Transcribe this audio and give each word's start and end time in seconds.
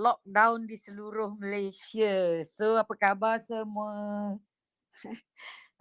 lockdown 0.00 0.64
di 0.64 0.80
seluruh 0.80 1.36
Malaysia. 1.36 2.40
So 2.48 2.80
apa 2.80 2.96
khabar 2.96 3.36
semua? 3.36 4.40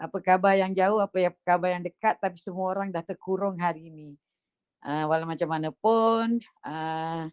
apa 0.06 0.18
khabar 0.20 0.60
yang 0.60 0.76
jauh, 0.76 1.00
apa 1.00 1.18
yang 1.24 1.34
khabar 1.48 1.70
yang 1.80 1.84
dekat 1.88 2.20
tapi 2.20 2.36
semua 2.36 2.76
orang 2.76 2.92
dah 2.92 3.04
terkurung 3.04 3.56
hari 3.56 3.88
ini. 3.88 4.20
Uh, 4.84 5.08
walau 5.08 5.28
macam 5.28 5.48
mana 5.48 5.72
pun 5.76 6.40
uh, 6.64 7.28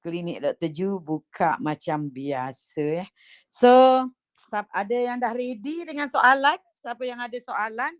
klinik 0.00 0.40
Dr. 0.40 0.68
Ju 0.72 0.90
buka 1.00 1.60
macam 1.60 2.08
biasa. 2.08 3.04
Eh. 3.04 3.08
So 3.52 4.04
ada 4.50 4.96
yang 4.96 5.20
dah 5.20 5.32
ready 5.36 5.84
dengan 5.84 6.08
soalan? 6.08 6.56
Siapa 6.80 7.04
yang 7.04 7.20
ada 7.20 7.36
soalan? 7.36 7.92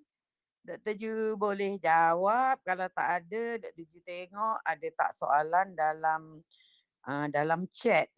Dr. 0.60 0.94
Ju 0.96 1.12
boleh 1.40 1.80
jawab. 1.80 2.60
Kalau 2.60 2.88
tak 2.92 3.24
ada, 3.24 3.42
Dr. 3.60 3.84
Ju 3.88 3.98
tengok 4.04 4.58
ada 4.60 4.88
tak 4.96 5.10
soalan 5.16 5.72
dalam 5.72 6.44
uh, 7.06 7.26
dalam 7.30 7.64
chat. 7.70 8.10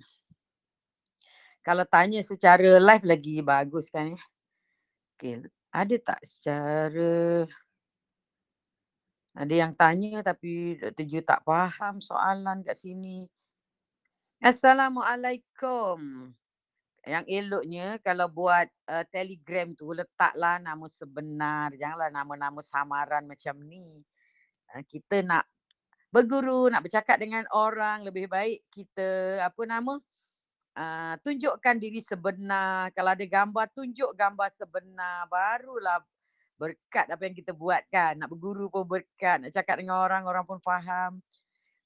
Kalau 1.62 1.86
tanya 1.86 2.18
secara 2.26 2.78
live 2.78 3.06
lagi 3.06 3.38
bagus 3.38 3.86
kan 3.92 4.10
ya. 4.10 4.22
Okay. 5.14 5.46
Ada 5.70 5.96
tak 6.02 6.20
secara 6.26 7.46
ada 9.32 9.54
yang 9.56 9.72
tanya 9.72 10.20
tapi 10.20 10.76
Dr. 10.76 11.04
Ju 11.08 11.20
tak 11.24 11.40
faham 11.48 12.04
soalan 12.04 12.60
kat 12.60 12.76
sini. 12.76 13.24
Assalamualaikum. 14.44 16.28
Yang 17.02 17.24
eloknya 17.26 17.96
kalau 18.04 18.28
buat 18.28 18.68
uh, 18.92 19.06
telegram 19.08 19.72
tu 19.72 19.96
letaklah 19.96 20.60
nama 20.60 20.84
sebenar. 20.84 21.72
Janganlah 21.74 22.12
nama-nama 22.12 22.60
samaran 22.60 23.24
macam 23.24 23.56
ni. 23.64 24.04
Uh, 24.70 24.84
kita 24.84 25.24
nak 25.24 25.48
berguru, 26.12 26.68
nak 26.68 26.84
bercakap 26.84 27.16
dengan 27.16 27.48
orang. 27.56 28.04
Lebih 28.04 28.28
baik 28.28 28.68
kita 28.68 29.40
apa 29.40 29.62
nama? 29.64 29.96
Uh, 30.72 31.14
tunjukkan 31.24 31.80
diri 31.80 32.04
sebenar. 32.04 32.92
Kalau 32.92 33.16
ada 33.16 33.24
gambar, 33.24 33.66
tunjuk 33.72 34.12
gambar 34.12 34.48
sebenar. 34.52 35.26
Barulah 35.32 36.04
berkat 36.60 37.08
apa 37.08 37.22
yang 37.24 37.34
kita 37.34 37.56
buat 37.56 37.82
kan. 37.88 38.20
Nak 38.20 38.28
berguru 38.28 38.68
pun 38.68 38.84
berkat, 38.84 39.42
nak 39.42 39.50
cakap 39.50 39.80
dengan 39.80 39.98
orang, 39.98 40.22
orang 40.28 40.44
pun 40.44 40.60
faham. 40.60 41.18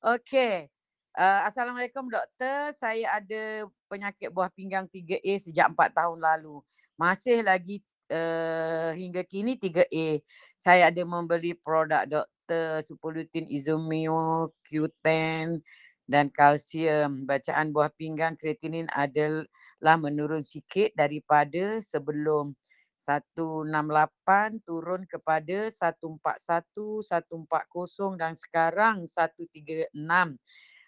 Okey. 0.03 0.69
Uh, 1.17 1.49
Assalamualaikum 1.49 2.13
doktor, 2.13 2.77
saya 2.77 3.17
ada 3.17 3.65
penyakit 3.89 4.29
buah 4.29 4.53
pinggang 4.53 4.85
3A 4.85 5.41
sejak 5.41 5.73
4 5.73 5.97
tahun 5.97 6.21
lalu. 6.21 6.61
Masih 6.93 7.41
lagi 7.41 7.81
uh, 8.13 8.93
hingga 8.93 9.25
kini 9.25 9.57
3A. 9.57 10.21
Saya 10.61 10.93
ada 10.93 11.03
membeli 11.09 11.57
produk 11.57 12.05
doktor 12.47 12.87
Supolutin 12.87 13.51
Izomio, 13.51 14.55
Q10 14.71 15.59
dan 16.07 16.31
kalsium. 16.31 17.27
Bacaan 17.27 17.75
buah 17.75 17.91
pinggang 17.91 18.39
kreatinin 18.39 18.87
adalah 18.95 19.99
menurun 19.99 20.39
sikit 20.39 20.95
daripada 20.95 21.83
sebelum 21.83 22.55
168 22.95 24.63
turun 24.63 25.03
kepada 25.11 25.67
141, 25.75 27.03
140 27.03 28.15
dan 28.15 28.39
sekarang 28.39 29.03
136. 29.11 30.39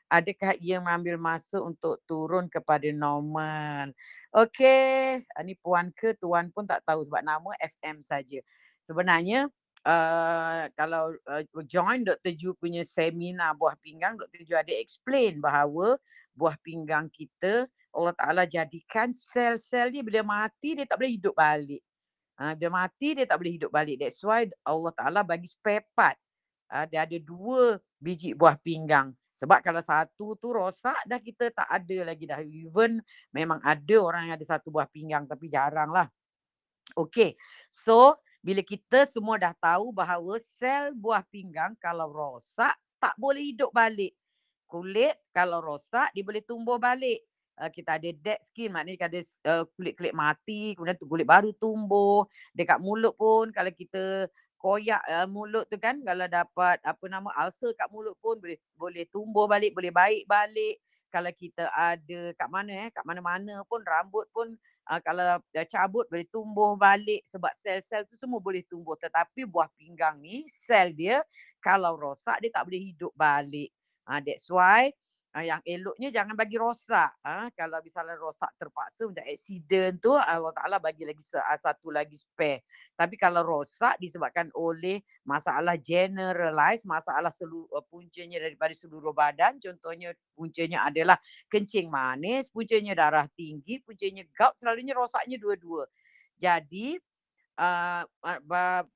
Adakah 0.09 0.56
ia 0.62 0.81
mengambil 0.81 1.20
masa 1.20 1.59
untuk 1.61 2.01
turun 2.06 2.47
kepada 2.47 2.86
normal? 2.95 3.92
Okey, 4.31 5.20
ini 5.42 5.53
puan 5.59 5.91
ke 5.91 6.14
tuan 6.14 6.48
pun 6.55 6.64
tak 6.64 6.86
tahu 6.86 7.03
sebab 7.05 7.20
nama 7.20 7.51
FM 7.61 8.01
saja. 8.01 8.41
Sebenarnya 8.81 9.53
uh, 9.84 10.67
kalau 10.75 11.15
uh, 11.29 11.43
join 11.67 12.03
Dr. 12.03 12.33
Ju 12.34 12.57
punya 12.57 12.83
seminar 12.83 13.55
buah 13.55 13.77
pinggang, 13.79 14.19
Dr. 14.19 14.43
Ju 14.43 14.55
ada 14.57 14.73
explain 14.75 15.39
bahawa 15.39 15.98
buah 16.35 16.57
pinggang 16.62 17.07
kita 17.12 17.69
Allah 17.93 18.15
Ta'ala 18.15 18.43
jadikan 18.45 19.11
sel-sel 19.11 19.91
ni 19.91 20.05
bila 20.05 20.20
mati 20.23 20.77
dia 20.77 20.85
tak 20.85 21.01
boleh 21.01 21.12
hidup 21.19 21.35
balik. 21.35 21.83
Ha, 22.39 22.55
dia 22.55 22.70
mati 22.70 23.19
dia 23.19 23.27
tak 23.27 23.39
boleh 23.41 23.59
hidup 23.59 23.70
balik. 23.73 23.97
That's 23.98 24.23
why 24.23 24.47
Allah 24.62 24.93
Ta'ala 24.95 25.20
bagi 25.27 25.51
spare 25.51 25.83
part. 25.97 26.14
Ha, 26.70 26.86
dia 26.86 27.02
ada 27.08 27.19
dua 27.19 27.81
biji 27.98 28.36
buah 28.36 28.55
pinggang. 28.61 29.11
Sebab 29.35 29.63
kalau 29.63 29.83
satu 29.83 30.35
tu 30.39 30.51
rosak 30.51 30.98
dah 31.07 31.19
kita 31.23 31.51
tak 31.55 31.67
ada 31.67 32.13
lagi 32.13 32.27
dah. 32.27 32.42
Even 32.42 33.02
memang 33.35 33.58
ada 33.63 33.97
orang 33.98 34.31
yang 34.31 34.35
ada 34.39 34.47
satu 34.47 34.70
buah 34.70 34.86
pinggang 34.91 35.27
tapi 35.27 35.51
jarang 35.51 35.91
lah. 35.91 36.07
Okay. 36.95 37.35
So 37.70 38.19
bila 38.39 38.63
kita 38.63 39.05
semua 39.05 39.37
dah 39.37 39.55
tahu 39.57 39.91
bahawa 39.91 40.39
sel 40.39 40.95
buah 40.95 41.27
pinggang 41.27 41.75
kalau 41.83 42.07
rosak 42.11 42.75
tak 43.03 43.15
boleh 43.19 43.55
hidup 43.55 43.71
balik. 43.75 44.15
Kulit 44.69 45.17
kalau 45.35 45.59
rosak 45.65 46.13
dia 46.15 46.23
boleh 46.23 46.43
tumbuh 46.45 46.79
balik. 46.79 47.25
Uh, 47.59 47.67
kita 47.75 47.99
ada 47.99 48.11
dead 48.15 48.39
skin 48.39 48.71
maknanya 48.71 49.11
ada 49.11 49.21
uh, 49.51 49.65
kulit-kulit 49.75 50.15
mati 50.15 50.79
kemudian 50.79 50.95
tu 50.95 51.11
kulit 51.11 51.27
baru 51.27 51.51
tumbuh. 51.57 52.23
Dekat 52.55 52.79
mulut 52.79 53.19
pun 53.19 53.51
kalau 53.51 53.75
kita 53.75 54.31
koyak 54.59 55.03
uh, 55.07 55.27
mulut 55.31 55.67
tu 55.70 55.79
kan 55.79 55.99
kalau 56.03 56.27
dapat 56.27 56.83
apa 56.83 57.05
nama 57.07 57.31
ulcer 57.47 57.75
kat 57.79 57.87
mulut 57.95 58.19
pun 58.19 58.39
boleh 58.39 58.59
boleh 58.75 59.05
tumbuh 59.07 59.47
balik 59.47 59.70
boleh 59.70 59.95
baik 59.95 60.27
balik 60.27 60.83
kalau 61.08 61.33
kita 61.33 61.69
ada 61.73 62.33
kat 62.36 62.48
mana 62.48 62.73
eh 62.86 62.89
kat 62.92 63.05
mana-mana 63.05 63.64
pun 63.64 63.80
rambut 63.85 64.29
pun 64.33 64.52
uh, 64.89 65.01
kalau 65.01 65.41
dah 65.52 65.67
cabut 65.67 66.05
boleh 66.08 66.29
tumbuh 66.29 66.77
balik 66.77 67.24
sebab 67.24 67.52
sel-sel 67.57 68.05
tu 68.05 68.14
semua 68.14 68.39
boleh 68.39 68.63
tumbuh. 68.64 68.95
Tetapi 68.96 69.48
buah 69.48 69.69
pinggang 69.77 70.20
ni 70.20 70.45
sel 70.48 70.92
dia 70.92 71.24
kalau 71.58 71.96
rosak 71.96 72.39
dia 72.45 72.52
tak 72.52 72.69
boleh 72.69 72.80
hidup 72.80 73.13
balik. 73.17 73.73
Uh, 74.08 74.20
that's 74.24 74.48
why 74.48 74.89
Uh, 75.28 75.44
yang 75.44 75.61
eloknya 75.68 76.08
jangan 76.08 76.33
bagi 76.33 76.56
rosak. 76.56 77.12
Uh, 77.20 77.52
kalau 77.52 77.78
misalnya 77.84 78.16
rosak 78.16 78.48
terpaksa 78.56 79.05
macam 79.05 79.28
accident 79.28 80.00
tu 80.00 80.16
Allah 80.16 80.52
Ta'ala 80.56 80.80
bagi 80.80 81.05
lagi 81.05 81.20
satu 81.61 81.92
lagi 81.92 82.16
spare. 82.16 82.64
Tapi 82.96 83.20
kalau 83.20 83.44
rosak 83.44 84.00
disebabkan 84.00 84.48
oleh 84.56 85.05
masalah 85.28 85.77
generalize, 85.77 86.80
masalah 86.89 87.28
seluruh 87.28 87.68
uh, 87.77 87.84
puncanya 87.84 88.40
daripada 88.40 88.72
seluruh 88.72 89.12
badan. 89.12 89.61
Contohnya 89.61 90.16
puncanya 90.33 90.89
adalah 90.89 91.20
kencing 91.52 91.92
manis, 91.92 92.48
puncanya 92.48 92.96
darah 92.96 93.28
tinggi, 93.36 93.84
puncanya 93.84 94.24
gout, 94.33 94.56
selalunya 94.56 94.96
rosaknya 94.96 95.36
dua-dua. 95.36 95.84
Jadi 96.39 96.96
uh, 97.58 98.02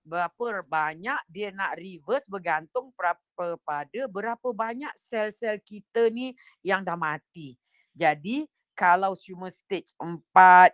berapa 0.06 0.62
banyak 0.62 1.20
dia 1.26 1.50
nak 1.50 1.74
reverse 1.76 2.24
bergantung 2.30 2.94
pada 2.94 4.00
berapa 4.06 4.48
banyak 4.54 4.94
sel-sel 4.94 5.58
kita 5.60 6.08
ni 6.08 6.32
yang 6.62 6.86
dah 6.86 6.96
mati. 6.96 7.58
Jadi 7.92 8.46
kalau 8.72 9.12
cuma 9.18 9.52
stage 9.52 9.92
4, 10.00 10.08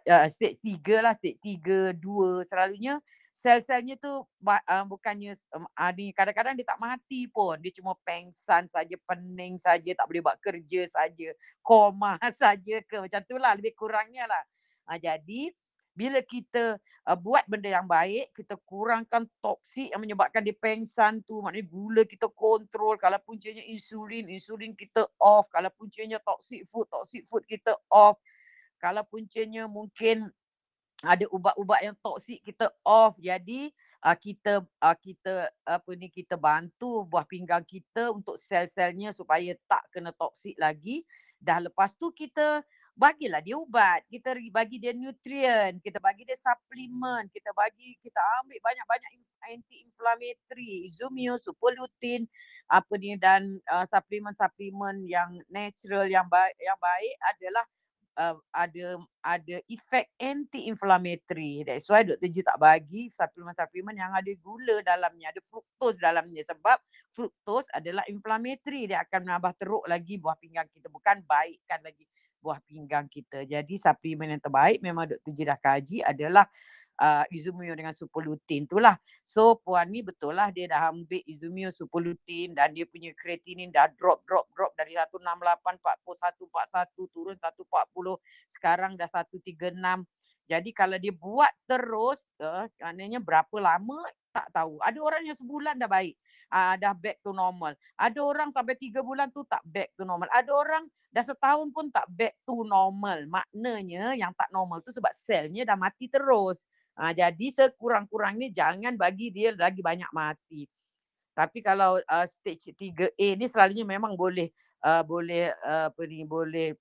uh, 0.07 0.29
stage 0.31 0.61
3 0.63 1.03
lah, 1.03 1.13
stage 1.17 1.41
3, 1.43 1.97
2 1.99 2.47
selalunya 2.47 3.01
sel-selnya 3.39 3.95
tu 4.03 4.27
uh, 4.27 4.85
bukannya 4.91 5.31
um, 5.55 5.71
uh, 5.71 5.93
kadang-kadang 6.11 6.59
dia 6.59 6.67
tak 6.67 6.83
mati 6.83 7.31
pun. 7.31 7.55
Dia 7.63 7.71
cuma 7.71 7.95
pengsan 8.03 8.67
saja, 8.67 8.95
pening 9.07 9.63
saja, 9.63 9.95
tak 9.95 10.07
boleh 10.11 10.23
buat 10.27 10.39
kerja 10.43 10.91
saja, 10.91 11.31
koma 11.63 12.19
saja 12.35 12.83
ke 12.83 12.99
macam 12.99 13.21
tu 13.23 13.39
lah 13.39 13.55
lebih 13.55 13.79
kurangnya 13.79 14.27
lah. 14.27 14.43
Uh, 14.91 14.99
jadi 14.99 15.55
bila 15.99 16.23
kita 16.23 16.79
uh, 16.79 17.19
buat 17.19 17.43
benda 17.51 17.75
yang 17.75 17.91
baik, 17.91 18.31
kita 18.31 18.55
kurangkan 18.63 19.27
toksik 19.43 19.91
yang 19.91 19.99
menyebabkan 19.99 20.47
dia 20.47 20.55
pengsan 20.55 21.27
tu, 21.27 21.43
maknanya 21.43 21.67
gula 21.67 22.03
kita 22.07 22.31
kontrol, 22.31 22.95
kalau 22.95 23.19
puncanya 23.27 23.67
insulin, 23.67 24.31
insulin 24.31 24.79
kita 24.79 25.11
off, 25.19 25.51
kalau 25.51 25.67
puncanya 25.75 26.23
toxic 26.23 26.63
food, 26.71 26.87
toxic 26.87 27.27
food 27.27 27.43
kita 27.51 27.75
off, 27.91 28.15
kalau 28.79 29.03
puncanya 29.03 29.67
mungkin 29.67 30.31
ada 31.03 31.27
ubat-ubat 31.31 31.83
yang 31.83 31.97
toksik 31.99 32.43
kita 32.43 32.71
off. 32.83 33.15
Jadi 33.19 33.71
uh, 34.03 34.15
kita 34.19 34.63
uh, 34.63 34.97
kita 34.99 35.51
apa 35.63 35.91
ni 35.95 36.11
kita 36.11 36.35
bantu 36.35 37.07
buah 37.07 37.23
pinggang 37.23 37.63
kita 37.63 38.11
untuk 38.11 38.35
sel-selnya 38.35 39.15
supaya 39.15 39.55
tak 39.71 39.87
kena 39.95 40.11
toksik 40.11 40.59
lagi. 40.59 41.07
Dah 41.39 41.63
lepas 41.63 41.95
tu 41.95 42.11
kita 42.11 42.67
bagilah 42.99 43.39
dia 43.39 43.55
ubat, 43.55 44.03
kita 44.11 44.35
bagi 44.51 44.83
dia 44.83 44.91
nutrien, 44.91 45.79
kita 45.79 46.03
bagi 46.03 46.27
dia 46.27 46.35
suplemen, 46.35 47.31
kita 47.31 47.55
bagi 47.55 47.95
kita 48.03 48.19
ambil 48.43 48.59
banyak-banyak 48.59 49.11
anti-inflammatory, 49.39 50.91
izumio, 50.91 51.39
superlutin, 51.39 52.27
apa 52.67 52.93
ni 52.99 53.15
dan 53.15 53.63
uh, 53.71 53.87
suplemen-suplemen 53.87 55.07
yang 55.07 55.31
natural 55.47 56.11
yang 56.11 56.27
baik 56.27 56.53
yang 56.59 56.77
baik 56.77 57.15
adalah 57.33 57.65
uh, 58.19 58.37
ada 58.51 58.87
ada 59.23 59.57
efek 59.71 60.11
anti-inflammatory. 60.19 61.63
That's 61.65 61.87
why 61.87 62.03
Dr. 62.03 62.29
Ji 62.29 62.43
tak 62.43 62.59
bagi 62.59 63.09
suplemen-suplemen 63.15 63.95
yang 63.95 64.11
ada 64.11 64.33
gula 64.43 64.83
dalamnya, 64.83 65.31
ada 65.31 65.41
fructose 65.41 66.03
dalamnya 66.03 66.43
sebab 66.45 66.83
fructose 67.15 67.71
adalah 67.71 68.03
inflammatory. 68.11 68.91
Dia 68.91 69.07
akan 69.07 69.23
menambah 69.23 69.53
teruk 69.55 69.85
lagi 69.87 70.19
buah 70.19 70.37
pinggang 70.37 70.67
kita, 70.69 70.91
bukan 70.91 71.23
baikkan 71.25 71.79
lagi 71.87 72.05
buah 72.39 72.59
pinggang 72.65 73.07
kita. 73.11 73.45
Jadi 73.45 73.75
suplemen 73.79 74.35
yang 74.35 74.43
terbaik 74.43 74.79
memang 74.81 75.11
Dr. 75.11 75.31
Ji 75.35 75.43
dah 75.45 75.59
kaji 75.59 75.99
adalah 76.07 76.45
uh, 76.99 77.25
Izumio 77.31 77.75
dengan 77.75 77.95
superlutin 77.95 78.67
tu 78.67 78.83
lah. 78.83 78.99
So 79.23 79.59
puan 79.59 79.91
ni 79.91 80.03
betul 80.03 80.35
lah 80.35 80.51
dia 80.51 80.67
dah 80.71 80.91
ambil 80.91 81.23
Izumio 81.25 81.71
superlutin 81.71 82.55
dan 82.55 82.75
dia 82.75 82.85
punya 82.85 83.15
kreatinin 83.15 83.71
dah 83.71 83.91
drop 83.95 84.27
drop 84.27 84.51
drop 84.53 84.75
dari 84.75 84.99
168 84.99 85.23
41 85.23 86.39
41 86.47 87.15
turun 87.15 87.37
140 87.39 88.19
sekarang 88.51 88.93
dah 88.99 89.09
136 89.11 90.07
jadi 90.49 90.71
kalau 90.73 90.97
dia 90.97 91.13
buat 91.13 91.53
terus, 91.69 92.25
uh, 92.41 92.65
maknanya 92.81 93.21
berapa 93.21 93.57
lama 93.61 94.01
tak 94.33 94.49
tahu. 94.49 94.81
Ada 94.81 94.97
orang 94.97 95.23
yang 95.29 95.37
sebulan 95.37 95.77
dah 95.77 95.93
baik. 95.93 96.17
Uh, 96.49 96.75
dah 96.81 96.97
back 96.97 97.21
to 97.21 97.37
normal. 97.37 97.77
Ada 98.01 98.19
orang 98.25 98.49
sampai 98.49 98.73
tiga 98.73 99.05
bulan 99.05 99.29
tu 99.29 99.45
tak 99.45 99.61
back 99.69 99.93
to 99.93 100.09
normal. 100.09 100.29
Ada 100.33 100.49
orang 100.49 100.89
dah 101.13 101.25
setahun 101.25 101.69
pun 101.73 101.93
tak 101.93 102.09
back 102.09 102.41
to 102.49 102.65
normal. 102.65 103.21
Maknanya 103.29 104.17
yang 104.17 104.33
tak 104.33 104.49
normal 104.49 104.81
tu 104.81 104.89
sebab 104.89 105.13
selnya 105.13 105.69
dah 105.69 105.77
mati 105.77 106.09
terus. 106.09 106.65
Uh, 106.97 107.13
jadi 107.13 107.47
sekurang-kurangnya 107.53 108.49
jangan 108.51 108.97
bagi 108.97 109.29
dia 109.29 109.53
lagi 109.53 109.85
banyak 109.85 110.09
mati. 110.11 110.65
Tapi 111.39 111.63
kalau 111.63 112.03
uh, 112.03 112.27
stage 112.27 112.75
3A 112.75 113.39
ni 113.39 113.47
selalunya 113.47 113.87
memang 113.87 114.19
boleh 114.19 114.51
uh, 114.83 115.07
boleh 115.07 115.55
uh, 115.63 115.87
apa 115.87 116.03
ni 116.11 116.27
boleh 116.27 116.75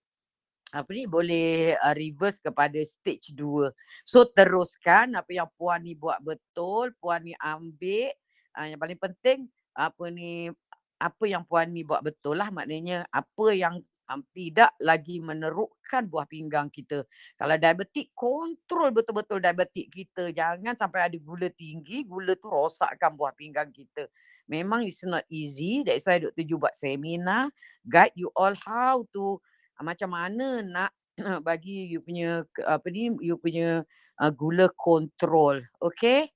apa 0.73 0.89
ni 0.91 1.07
boleh 1.07 1.77
uh, 1.79 1.93
reverse 1.93 2.41
kepada 2.41 2.81
stage 2.81 3.31
2. 3.37 3.69
So 4.03 4.25
teruskan 4.25 5.13
apa 5.13 5.29
yang 5.29 5.47
puan 5.55 5.85
ni 5.85 5.93
buat 5.93 6.17
betul, 6.19 6.91
puan 6.97 7.23
ni 7.23 7.37
ambil 7.37 8.11
uh, 8.57 8.65
yang 8.65 8.81
paling 8.81 8.99
penting 8.99 9.45
apa 9.77 10.09
ni 10.09 10.49
apa 10.97 11.23
yang 11.29 11.45
puan 11.45 11.69
ni 11.69 11.85
buat 11.85 12.01
betul 12.01 12.41
lah 12.41 12.49
maknanya 12.49 13.05
apa 13.13 13.53
yang 13.53 13.77
um, 14.09 14.25
tidak 14.33 14.73
lagi 14.81 15.21
menerukkan 15.21 16.09
buah 16.09 16.25
pinggang 16.25 16.73
kita. 16.73 17.05
Kalau 17.37 17.53
diabetik 17.53 18.17
kontrol 18.17 18.89
betul-betul 18.89 19.37
diabetik 19.37 19.93
kita. 19.93 20.33
Jangan 20.33 20.73
sampai 20.73 21.05
ada 21.05 21.17
gula 21.21 21.53
tinggi, 21.53 22.01
gula 22.01 22.33
tu 22.33 22.49
rosakkan 22.49 23.13
buah 23.13 23.35
pinggang 23.37 23.69
kita. 23.69 24.09
Memang 24.49 24.87
it's 24.89 25.05
not 25.05 25.21
easy. 25.29 25.85
That's 25.85 26.07
why 26.09 26.17
Dr. 26.17 26.41
Ju 26.47 26.57
buat 26.57 26.73
seminar 26.73 27.53
guide 27.87 28.15
you 28.19 28.29
all 28.35 28.53
how 28.67 29.07
to 29.15 29.39
uh, 29.79 29.83
macam 29.83 30.11
mana 30.11 30.59
nak 30.61 30.91
bagi 31.47 31.87
you 31.87 32.03
punya 32.03 32.43
apa 32.67 32.87
ni 32.91 33.09
you 33.23 33.39
punya 33.39 33.81
uh, 34.19 34.31
gula 34.31 34.67
kontrol 34.75 35.63
okey 35.79 36.27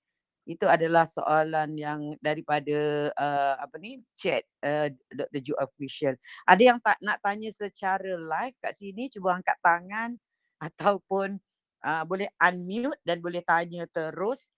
itu 0.45 0.65
adalah 0.65 1.05
soalan 1.05 1.77
yang 1.77 2.17
daripada 2.17 3.09
uh, 3.13 3.55
apa 3.61 3.75
ni 3.77 4.01
chat 4.17 4.41
uh, 4.65 4.89
Dr. 5.13 5.41
Ju 5.41 5.53
official 5.61 6.17
ada 6.49 6.61
yang 6.61 6.81
tak 6.81 6.97
nak 7.05 7.21
tanya 7.21 7.53
secara 7.53 8.17
live 8.17 8.57
kat 8.57 8.73
sini 8.73 9.05
cuba 9.13 9.37
angkat 9.37 9.57
tangan 9.61 10.17
ataupun 10.57 11.37
uh, 11.85 12.03
boleh 12.09 12.29
unmute 12.41 12.97
dan 13.05 13.21
boleh 13.21 13.45
tanya 13.45 13.85
terus 13.85 14.49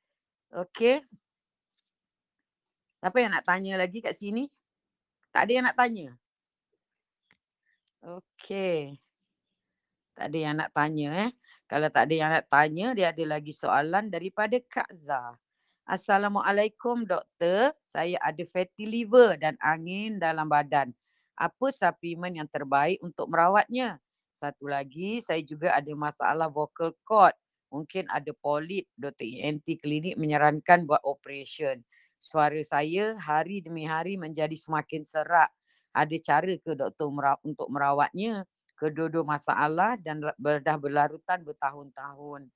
okey 0.55 1.03
Siapa 3.03 3.19
yang 3.19 3.35
nak 3.35 3.43
tanya 3.43 3.75
lagi 3.75 3.99
kat 3.99 4.15
sini? 4.15 4.47
Tak 5.35 5.43
ada 5.43 5.51
yang 5.51 5.65
nak 5.67 5.75
tanya? 5.75 6.15
Okey. 7.99 8.95
Tak 10.15 10.31
ada 10.31 10.37
yang 10.39 10.55
nak 10.55 10.71
tanya 10.71 11.27
eh. 11.27 11.31
Kalau 11.67 11.91
tak 11.91 12.07
ada 12.07 12.15
yang 12.15 12.31
nak 12.31 12.47
tanya, 12.47 12.95
dia 12.95 13.11
ada 13.11 13.23
lagi 13.27 13.51
soalan 13.51 14.07
daripada 14.07 14.55
Kak 14.55 14.87
Zah. 14.95 15.35
Assalamualaikum 15.83 17.03
doktor. 17.03 17.75
Saya 17.75 18.15
ada 18.23 18.39
fatty 18.47 18.87
liver 18.87 19.35
dan 19.35 19.59
angin 19.59 20.15
dalam 20.15 20.47
badan. 20.47 20.95
Apa 21.35 21.75
suplemen 21.75 22.39
yang 22.39 22.47
terbaik 22.47 23.03
untuk 23.03 23.27
merawatnya? 23.27 23.99
Satu 24.31 24.71
lagi, 24.71 25.19
saya 25.19 25.43
juga 25.43 25.75
ada 25.75 25.91
masalah 25.91 26.47
vocal 26.47 26.95
cord. 27.03 27.35
Mungkin 27.67 28.07
ada 28.07 28.31
polip. 28.31 28.87
Doktor 28.95 29.27
ENT 29.27 29.67
klinik 29.83 30.15
menyarankan 30.15 30.87
buat 30.87 31.03
operation. 31.03 31.83
Suara 32.15 32.63
saya 32.63 33.19
hari 33.19 33.59
demi 33.59 33.83
hari 33.83 34.15
menjadi 34.15 34.55
semakin 34.55 35.03
serak 35.03 35.51
ada 35.91 36.15
cara 36.23 36.55
ke 36.63 36.79
doktor 36.79 37.11
merawat, 37.11 37.43
untuk 37.43 37.67
merawatnya 37.67 38.47
kedua-dua 38.79 39.27
masalah 39.27 39.99
dan 39.99 40.23
dah 40.39 40.77
berlarutan 40.79 41.43
bertahun-tahun. 41.43 42.47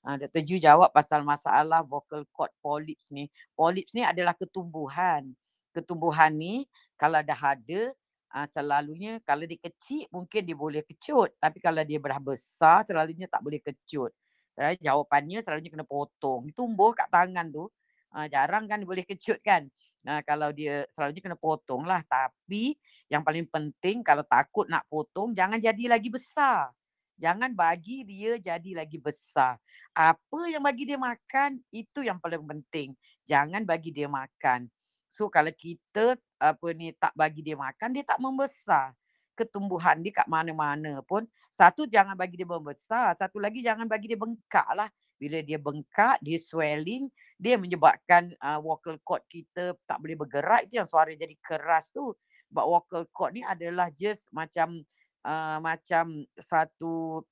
Uh, 0.00 0.16
Dr. 0.16 0.42
Ju 0.42 0.56
jawab 0.56 0.88
pasal 0.90 1.20
masalah 1.20 1.84
vocal 1.84 2.24
cord 2.32 2.52
polyps 2.64 3.12
ni. 3.12 3.28
Polyps 3.52 3.92
ni 3.92 4.00
adalah 4.04 4.32
ketumbuhan. 4.32 5.28
Ketumbuhan 5.76 6.32
ni 6.32 6.64
kalau 6.96 7.20
dah 7.20 7.36
ada 7.36 7.92
uh, 8.32 8.46
selalunya 8.48 9.20
kalau 9.22 9.44
dia 9.44 9.60
kecil 9.60 10.08
mungkin 10.08 10.40
dia 10.40 10.56
boleh 10.56 10.80
kecut. 10.84 11.36
Tapi 11.36 11.60
kalau 11.60 11.84
dia 11.84 12.00
dah 12.00 12.20
besar 12.20 12.82
selalunya 12.88 13.28
tak 13.28 13.44
boleh 13.44 13.60
kecut. 13.60 14.12
Uh, 14.56 14.74
jawapannya 14.80 15.44
selalunya 15.44 15.68
kena 15.68 15.84
potong. 15.84 16.48
Tumbuh 16.56 16.96
kat 16.96 17.08
tangan 17.12 17.48
tu 17.52 17.68
Uh, 18.10 18.26
jarang 18.26 18.66
kan 18.66 18.82
boleh 18.82 19.06
kecut 19.06 19.38
kan. 19.38 19.70
Uh, 20.02 20.18
kalau 20.26 20.50
dia 20.50 20.82
selalunya 20.90 21.22
kena 21.22 21.38
potong 21.38 21.86
lah. 21.86 22.02
Tapi 22.02 22.74
yang 23.06 23.22
paling 23.22 23.46
penting 23.46 24.02
kalau 24.02 24.26
takut 24.26 24.66
nak 24.66 24.82
potong 24.90 25.30
jangan 25.30 25.62
jadi 25.62 25.86
lagi 25.86 26.10
besar. 26.10 26.74
Jangan 27.20 27.52
bagi 27.52 28.00
dia 28.08 28.40
jadi 28.40 28.80
lagi 28.80 28.96
besar. 28.96 29.60
Apa 29.92 30.48
yang 30.48 30.64
bagi 30.64 30.88
dia 30.88 30.96
makan 30.96 31.60
itu 31.68 32.00
yang 32.00 32.16
paling 32.16 32.40
penting. 32.40 32.96
Jangan 33.28 33.68
bagi 33.68 33.92
dia 33.92 34.08
makan. 34.08 34.72
So 35.12 35.28
kalau 35.28 35.52
kita 35.52 36.16
apa 36.40 36.66
ni 36.72 36.96
tak 36.96 37.12
bagi 37.12 37.44
dia 37.44 37.60
makan 37.60 37.92
dia 37.92 38.04
tak 38.08 38.16
membesar. 38.16 38.96
Ketumbuhan 39.36 40.00
dia 40.00 40.16
kat 40.16 40.28
mana-mana 40.32 41.04
pun. 41.04 41.28
Satu 41.52 41.84
jangan 41.84 42.16
bagi 42.16 42.40
dia 42.40 42.48
membesar. 42.48 43.12
Satu 43.20 43.36
lagi 43.36 43.60
jangan 43.60 43.84
bagi 43.84 44.08
dia 44.08 44.16
bengkak 44.16 44.68
lah 44.72 44.88
bila 45.20 45.44
dia 45.44 45.60
bengkak, 45.60 46.16
dia 46.24 46.40
swelling, 46.40 47.12
dia 47.36 47.60
menyebabkan 47.60 48.32
uh, 48.40 48.56
vocal 48.64 48.96
cord 49.04 49.20
kita 49.28 49.76
tak 49.84 50.00
boleh 50.00 50.16
bergerak. 50.16 50.64
Itu 50.64 50.80
yang 50.80 50.88
suara 50.88 51.12
jadi 51.12 51.36
keras 51.44 51.92
tu. 51.92 52.16
Sebab 52.48 52.64
vocal 52.64 53.04
cord 53.12 53.36
ni 53.36 53.44
adalah 53.44 53.92
just 53.92 54.32
macam 54.32 54.80
uh, 55.24 55.58
macam 55.58 56.24
satu 56.38 57.24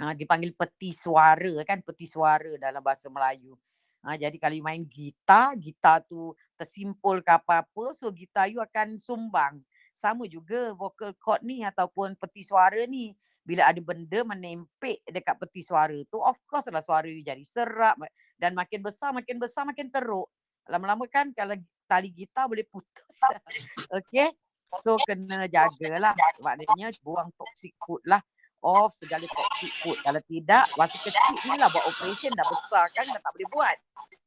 uh, 0.00 0.14
dipanggil 0.16 0.52
peti 0.56 0.94
suara 0.94 1.52
kan, 1.66 1.80
peti 1.84 2.06
suara 2.08 2.56
dalam 2.56 2.80
bahasa 2.80 3.08
Melayu. 3.08 3.56
Ha, 4.00 4.16
jadi 4.16 4.32
kalau 4.40 4.56
main 4.64 4.80
gitar, 4.88 5.52
gitar 5.60 6.00
tu 6.08 6.32
tersimpul 6.56 7.20
ke 7.20 7.36
apa-apa, 7.36 7.92
so 7.92 8.08
gitar 8.08 8.48
you 8.48 8.56
akan 8.64 8.96
sumbang. 8.96 9.60
Sama 9.92 10.24
juga 10.24 10.72
vocal 10.72 11.12
cord 11.20 11.44
ni 11.44 11.60
ataupun 11.60 12.16
peti 12.16 12.40
suara 12.40 12.80
ni 12.88 13.12
bila 13.44 13.66
ada 13.66 13.80
benda 13.80 14.20
menempik 14.22 15.00
dekat 15.08 15.34
peti 15.40 15.64
suara 15.64 15.96
tu 16.06 16.20
of 16.20 16.36
course 16.44 16.68
lah 16.68 16.84
suara 16.84 17.08
you 17.08 17.24
jadi 17.24 17.40
serap 17.40 17.96
dan 18.36 18.52
makin 18.52 18.84
besar 18.84 19.16
makin 19.16 19.40
besar 19.40 19.64
makin 19.64 19.88
teruk 19.88 20.28
lama-lama 20.68 21.08
kan 21.08 21.32
kalau 21.32 21.56
tali 21.88 22.12
gitar 22.12 22.46
boleh 22.46 22.62
putus 22.68 23.16
okey 23.98 24.30
so 24.78 24.94
kena 25.02 25.50
jagalah. 25.50 26.14
Maknanya 26.44 26.94
buang 27.02 27.34
toxic 27.34 27.74
food 27.82 28.04
lah. 28.06 28.22
Off 28.60 28.92
segala 28.94 29.24
toxic 29.24 29.72
food. 29.82 29.98
Kalau 30.04 30.20
tidak 30.28 30.68
masa 30.76 30.96
kecil 31.00 31.34
ni 31.48 31.56
lah 31.58 31.72
buat 31.72 31.84
operation 31.88 32.30
dah 32.36 32.46
besar 32.46 32.86
kan 32.94 33.08
dah 33.08 33.20
tak 33.20 33.32
boleh 33.34 33.48
buat. 33.50 33.76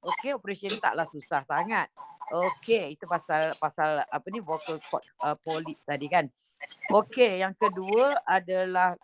Okey 0.03 0.35
operation 0.35 0.73
taklah 0.81 1.07
susah 1.07 1.45
sangat. 1.45 1.87
Okey 2.33 2.97
itu 2.97 3.05
pasal 3.05 3.53
pasal 3.61 4.01
apa 4.03 4.27
ni 4.33 4.41
vocal 4.41 4.81
cord 4.89 5.05
uh, 5.21 5.37
polyp 5.37 5.77
tadi 5.85 6.09
kan. 6.09 6.25
Okey, 6.91 7.43
yang 7.43 7.55
kedua 7.57 8.15
adalah 8.23 8.95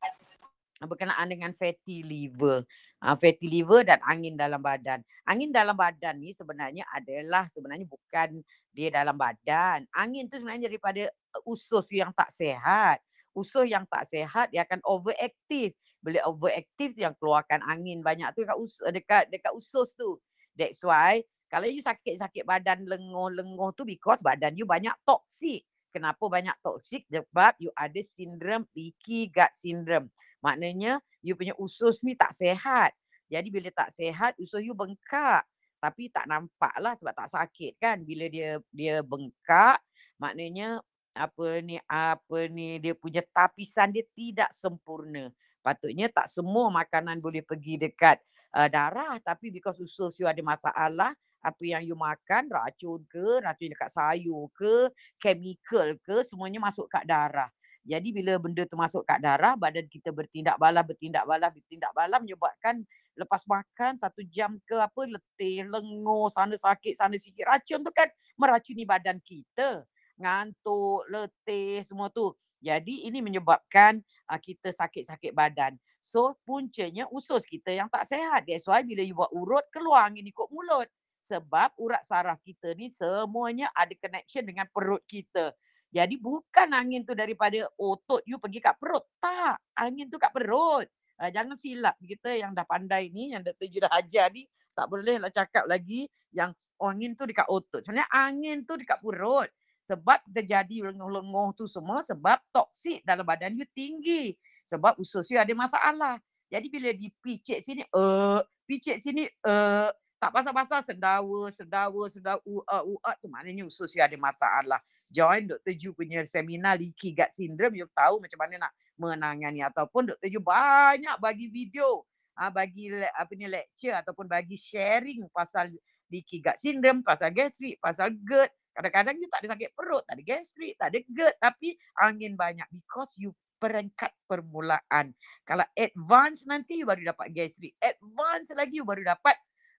berkenaan 0.79 1.27
dengan 1.27 1.51
fatty 1.51 2.07
liver. 2.07 2.63
Uh, 2.99 3.15
fatty 3.15 3.47
liver 3.47 3.87
dan 3.87 4.03
angin 4.03 4.35
dalam 4.35 4.59
badan. 4.59 4.99
Angin 5.23 5.55
dalam 5.55 5.71
badan 5.71 6.19
ni 6.19 6.35
sebenarnya 6.35 6.83
adalah 6.91 7.47
sebenarnya 7.47 7.87
bukan 7.87 8.43
dia 8.75 8.91
dalam 8.91 9.15
badan. 9.15 9.87
Angin 9.95 10.27
tu 10.27 10.35
sebenarnya 10.35 10.67
daripada 10.67 11.07
usus 11.47 11.87
yang 11.95 12.11
tak 12.11 12.27
sehat. 12.27 12.99
Usus 13.31 13.71
yang 13.71 13.87
tak 13.87 14.03
sehat 14.03 14.51
dia 14.51 14.67
akan 14.67 14.83
overactive. 14.83 15.71
Bila 16.03 16.27
overactive 16.27 16.91
yang 16.99 17.15
keluarkan 17.15 17.63
angin 17.63 18.03
banyak 18.03 18.35
tu 18.35 18.43
dekat 18.43 18.59
usus, 18.59 18.83
dekat 18.91 19.23
dekat 19.31 19.51
usus 19.55 19.95
tu. 19.95 20.19
That's 20.51 20.83
why 20.83 21.23
kalau 21.47 21.71
you 21.71 21.79
sakit-sakit 21.79 22.43
badan 22.43 22.83
lenguh-lenguh 22.83 23.73
tu 23.79 23.87
because 23.87 24.19
badan 24.19 24.59
you 24.59 24.67
banyak 24.67 24.93
toksik. 25.07 25.65
Kenapa 25.89 26.21
banyak 26.29 26.53
toksik? 26.61 27.09
Sebab 27.09 27.57
you 27.57 27.73
ada 27.73 27.99
sindrom 28.05 28.65
leaky 28.77 29.29
gut 29.33 29.51
syndrome. 29.53 30.07
Maknanya 30.39 31.01
you 31.25 31.33
punya 31.33 31.57
usus 31.57 32.05
ni 32.05 32.13
tak 32.13 32.31
sehat. 32.31 32.93
Jadi 33.29 33.47
bila 33.53 33.69
tak 33.69 33.93
sehat, 33.93 34.33
usus 34.41 34.61
you 34.65 34.73
bengkak. 34.73 35.45
Tapi 35.79 36.11
tak 36.11 36.27
nampak 36.27 36.75
lah 36.81 36.97
sebab 36.97 37.13
tak 37.15 37.29
sakit 37.31 37.79
kan. 37.79 38.03
Bila 38.03 38.27
dia 38.27 38.59
dia 38.73 38.99
bengkak, 39.05 39.79
maknanya 40.19 40.83
apa 41.15 41.59
ni 41.59 41.75
apa 41.89 42.39
ni 42.47 42.79
dia 42.79 42.93
punya 42.93 43.23
tapisan 43.33 43.91
dia 43.91 44.05
tidak 44.13 44.51
sempurna. 44.53 45.31
Patutnya 45.59 46.07
tak 46.07 46.31
semua 46.31 46.71
makanan 46.71 47.19
boleh 47.19 47.43
pergi 47.43 47.75
dekat 47.75 48.19
uh, 48.55 48.67
darah 48.71 49.19
tapi 49.19 49.51
because 49.51 49.79
usus 49.83 50.15
you 50.19 50.27
ada 50.27 50.39
masalah, 50.39 51.11
apa 51.39 51.63
yang 51.63 51.83
you 51.87 51.95
makan, 51.95 52.47
racun 52.51 53.03
ke, 53.07 53.39
racun 53.43 53.69
dekat 53.71 53.89
sayur 53.91 54.51
ke, 54.55 54.91
chemical 55.19 55.95
ke, 56.03 56.23
semuanya 56.27 56.59
masuk 56.59 56.87
kat 56.91 57.07
darah. 57.07 57.49
Jadi 57.87 58.11
bila 58.11 58.35
benda 58.37 58.67
tu 58.67 58.75
masuk 58.75 59.07
kat 59.07 59.23
darah, 59.23 59.55
badan 59.55 59.87
kita 59.87 60.11
bertindak 60.11 60.59
balas, 60.59 60.83
bertindak 60.83 61.23
balas, 61.23 61.49
bertindak 61.49 61.91
balas 61.95 62.19
menyebabkan 62.21 62.83
lepas 63.15 63.41
makan 63.47 63.95
satu 63.95 64.21
jam 64.27 64.59
ke 64.67 64.77
apa 64.77 65.01
letih, 65.07 65.65
lengur, 65.65 66.27
sana 66.29 66.53
sakit, 66.53 66.93
sana 66.93 67.15
sikit. 67.15 67.47
Racun 67.47 67.81
tu 67.81 67.91
kan 67.95 68.11
meracuni 68.35 68.83
badan 68.83 69.17
kita. 69.23 69.87
Ngantuk, 70.19 71.07
letih, 71.07 71.81
semua 71.87 72.11
tu. 72.11 72.35
Jadi 72.59 73.07
ini 73.07 73.23
menyebabkan 73.23 74.03
uh, 74.27 74.39
kita 74.39 74.75
sakit-sakit 74.75 75.31
badan. 75.31 75.79
So 76.03 76.35
puncanya 76.43 77.07
usus 77.11 77.47
kita 77.47 77.71
yang 77.71 77.87
tak 77.87 78.03
sehat. 78.03 78.43
That's 78.43 78.67
why 78.67 78.83
bila 78.83 78.99
you 78.99 79.15
buat 79.15 79.31
urut, 79.31 79.63
keluar 79.71 80.07
angin 80.07 80.27
ikut 80.27 80.47
mulut. 80.51 80.87
Sebab 81.19 81.75
urat 81.75 82.01
saraf 82.07 82.39
kita 82.41 82.71
ni 82.73 82.87
semuanya 82.87 83.67
ada 83.75 83.91
connection 83.95 84.43
dengan 84.47 84.65
perut 84.71 85.03
kita. 85.05 85.51
Jadi 85.89 86.21
bukan 86.21 86.69
angin 86.69 87.01
tu 87.01 87.17
daripada 87.17 87.65
otot 87.75 88.21
you 88.29 88.37
pergi 88.37 88.61
kat 88.61 88.77
perut. 88.77 89.03
Tak. 89.17 89.57
Angin 89.75 90.07
tu 90.07 90.21
kat 90.21 90.29
perut. 90.29 90.85
Uh, 91.19 91.29
jangan 91.33 91.57
silap 91.59 91.99
kita 91.99 92.31
yang 92.31 92.55
dah 92.55 92.63
pandai 92.63 93.11
ni, 93.11 93.35
yang 93.35 93.43
Dr. 93.43 93.67
Ju 93.67 93.83
dah 93.83 93.91
ajar 93.97 94.31
ni. 94.31 94.47
Tak 94.71 94.87
boleh 94.87 95.19
lah 95.19 95.27
cakap 95.33 95.67
lagi 95.67 96.07
yang 96.31 96.55
oh, 96.79 96.87
angin 96.87 97.17
tu 97.17 97.27
dekat 97.27 97.43
otot. 97.51 97.83
Sebenarnya 97.83 98.07
angin 98.07 98.63
tu 98.63 98.79
dekat 98.79 99.03
perut. 99.03 99.49
Sebab 99.89 100.21
terjadi 100.29 100.93
lenguh-lenguh 100.93 101.57
tu 101.57 101.65
semua 101.65 102.05
sebab 102.05 102.37
toksik 102.53 103.01
dalam 103.01 103.25
badan 103.25 103.57
you 103.57 103.67
tinggi. 103.73 104.37
Sebab 104.69 104.95
usus 105.01 105.25
you 105.33 105.41
ada 105.41 105.51
masalah. 105.57 106.21
Jadi 106.47 106.67
bila 106.69 106.89
dipicit 106.93 107.65
sini, 107.65 107.81
uh, 107.97 108.39
picit 108.69 109.01
sini, 109.01 109.25
uh, 109.45 109.89
tak 110.19 110.35
pasal-pasal 110.35 110.83
sendawa, 110.83 111.47
sendawa, 111.47 112.03
sendawa, 112.11 112.43
uat, 112.43 112.83
uat 112.83 113.15
tu 113.23 113.31
maknanya 113.31 113.63
usus 113.63 113.95
you 113.95 114.03
ada 114.03 114.19
masalah 114.19 114.83
join 115.07 115.47
Dr. 115.47 115.73
Ju 115.79 115.95
punya 115.95 116.21
seminar 116.27 116.75
leaky 116.75 117.15
gut 117.15 117.31
syndrome 117.31 117.79
you 117.79 117.87
tahu 117.95 118.19
macam 118.19 118.35
mana 118.35 118.67
nak 118.67 118.73
menangani 118.99 119.63
ataupun 119.63 120.11
Dr. 120.11 120.27
Ju 120.27 120.43
banyak 120.43 121.15
bagi 121.23 121.47
video 121.47 122.03
ah 122.35 122.51
bagi 122.51 122.91
apa 122.91 123.31
ni 123.35 123.47
lecture 123.47 123.95
ataupun 123.95 124.27
bagi 124.27 124.59
sharing 124.59 125.23
pasal 125.31 125.71
leaky 126.11 126.43
gut 126.43 126.59
syndrome 126.59 126.99
pasal 126.99 127.31
gastrik 127.31 127.79
pasal 127.79 128.11
GERD 128.11 128.51
kadang-kadang 128.75 129.15
you 129.19 129.27
tak 129.31 129.43
ada 129.43 129.55
sakit 129.55 129.71
perut 129.71 130.03
tak 130.03 130.19
ada 130.19 130.23
gastrik 130.23 130.73
tak 130.75 130.87
ada 130.91 130.99
GERD 131.03 131.35
tapi 131.39 131.69
angin 131.99 132.35
banyak 132.35 132.67
because 132.71 133.15
you 133.15 133.31
peringkat 133.59 134.11
permulaan 134.23 135.11
kalau 135.43 135.67
advance 135.75 136.47
nanti 136.47 136.79
you 136.79 136.87
baru 136.87 137.11
dapat 137.11 137.27
gastrik 137.31 137.75
advance 137.79 138.51
lagi 138.55 138.79
you 138.79 138.87
baru 138.87 139.03
dapat 139.03 139.35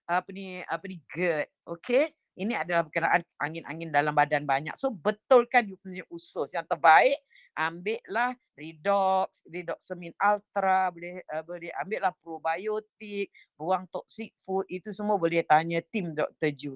apa 0.09 0.29
ni 0.33 0.61
apa 0.65 0.85
ni 0.87 0.97
GERD 1.09 1.47
okay 1.65 2.13
ini 2.39 2.55
adalah 2.55 2.87
berkenaan 2.87 3.21
angin-angin 3.35 3.91
dalam 3.91 4.15
badan 4.15 4.47
banyak. 4.47 4.75
So 4.79 4.87
betulkan 4.87 5.67
you 5.67 5.75
punya 5.75 6.07
usus. 6.07 6.55
Yang 6.55 6.71
terbaik 6.71 7.19
ambillah 7.51 8.31
redox, 8.55 9.43
redoxamin 9.43 10.15
ultra, 10.15 10.87
boleh 10.95 11.19
uh, 11.27 11.43
boleh 11.43 11.71
ambillah 11.75 12.15
probiotik, 12.23 13.27
buang 13.59 13.83
toxic 13.91 14.31
food. 14.47 14.63
Itu 14.71 14.95
semua 14.95 15.19
boleh 15.19 15.43
tanya 15.43 15.83
tim 15.83 16.15
Dr. 16.15 16.51
Ju. 16.55 16.73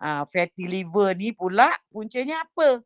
Uh, 0.00 0.24
fatty 0.32 0.66
liver 0.66 1.12
ni 1.14 1.36
pula 1.36 1.70
puncanya 1.92 2.42
apa? 2.42 2.80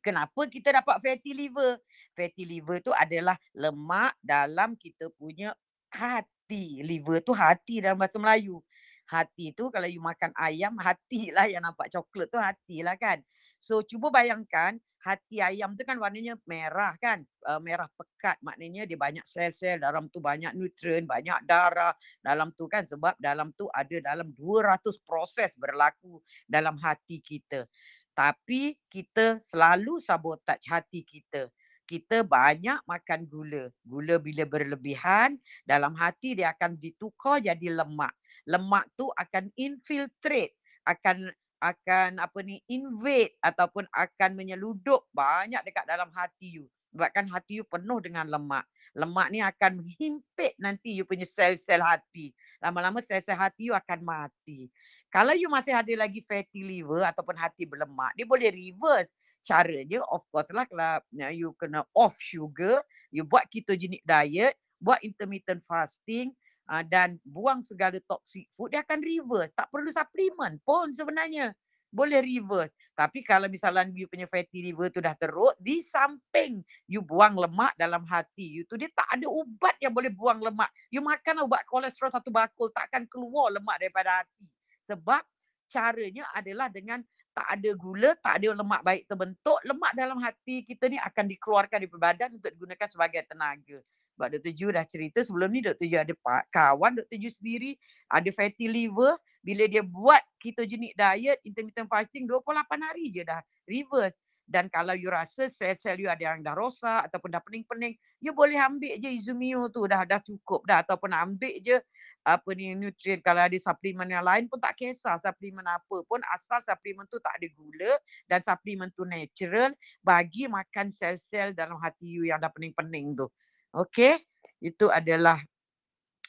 Kenapa 0.00 0.46
kita 0.46 0.70
dapat 0.70 1.02
fatty 1.02 1.34
liver? 1.34 1.82
Fatty 2.14 2.46
liver 2.46 2.78
tu 2.78 2.94
adalah 2.94 3.34
lemak 3.50 4.14
dalam 4.22 4.78
kita 4.78 5.10
punya 5.18 5.50
hati. 5.90 6.78
Liver 6.86 7.18
tu 7.26 7.34
hati 7.34 7.82
dalam 7.82 7.98
bahasa 7.98 8.22
Melayu 8.22 8.62
hati 9.08 9.52
tu 9.52 9.68
kalau 9.68 9.88
you 9.88 10.00
makan 10.00 10.32
ayam 10.36 10.74
hati 10.80 11.28
lah 11.36 11.48
yang 11.48 11.64
nampak 11.64 11.92
coklat 11.92 12.28
tu 12.32 12.38
hati 12.40 12.80
lah 12.80 12.96
kan. 12.96 13.20
So 13.60 13.80
cuba 13.80 14.12
bayangkan 14.12 14.76
hati 15.04 15.40
ayam 15.44 15.76
tu 15.76 15.84
kan 15.84 16.00
warnanya 16.00 16.36
merah 16.48 16.96
kan 17.00 17.24
uh, 17.44 17.60
merah 17.60 17.88
pekat. 17.92 18.40
Maknanya 18.40 18.88
dia 18.88 18.96
banyak 18.96 19.24
sel-sel 19.24 19.80
dalam 19.80 20.08
tu 20.08 20.20
banyak 20.20 20.56
nutrien 20.56 21.04
banyak 21.04 21.44
darah. 21.44 21.92
Dalam 22.20 22.52
tu 22.56 22.68
kan 22.68 22.84
sebab 22.88 23.16
dalam 23.20 23.52
tu 23.56 23.68
ada 23.72 24.00
dalam 24.00 24.32
200 24.32 24.80
proses 25.04 25.52
berlaku 25.56 26.20
dalam 26.48 26.80
hati 26.80 27.20
kita. 27.20 27.68
Tapi 28.16 28.78
kita 28.88 29.42
selalu 29.44 30.00
sabotaj 30.00 30.60
hati 30.70 31.04
kita. 31.04 31.52
Kita 31.84 32.24
banyak 32.24 32.80
makan 32.88 33.28
gula. 33.28 33.68
Gula 33.84 34.16
bila 34.16 34.48
berlebihan 34.48 35.36
dalam 35.68 35.92
hati 35.92 36.32
dia 36.32 36.56
akan 36.56 36.80
ditukar 36.80 37.44
jadi 37.44 37.76
lemak 37.76 38.16
lemak 38.44 38.88
tu 38.96 39.08
akan 39.16 39.48
infiltrate 39.56 40.56
akan 40.84 41.32
akan 41.64 42.20
apa 42.20 42.38
ni 42.44 42.60
invade 42.68 43.32
ataupun 43.40 43.88
akan 43.88 44.30
menyeludup 44.36 45.08
banyak 45.16 45.64
dekat 45.64 45.88
dalam 45.88 46.12
hati 46.12 46.60
you. 46.60 46.68
Sebabkan 46.92 47.26
hati 47.26 47.58
you 47.58 47.66
penuh 47.66 47.98
dengan 48.04 48.28
lemak. 48.28 48.68
Lemak 48.94 49.26
ni 49.32 49.40
akan 49.40 49.82
menghimpit 49.82 50.54
nanti 50.60 50.94
you 50.94 51.08
punya 51.08 51.24
sel-sel 51.24 51.80
hati. 51.80 52.36
Lama-lama 52.60 53.00
sel-sel 53.00 53.34
hati 53.34 53.72
you 53.72 53.74
akan 53.74 54.04
mati. 54.04 54.68
Kalau 55.08 55.32
you 55.32 55.48
masih 55.48 55.72
ada 55.72 55.90
lagi 55.96 56.20
fatty 56.22 56.62
liver 56.62 57.02
ataupun 57.02 57.34
hati 57.34 57.64
berlemak 57.64 58.12
dia 58.12 58.28
boleh 58.28 58.52
reverse 58.52 59.08
caranya. 59.40 60.04
Of 60.06 60.28
course 60.28 60.52
lah 60.52 60.68
kalau 60.68 61.00
you 61.32 61.56
kena 61.56 61.82
off 61.96 62.20
sugar 62.20 62.84
you 63.08 63.24
buat 63.24 63.48
ketogenic 63.48 64.04
diet 64.04 64.54
buat 64.84 65.00
intermittent 65.00 65.64
fasting 65.64 66.36
uh, 66.68 66.84
dan 66.84 67.20
buang 67.24 67.60
segala 67.60 67.96
toxic 68.04 68.48
food 68.54 68.72
dia 68.72 68.80
akan 68.84 69.00
reverse. 69.00 69.52
Tak 69.52 69.68
perlu 69.68 69.90
suplemen 69.92 70.60
pun 70.62 70.92
sebenarnya. 70.92 71.52
Boleh 71.94 72.18
reverse. 72.18 72.74
Tapi 72.94 73.22
kalau 73.22 73.46
misalnya 73.46 73.86
you 73.94 74.10
punya 74.10 74.26
fatty 74.26 74.66
liver 74.66 74.90
tu 74.90 74.98
dah 74.98 75.14
teruk 75.14 75.54
di 75.62 75.78
samping 75.78 76.62
you 76.90 76.98
buang 77.02 77.38
lemak 77.38 77.74
dalam 77.78 78.02
hati 78.06 78.58
you 78.58 78.62
tu 78.66 78.74
dia 78.74 78.90
tak 78.90 79.18
ada 79.18 79.30
ubat 79.30 79.78
yang 79.78 79.94
boleh 79.94 80.10
buang 80.10 80.42
lemak. 80.42 80.70
You 80.90 81.02
makan 81.02 81.46
ubat 81.46 81.62
kolesterol 81.70 82.10
satu 82.10 82.34
bakul 82.34 82.70
takkan 82.74 83.06
keluar 83.06 83.54
lemak 83.54 83.78
daripada 83.78 84.22
hati. 84.22 84.46
Sebab 84.84 85.22
caranya 85.70 86.28
adalah 86.34 86.68
dengan 86.68 87.02
tak 87.34 87.46
ada 87.50 87.70
gula, 87.74 88.14
tak 88.22 88.38
ada 88.38 88.54
lemak 88.54 88.80
baik 88.86 89.02
terbentuk, 89.10 89.58
lemak 89.66 89.92
dalam 89.98 90.22
hati 90.22 90.62
kita 90.62 90.86
ni 90.86 91.02
akan 91.02 91.26
dikeluarkan 91.26 91.82
di 91.82 91.88
badan 91.90 92.30
untuk 92.38 92.50
digunakan 92.54 92.86
sebagai 92.86 93.26
tenaga. 93.26 93.82
Sebab 94.14 94.28
Dr. 94.38 94.52
Ju 94.54 94.70
dah 94.70 94.86
cerita 94.86 95.18
sebelum 95.26 95.50
ni 95.50 95.60
Dr. 95.60 95.86
Ju 95.86 95.98
ada 95.98 96.14
kawan 96.50 97.02
Dr. 97.02 97.18
Ju 97.18 97.30
sendiri 97.30 97.74
ada 98.06 98.30
fatty 98.30 98.70
liver. 98.70 99.18
Bila 99.44 99.68
dia 99.68 99.84
buat 99.84 100.24
ketogenic 100.40 100.96
diet, 100.96 101.36
intermittent 101.44 101.90
fasting 101.90 102.24
28 102.24 102.80
hari 102.80 103.12
je 103.12 103.22
dah 103.26 103.44
reverse. 103.68 104.16
Dan 104.44 104.68
kalau 104.68 104.92
you 104.92 105.08
rasa 105.08 105.48
sel-sel 105.48 105.96
you 105.96 106.08
ada 106.08 106.32
yang 106.32 106.44
dah 106.44 106.52
rosak 106.52 107.08
ataupun 107.08 107.32
dah 107.32 107.40
pening-pening, 107.40 107.96
you 108.20 108.32
boleh 108.36 108.60
ambil 108.60 108.92
je 109.00 109.08
Izumio 109.08 109.72
tu 109.72 109.88
dah 109.88 110.04
dah 110.04 110.20
cukup 110.20 110.68
dah 110.68 110.84
ataupun 110.84 111.16
ambil 111.16 111.60
je 111.64 111.80
apa 112.24 112.56
ni 112.56 112.72
nutrien 112.72 113.20
kalau 113.20 113.44
ada 113.44 113.56
suplemen 113.60 114.08
yang 114.08 114.24
lain 114.24 114.48
pun 114.48 114.56
tak 114.56 114.72
kisah 114.80 115.20
suplemen 115.20 115.64
apa 115.68 116.00
pun 116.08 116.24
asal 116.32 116.56
suplemen 116.64 117.04
tu 117.04 117.20
tak 117.20 117.36
ada 117.36 117.46
gula 117.52 117.92
dan 118.24 118.40
suplemen 118.40 118.88
tu 118.96 119.04
natural 119.04 119.76
bagi 120.00 120.48
makan 120.48 120.88
sel-sel 120.88 121.52
dalam 121.52 121.76
hati 121.76 122.08
you 122.08 122.24
yang 122.24 122.40
dah 122.40 122.48
pening-pening 122.48 123.12
tu. 123.12 123.28
Okey, 123.74 124.22
itu 124.62 124.86
adalah 124.86 125.42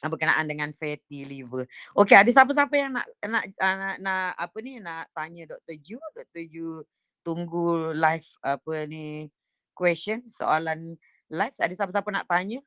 berkenaan 0.02 0.50
dengan 0.50 0.74
fatty 0.74 1.22
liver. 1.22 1.70
Okey, 1.94 2.18
ada 2.18 2.26
siapa-siapa 2.26 2.74
yang 2.74 2.90
nak 2.90 3.06
nak, 3.22 3.44
uh, 3.54 3.76
nak 3.78 3.96
nak 4.02 4.26
apa 4.34 4.56
ni 4.66 4.82
nak 4.82 5.06
tanya 5.14 5.54
Dr. 5.54 5.78
Ju? 5.78 5.98
Dr. 6.18 6.44
Ju 6.50 6.82
tunggu 7.22 7.94
live 7.94 8.28
apa 8.42 8.74
ni 8.90 9.30
question 9.78 10.26
soalan 10.26 10.98
live. 11.30 11.56
Ada 11.62 11.74
siapa-siapa 11.74 12.10
nak 12.10 12.26
tanya? 12.26 12.58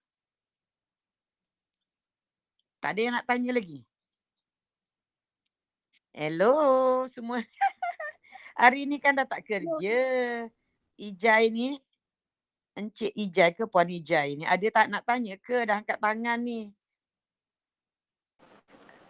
Tak 2.79 2.95
ada 2.95 2.99
yang 3.03 3.15
nak 3.19 3.27
tanya 3.27 3.51
lagi. 3.51 3.83
Hello 6.15 7.03
semua. 7.11 7.43
Hari 8.59 8.87
ni 8.87 8.95
kan 9.03 9.11
dah 9.11 9.27
tak 9.27 9.43
kerja. 9.43 9.99
Ijai 10.99 11.51
ni 11.51 11.79
Encik 12.79 13.11
Ijai 13.11 13.51
ke 13.51 13.67
Puan 13.67 13.91
Ijai 13.91 14.39
ni 14.39 14.47
ada 14.47 14.63
tak 14.71 14.87
nak 14.87 15.03
tanya 15.03 15.35
ke 15.35 15.67
dah 15.67 15.83
angkat 15.83 15.99
tangan 15.99 16.39
ni? 16.39 16.71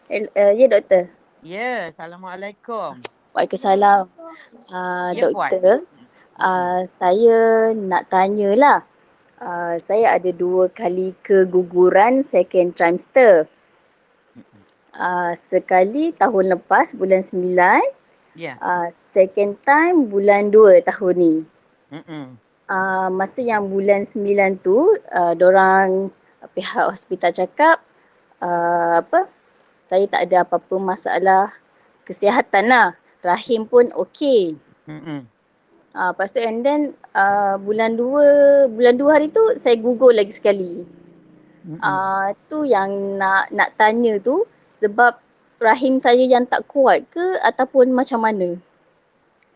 Uh, 0.10 0.54
ya 0.58 0.66
doktor. 0.66 1.06
Ya, 1.46 1.94
Assalamualaikum. 1.94 2.98
Waalaikumsalam. 3.38 4.10
Uh, 4.74 5.14
ya, 5.14 5.30
doktor, 5.30 5.86
uh, 6.42 6.82
saya 6.90 7.70
nak 7.78 8.10
tanyalah. 8.10 8.82
Uh, 9.38 9.78
saya 9.78 10.18
ada 10.18 10.34
dua 10.34 10.66
kali 10.74 11.14
keguguran 11.22 12.26
second 12.26 12.74
trimester. 12.74 13.46
Uh, 14.98 15.32
sekali 15.38 16.10
tahun 16.18 16.58
lepas 16.58 16.98
bulan 16.98 17.22
sembilan. 17.22 17.86
Ya. 18.34 18.58
Yeah. 18.58 18.66
Uh, 18.66 18.90
second 19.06 19.62
time 19.62 20.10
bulan 20.10 20.50
dua 20.50 20.82
tahun 20.82 21.16
ni. 21.22 21.36
Mm-mm 21.94 22.49
uh, 22.70 23.10
masa 23.10 23.42
yang 23.44 23.68
bulan 23.68 24.06
sembilan 24.06 24.62
tu 24.62 24.94
uh, 25.12 25.34
orang 25.36 26.14
pihak 26.56 26.88
hospital 26.88 27.36
cakap 27.36 27.84
uh, 28.40 29.04
apa 29.04 29.28
saya 29.84 30.06
tak 30.06 30.30
ada 30.30 30.46
apa-apa 30.46 30.78
masalah 30.78 31.50
kesihatan 32.06 32.70
lah 32.70 32.94
rahim 33.26 33.68
pun 33.68 33.90
okey. 33.98 34.56
Mm-hmm. 34.88 35.20
Ah, 35.98 36.14
lepas 36.14 36.30
tu 36.30 36.40
and 36.40 36.62
then 36.62 36.94
uh, 37.18 37.58
bulan 37.58 37.98
dua, 37.98 38.26
bulan 38.70 38.96
dua 38.96 39.18
hari 39.18 39.34
tu 39.34 39.42
saya 39.58 39.76
google 39.82 40.14
lagi 40.14 40.30
sekali. 40.30 40.86
Ah, 41.82 41.90
uh, 41.90 42.26
tu 42.48 42.64
yang 42.64 43.18
nak 43.18 43.50
nak 43.50 43.74
tanya 43.76 44.22
tu 44.22 44.46
sebab 44.70 45.18
rahim 45.60 46.00
saya 46.00 46.24
yang 46.24 46.46
tak 46.48 46.64
kuat 46.70 47.04
ke 47.10 47.26
ataupun 47.42 47.92
macam 47.92 48.24
mana? 48.24 48.56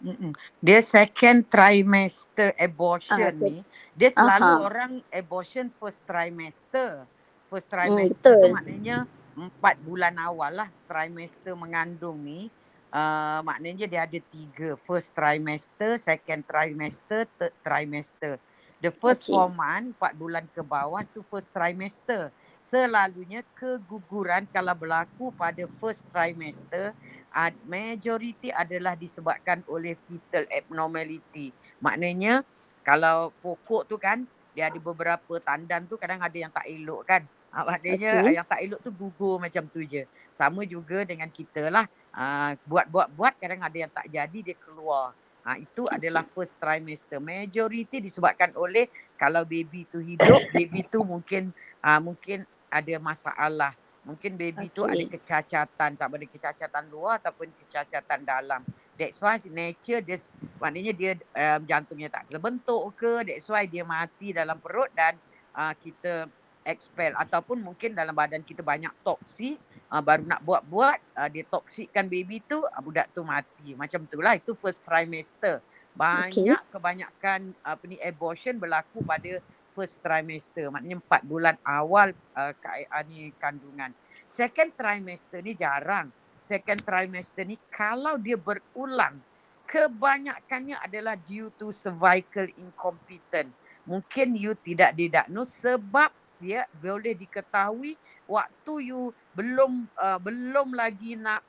Mm-mm. 0.03 0.35
Dia 0.59 0.83
second 0.83 1.47
trimester 1.47 2.51
abortion 2.59 3.23
ah, 3.23 3.31
ni, 3.39 3.63
dia 3.95 4.11
selalu 4.11 4.51
Aha. 4.51 4.59
orang 4.67 4.91
abortion 5.07 5.71
first 5.71 6.03
trimester. 6.03 7.07
First 7.47 7.71
hmm, 7.71 7.75
trimester 7.79 8.33
mm, 8.35 8.41
tu 8.43 8.47
maknanya 8.51 8.97
empat 9.33 9.75
bulan 9.81 10.13
awal 10.19 10.51
lah 10.53 10.69
trimester 10.85 11.57
mengandung 11.57 12.21
ni 12.21 12.51
uh, 12.93 13.39
maknanya 13.41 13.89
dia 13.89 14.01
ada 14.05 14.19
tiga 14.21 14.77
first 14.77 15.11
trimester, 15.17 15.97
second 15.97 16.45
trimester, 16.45 17.25
third 17.35 17.53
trimester. 17.65 18.37
The 18.83 18.91
first 18.91 19.25
okay. 19.25 19.33
four 19.33 19.47
month, 19.49 19.95
empat 19.97 20.13
bulan 20.19 20.45
ke 20.51 20.61
bawah 20.61 21.01
tu 21.09 21.25
first 21.25 21.49
trimester. 21.55 22.29
Selalunya 22.59 23.43
keguguran 23.55 24.47
kalau 24.51 24.75
berlaku 24.75 25.31
pada 25.35 25.63
first 25.79 26.03
trimester, 26.11 26.91
uh, 27.33 27.51
majority 27.65 28.53
adalah 28.53 28.93
disebabkan 28.93 29.65
oleh 29.65 29.97
fetal 30.07 30.45
abnormality. 30.53 31.49
Maknanya 31.81 32.45
kalau 32.85 33.33
pokok 33.41 33.89
tu 33.89 33.97
kan, 33.97 34.23
dia 34.53 34.69
ada 34.69 34.77
beberapa 34.77 35.41
tandan 35.41 35.89
tu 35.89 35.97
kadang 35.97 36.21
ada 36.21 36.37
yang 36.37 36.53
tak 36.53 36.69
elok 36.69 37.01
kan. 37.09 37.25
Uh, 37.53 37.65
maknanya 37.69 38.11
okay. 38.21 38.33
yang 38.37 38.47
tak 38.47 38.59
elok 38.61 38.79
tu 38.81 38.91
gugur 38.93 39.41
macam 39.41 39.65
tu 39.69 39.81
je. 39.81 40.05
Sama 40.33 40.65
juga 40.65 41.05
dengan 41.05 41.29
kita 41.29 41.69
lah. 41.69 41.89
Uh, 42.13 42.53
buat-buat-buat 42.69 43.41
kadang 43.41 43.61
ada 43.65 43.77
yang 43.77 43.91
tak 43.91 44.05
jadi 44.09 44.39
dia 44.53 44.57
keluar. 44.57 45.17
Ha, 45.43 45.59
itu 45.59 45.83
okay. 45.83 45.99
adalah 45.99 46.23
first 46.23 46.55
trimester. 46.55 47.19
Majority 47.19 47.99
disebabkan 47.99 48.55
oleh 48.55 48.87
kalau 49.19 49.43
baby 49.43 49.83
tu 49.91 49.99
hidup, 49.99 50.39
baby 50.55 50.87
tu 50.87 51.03
mungkin 51.03 51.51
uh, 51.83 51.99
mungkin 51.99 52.47
ada 52.71 52.95
masalah. 52.97 53.75
Mungkin 54.03 54.35
baby 54.35 54.67
okay. 54.67 54.75
tu 54.75 54.81
ada 54.83 55.05
kecacatan 55.07 55.91
sama 55.95 56.19
ada 56.19 56.27
kecacatan 56.27 56.83
luar 56.91 57.23
ataupun 57.23 57.47
kecacatan 57.63 58.19
dalam. 58.27 58.61
That's 58.99 59.17
why 59.23 59.39
nature 59.47 60.03
dia 60.03 60.19
maknanya 60.59 60.93
dia 60.93 61.11
um, 61.15 61.61
jantungnya 61.63 62.11
tak 62.11 62.27
terbentuk 62.27 62.83
ke. 62.99 63.23
That's 63.23 63.47
why 63.47 63.63
dia 63.63 63.87
mati 63.87 64.35
dalam 64.35 64.59
perut 64.59 64.91
dan 64.91 65.15
uh, 65.55 65.73
kita 65.79 66.27
expel 66.63 67.11
ataupun 67.15 67.59
mungkin 67.59 67.91
dalam 67.95 68.15
badan 68.15 68.41
kita 68.41 68.63
banyak 68.63 68.91
toksik 69.03 69.59
uh, 69.91 69.99
baru 69.99 70.23
nak 70.23 70.41
buat-buat 70.41 70.99
uh, 71.19 71.29
dia 71.29 71.43
toksikkan 71.45 72.07
baby 72.07 72.39
tu 72.43 72.63
uh, 72.63 72.81
budak 72.81 73.11
tu 73.11 73.21
mati 73.21 73.75
macam 73.75 74.07
itulah 74.07 74.33
itu 74.33 74.55
first 74.55 74.81
trimester 74.81 75.59
banyak 75.93 76.57
okay. 76.57 76.71
kebanyakan 76.73 77.53
apa 77.61 77.83
ni 77.85 78.01
abortion 78.01 78.57
berlaku 78.57 79.05
pada 79.05 79.37
first 79.73 79.99
trimester 79.99 80.69
maknanya 80.69 81.01
empat 81.01 81.21
bulan 81.25 81.55
awal 81.65 82.13
uh, 82.37 82.53
uh, 82.53 83.03
ni 83.09 83.33
kandungan. 83.41 83.91
Second 84.29 84.71
trimester 84.77 85.41
ni 85.41 85.57
jarang. 85.57 86.13
Second 86.37 86.79
trimester 86.85 87.43
ni 87.43 87.57
kalau 87.73 88.15
dia 88.21 88.37
berulang 88.37 89.17
kebanyakannya 89.65 90.77
adalah 90.77 91.17
due 91.17 91.49
to 91.57 91.73
cervical 91.73 92.45
incompetent. 92.61 93.49
Mungkin 93.83 94.37
you 94.37 94.55
tidak 94.55 94.95
didiagnose 94.95 95.59
sebab 95.59 96.13
dia 96.39 96.67
boleh 96.77 97.15
diketahui 97.15 97.95
waktu 98.29 98.73
you 98.91 99.11
belum 99.33 99.87
uh, 99.95 100.19
belum 100.19 100.75
lagi 100.75 101.15
nak 101.15 101.41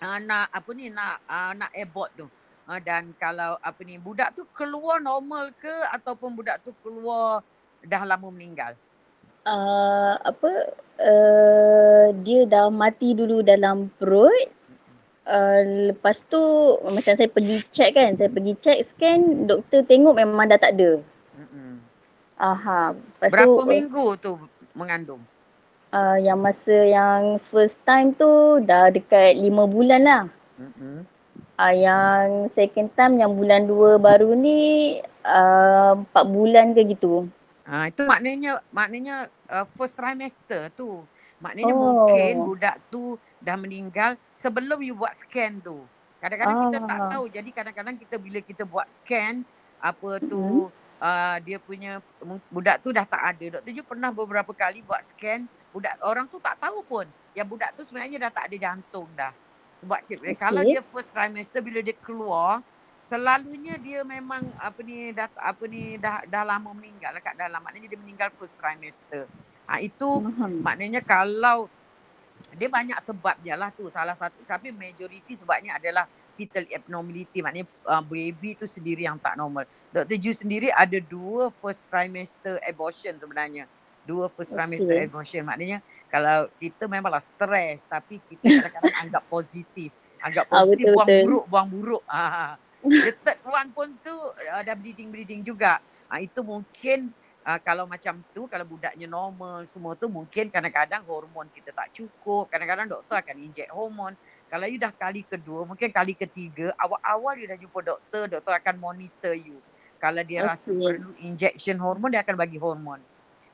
uh, 0.00 0.18
nak 0.20 0.48
apa 0.52 0.70
ni 0.76 0.92
nak 0.92 1.24
uh, 1.24 1.52
nak 1.56 1.70
abort 1.72 2.12
tu 2.16 2.26
uh, 2.70 2.78
dan 2.78 3.10
kalau 3.18 3.58
apa 3.58 3.80
ni 3.82 3.98
budak 3.98 4.38
tu 4.38 4.46
keluar 4.54 5.02
normal 5.02 5.50
ke 5.58 5.74
ataupun 5.90 6.38
budak 6.38 6.62
tu 6.62 6.70
keluar 6.86 7.42
dah 7.82 8.06
lama 8.06 8.30
meninggal 8.30 8.78
uh, 9.50 10.14
apa 10.22 10.50
uh, 11.02 12.06
dia 12.22 12.46
dah 12.46 12.70
mati 12.70 13.18
dulu 13.18 13.42
dalam 13.42 13.90
perut 13.98 14.46
uh, 15.26 15.90
lepas 15.90 16.22
tu 16.30 16.38
macam 16.86 17.12
saya 17.18 17.26
pergi 17.26 17.58
check 17.74 17.98
kan 17.98 18.14
saya 18.14 18.30
pergi 18.30 18.54
check 18.62 18.78
scan 18.86 19.50
doktor 19.50 19.82
tengok 19.82 20.14
memang 20.14 20.46
dah 20.46 20.62
tak 20.62 20.78
ada 20.78 21.02
Aha. 22.40 22.96
Lepas 22.96 23.30
Berapa 23.36 23.60
tu, 23.60 23.68
minggu 23.68 24.06
tu 24.16 24.32
mengandung? 24.72 25.20
Uh, 25.92 26.16
yang 26.16 26.40
masa 26.40 26.88
yang 26.88 27.36
first 27.36 27.84
time 27.84 28.16
tu 28.16 28.64
dah 28.64 28.88
dekat 28.88 29.36
lima 29.36 29.68
bulan 29.68 30.00
lah. 30.00 30.24
Mm-hmm. 30.56 30.96
Uh, 31.60 31.74
yang 31.76 32.48
second 32.48 32.88
time 32.96 33.20
yang 33.20 33.36
bulan 33.36 33.68
dua 33.68 34.00
baru 34.00 34.32
ni 34.32 34.96
uh, 35.28 35.92
empat 35.92 36.24
bulan 36.24 36.72
ke 36.72 36.88
gitu. 36.88 37.28
Uh, 37.68 37.84
itu 37.84 38.08
maknanya 38.08 38.64
maknanya 38.72 39.28
uh, 39.52 39.68
first 39.76 39.92
trimester 39.92 40.72
tu. 40.72 41.04
Maknanya 41.44 41.76
oh. 41.76 41.80
mungkin 41.80 42.32
budak 42.48 42.80
tu 42.88 43.20
dah 43.44 43.60
meninggal 43.60 44.16
sebelum 44.32 44.80
you 44.80 44.96
buat 44.96 45.12
scan 45.12 45.60
tu. 45.60 45.84
Kadang-kadang 46.24 46.56
ah. 46.56 46.62
kita 46.64 46.78
tak 46.80 47.00
ah. 47.04 47.08
tahu. 47.12 47.24
Jadi 47.28 47.50
kadang-kadang 47.52 47.96
kita 48.00 48.16
bila 48.16 48.40
kita 48.40 48.64
buat 48.64 48.88
scan 48.88 49.44
apa 49.84 50.16
tu 50.24 50.40
mm-hmm 50.40 50.80
uh, 51.00 51.36
dia 51.42 51.56
punya 51.58 51.98
budak 52.52 52.84
tu 52.84 52.92
dah 52.92 53.08
tak 53.08 53.22
ada. 53.34 53.58
Doktor 53.58 53.72
Ju 53.72 53.82
pernah 53.82 54.12
beberapa 54.12 54.52
kali 54.52 54.84
buat 54.84 55.00
scan 55.02 55.48
budak 55.72 55.96
orang 56.04 56.28
tu 56.28 56.36
tak 56.42 56.60
tahu 56.60 56.84
pun 56.84 57.06
yang 57.32 57.46
budak 57.48 57.72
tu 57.74 57.86
sebenarnya 57.86 58.28
dah 58.28 58.30
tak 58.30 58.52
ada 58.52 58.56
jantung 58.58 59.08
dah. 59.16 59.32
Sebab 59.80 59.98
okay. 60.04 60.36
kalau 60.36 60.60
dia 60.60 60.84
first 60.84 61.08
trimester 61.10 61.60
bila 61.64 61.80
dia 61.80 61.96
keluar 61.96 62.60
selalunya 63.10 63.74
dia 63.74 64.06
memang 64.06 64.46
apa 64.54 64.78
ni 64.86 65.10
dah 65.10 65.26
apa 65.34 65.64
ni 65.66 65.98
dah 65.98 66.22
dah 66.30 66.46
lama 66.46 66.70
meninggal 66.70 67.10
kat 67.18 67.34
dalam 67.34 67.58
maknanya 67.58 67.90
dia 67.90 67.98
meninggal 67.98 68.30
first 68.38 68.54
trimester. 68.54 69.26
Ha 69.66 69.82
itu 69.82 70.06
uh-huh. 70.06 70.46
maknanya 70.62 71.02
kalau 71.02 71.66
dia 72.54 72.70
banyak 72.70 72.94
sebabnya 73.02 73.58
lah 73.58 73.74
tu 73.74 73.90
salah 73.90 74.14
satu 74.14 74.38
tapi 74.46 74.70
majoriti 74.70 75.34
sebabnya 75.34 75.74
adalah 75.76 76.06
fetal 76.38 76.62
abnormality 76.70 77.42
maknanya 77.42 77.66
uh, 77.82 78.00
baby 78.00 78.54
tu 78.54 78.70
sendiri 78.70 79.10
yang 79.10 79.18
tak 79.18 79.34
normal. 79.34 79.66
Dr. 79.90 80.14
Ju 80.14 80.30
sendiri 80.30 80.70
ada 80.70 80.96
dua 81.02 81.50
first 81.50 81.82
trimester 81.90 82.62
abortion 82.62 83.18
sebenarnya. 83.18 83.66
Dua 84.10 84.26
first 84.26 84.50
trimester 84.50 84.90
okay. 84.90 85.06
abortion 85.06 85.46
maknanya 85.46 85.78
kalau 86.10 86.50
kita 86.58 86.90
memanglah 86.90 87.22
stres 87.22 87.86
tapi 87.86 88.18
kita 88.26 88.42
kadang-kadang 88.66 88.96
anggap 89.06 89.22
positif. 89.30 89.94
Anggap 90.18 90.50
ah, 90.50 90.66
positif 90.66 90.84
ah, 90.90 90.94
buang 90.98 91.08
buruk 91.22 91.44
buang 91.46 91.68
buruk. 91.70 92.02
Ha. 92.10 92.58
The 92.82 93.12
third 93.22 93.40
one 93.46 93.70
pun 93.70 93.88
tu 94.02 94.10
uh, 94.34 94.62
dah 94.66 94.74
bleeding-bleeding 94.74 95.46
juga. 95.46 95.78
Ha, 96.10 96.18
itu 96.18 96.42
mungkin 96.42 97.14
uh, 97.46 97.62
kalau 97.62 97.86
macam 97.86 98.18
tu 98.34 98.50
kalau 98.50 98.66
budaknya 98.66 99.06
normal 99.06 99.62
semua 99.70 99.94
tu 99.94 100.10
mungkin 100.10 100.50
kadang-kadang 100.50 101.06
hormon 101.06 101.46
kita 101.54 101.70
tak 101.70 101.94
cukup. 101.94 102.50
Kadang-kadang 102.50 102.90
doktor 102.90 103.22
akan 103.22 103.36
inject 103.38 103.70
hormon. 103.70 104.18
Kalau 104.50 104.66
you 104.66 104.82
dah 104.82 104.90
kali 104.90 105.22
kedua, 105.22 105.62
mungkin 105.62 105.94
kali 105.94 106.18
ketiga, 106.18 106.74
awal-awal 106.74 107.38
you 107.38 107.46
dah 107.46 107.54
jumpa 107.54 107.86
doktor, 107.86 108.26
doktor 108.26 108.58
akan 108.58 108.82
monitor 108.82 109.30
you. 109.30 109.62
Kalau 110.02 110.26
dia 110.26 110.42
okay. 110.42 110.50
rasa 110.50 110.68
perlu 110.74 111.14
injection 111.22 111.78
hormon, 111.78 112.10
dia 112.10 112.26
akan 112.26 112.34
bagi 112.34 112.58
hormon. 112.58 112.98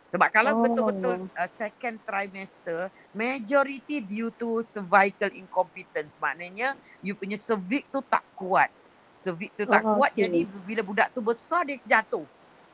Sebab 0.07 0.29
kalau 0.31 0.59
oh. 0.59 0.63
betul-betul 0.63 1.27
uh, 1.35 1.51
second 1.51 1.99
trimester, 2.07 2.89
majority 3.11 3.99
due 3.99 4.31
to 4.35 4.63
cervical 4.63 5.31
incompetence. 5.35 6.17
Maknanya, 6.23 6.79
you 7.03 7.19
punya 7.19 7.35
cervix 7.35 7.87
tu 7.91 7.99
tak 8.07 8.23
kuat. 8.39 8.71
Cervix 9.19 9.51
tu 9.57 9.65
tak 9.67 9.83
oh, 9.83 9.99
kuat, 9.99 10.13
okay. 10.13 10.29
jadi 10.29 10.41
bila 10.63 10.83
budak 10.85 11.09
tu 11.11 11.25
besar, 11.25 11.67
dia 11.67 11.81
jatuh. 11.83 12.25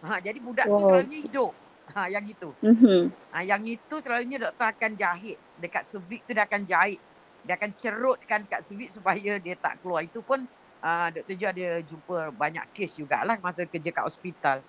Ha, 0.03 0.19
jadi 0.19 0.39
budak 0.43 0.67
oh. 0.67 0.77
tu 0.77 0.83
selalunya 0.91 1.21
hidup. 1.23 1.53
Ha, 1.93 2.09
yang 2.09 2.25
itu. 2.25 2.51
Mm-hmm. 2.63 3.01
Ha, 3.33 3.37
yang 3.47 3.63
itu 3.65 3.95
selalunya 4.03 4.39
doktor 4.49 4.67
akan 4.69 4.91
jahit. 4.99 5.39
Dekat 5.57 5.83
cervix 5.89 6.21
tu 6.27 6.33
dia 6.35 6.45
akan 6.45 6.63
jahit 6.67 7.01
dia 7.43 7.59
akan 7.59 7.71
cerutkan 7.75 8.41
kat 8.47 8.63
cervix 8.63 8.95
supaya 8.95 9.39
dia 9.43 9.55
tak 9.59 9.83
keluar. 9.83 10.07
Itu 10.07 10.23
pun 10.23 10.47
uh, 10.83 11.09
Dr. 11.11 11.35
Jo 11.35 11.47
ada 11.51 11.69
jumpa 11.83 12.19
banyak 12.31 12.65
kes 12.71 12.99
jugalah 12.99 13.37
masa 13.43 13.67
kerja 13.67 13.91
kat 13.91 14.05
hospital. 14.07 14.63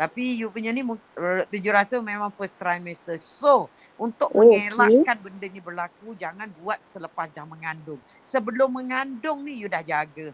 Tapi 0.00 0.40
you 0.40 0.48
punya 0.48 0.72
ni 0.72 0.80
Dr. 0.80 1.60
Jo 1.60 1.70
rasa 1.76 2.00
memang 2.00 2.32
first 2.32 2.56
trimester. 2.56 3.20
So 3.20 3.68
untuk 4.00 4.32
oh, 4.32 4.48
mengelakkan 4.48 5.12
okay. 5.12 5.24
benda 5.28 5.46
ni 5.52 5.60
berlaku 5.60 6.16
jangan 6.16 6.48
buat 6.56 6.80
selepas 6.88 7.28
dah 7.36 7.44
mengandung. 7.44 8.00
Sebelum 8.24 8.72
mengandung 8.72 9.44
ni 9.44 9.60
you 9.60 9.68
dah 9.68 9.84
jaga. 9.84 10.32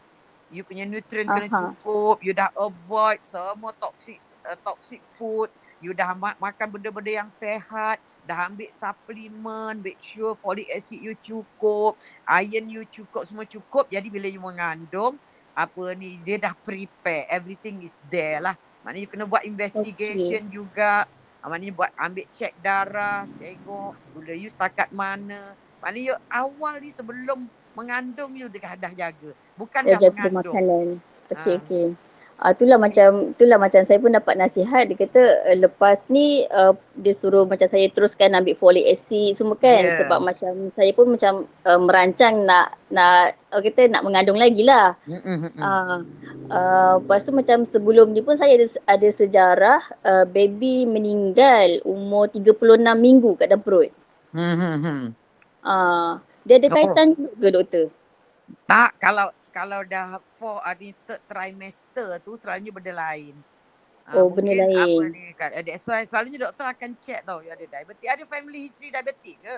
You 0.55 0.62
punya 0.62 0.87
nutrient 0.87 1.26
uh-huh. 1.26 1.50
kena 1.50 1.50
cukup. 1.50 2.16
You 2.22 2.31
dah 2.31 2.55
avoid 2.55 3.18
semua 3.26 3.74
toxic 3.74 4.22
uh, 4.46 4.55
toxic 4.62 5.02
food. 5.18 5.50
You 5.83 5.90
dah 5.90 6.14
ma- 6.14 6.38
makan 6.38 6.70
benda-benda 6.70 7.26
yang 7.26 7.31
sehat 7.35 7.98
dah 8.26 8.50
ambil 8.50 8.70
suplemen, 8.74 9.79
make 9.83 10.02
sure 10.02 10.35
folic 10.35 10.66
acid 10.74 10.98
you 10.98 11.14
cukup, 11.22 11.94
iron 12.26 12.66
you 12.66 12.83
cukup, 12.90 13.22
semua 13.22 13.46
cukup. 13.46 13.87
Jadi 13.87 14.11
bila 14.11 14.26
you 14.26 14.42
mengandung, 14.42 15.14
apa 15.55 15.94
ni, 15.94 16.18
dia 16.20 16.37
dah 16.37 16.52
prepare. 16.52 17.24
Everything 17.31 17.87
is 17.87 17.94
there 18.11 18.42
lah. 18.42 18.59
Maknanya 18.87 19.03
you 19.03 19.11
kena 19.11 19.27
buat 19.27 19.42
investigation 19.42 20.46
okay. 20.46 20.55
juga. 20.55 21.11
Ah, 21.42 21.51
maknanya 21.51 21.75
buat 21.75 21.90
ambil 21.99 22.27
cek 22.31 22.55
darah, 22.62 23.27
tengok 23.35 23.99
bila 24.14 24.33
you 24.38 24.46
setakat 24.46 24.94
mana. 24.94 25.59
Maknanya 25.83 26.14
you, 26.14 26.16
awal 26.31 26.79
ni 26.79 26.94
sebelum 26.94 27.51
mengandung 27.75 28.38
you 28.38 28.46
dah, 28.46 28.79
dah 28.79 28.94
jaga. 28.94 29.35
Bukan 29.59 29.83
dah, 29.90 29.99
dah 29.99 30.01
jaga 30.07 30.31
mengandung. 30.31 30.55
makanan. 30.55 30.87
Okay, 31.27 31.59
ha. 31.59 32.06
Ah 32.37 32.53
itulah 32.53 32.77
macam 32.77 33.33
itulah 33.33 33.57
macam 33.57 33.81
saya 33.88 33.96
pun 33.96 34.12
dapat 34.12 34.37
nasihat 34.37 34.92
dia 34.92 35.09
kata 35.09 35.49
uh, 35.49 35.57
lepas 35.57 36.12
ni 36.12 36.44
uh, 36.53 36.77
dia 37.01 37.16
suruh 37.16 37.49
macam 37.49 37.64
saya 37.64 37.88
teruskan 37.88 38.37
ambil 38.37 38.53
folic 38.61 38.85
acid 38.85 39.40
semua 39.40 39.57
kan 39.57 39.88
yeah. 39.88 39.96
sebab 40.05 40.20
macam 40.20 40.68
saya 40.77 40.92
pun 40.92 41.16
macam 41.16 41.49
uh, 41.64 41.81
merancang 41.81 42.44
nak 42.44 42.77
nak 42.92 43.40
uh, 43.57 43.62
kita 43.64 43.88
nak 43.88 44.05
mengandung 44.05 44.37
lagi 44.37 44.68
lah. 44.68 44.92
Mm-hmm. 45.09 45.57
Uh, 45.57 45.99
uh, 46.53 46.92
lepas 47.01 47.25
tu 47.25 47.33
macam 47.33 47.64
sebelum 47.64 48.12
ni 48.12 48.20
pun 48.20 48.37
saya 48.37 48.61
ada, 48.61 48.68
ada 48.85 49.09
sejarah 49.09 49.81
uh, 50.05 50.29
baby 50.29 50.85
meninggal 50.85 51.81
umur 51.88 52.29
36 52.29 52.53
minggu 53.01 53.33
kat 53.40 53.49
dalam 53.49 53.64
perut. 53.64 53.88
Mm-hmm. 54.37 55.16
Uh, 55.64 56.20
dia 56.44 56.61
ada 56.61 56.68
kaitan 56.68 57.16
ke 57.16 57.49
doktor? 57.49 57.88
Tak, 58.68 58.94
kalau 59.01 59.33
kalau 59.57 59.81
dah 59.88 60.21
for 60.37 60.61
hari 60.61 60.92
third 61.09 61.25
trimester 61.25 62.21
tu 62.21 62.37
selalunya 62.37 62.69
benda 62.69 62.92
lain. 62.92 63.33
Ah, 64.05 64.21
oh, 64.21 64.29
uh, 64.29 64.37
benda 64.37 64.53
lain. 64.69 64.77
Apa 64.85 65.03
ni 65.09 65.25
kan. 65.33 65.51
That's 65.64 65.88
why 65.88 66.05
selalunya 66.05 66.45
doktor 66.45 66.69
akan 66.69 66.92
check 67.01 67.25
tau 67.25 67.40
you 67.40 67.49
ada 67.49 67.64
diabetes. 67.64 68.05
Ada 68.05 68.29
family 68.29 68.69
history 68.69 68.92
diabetes 68.92 69.40
ke? 69.40 69.57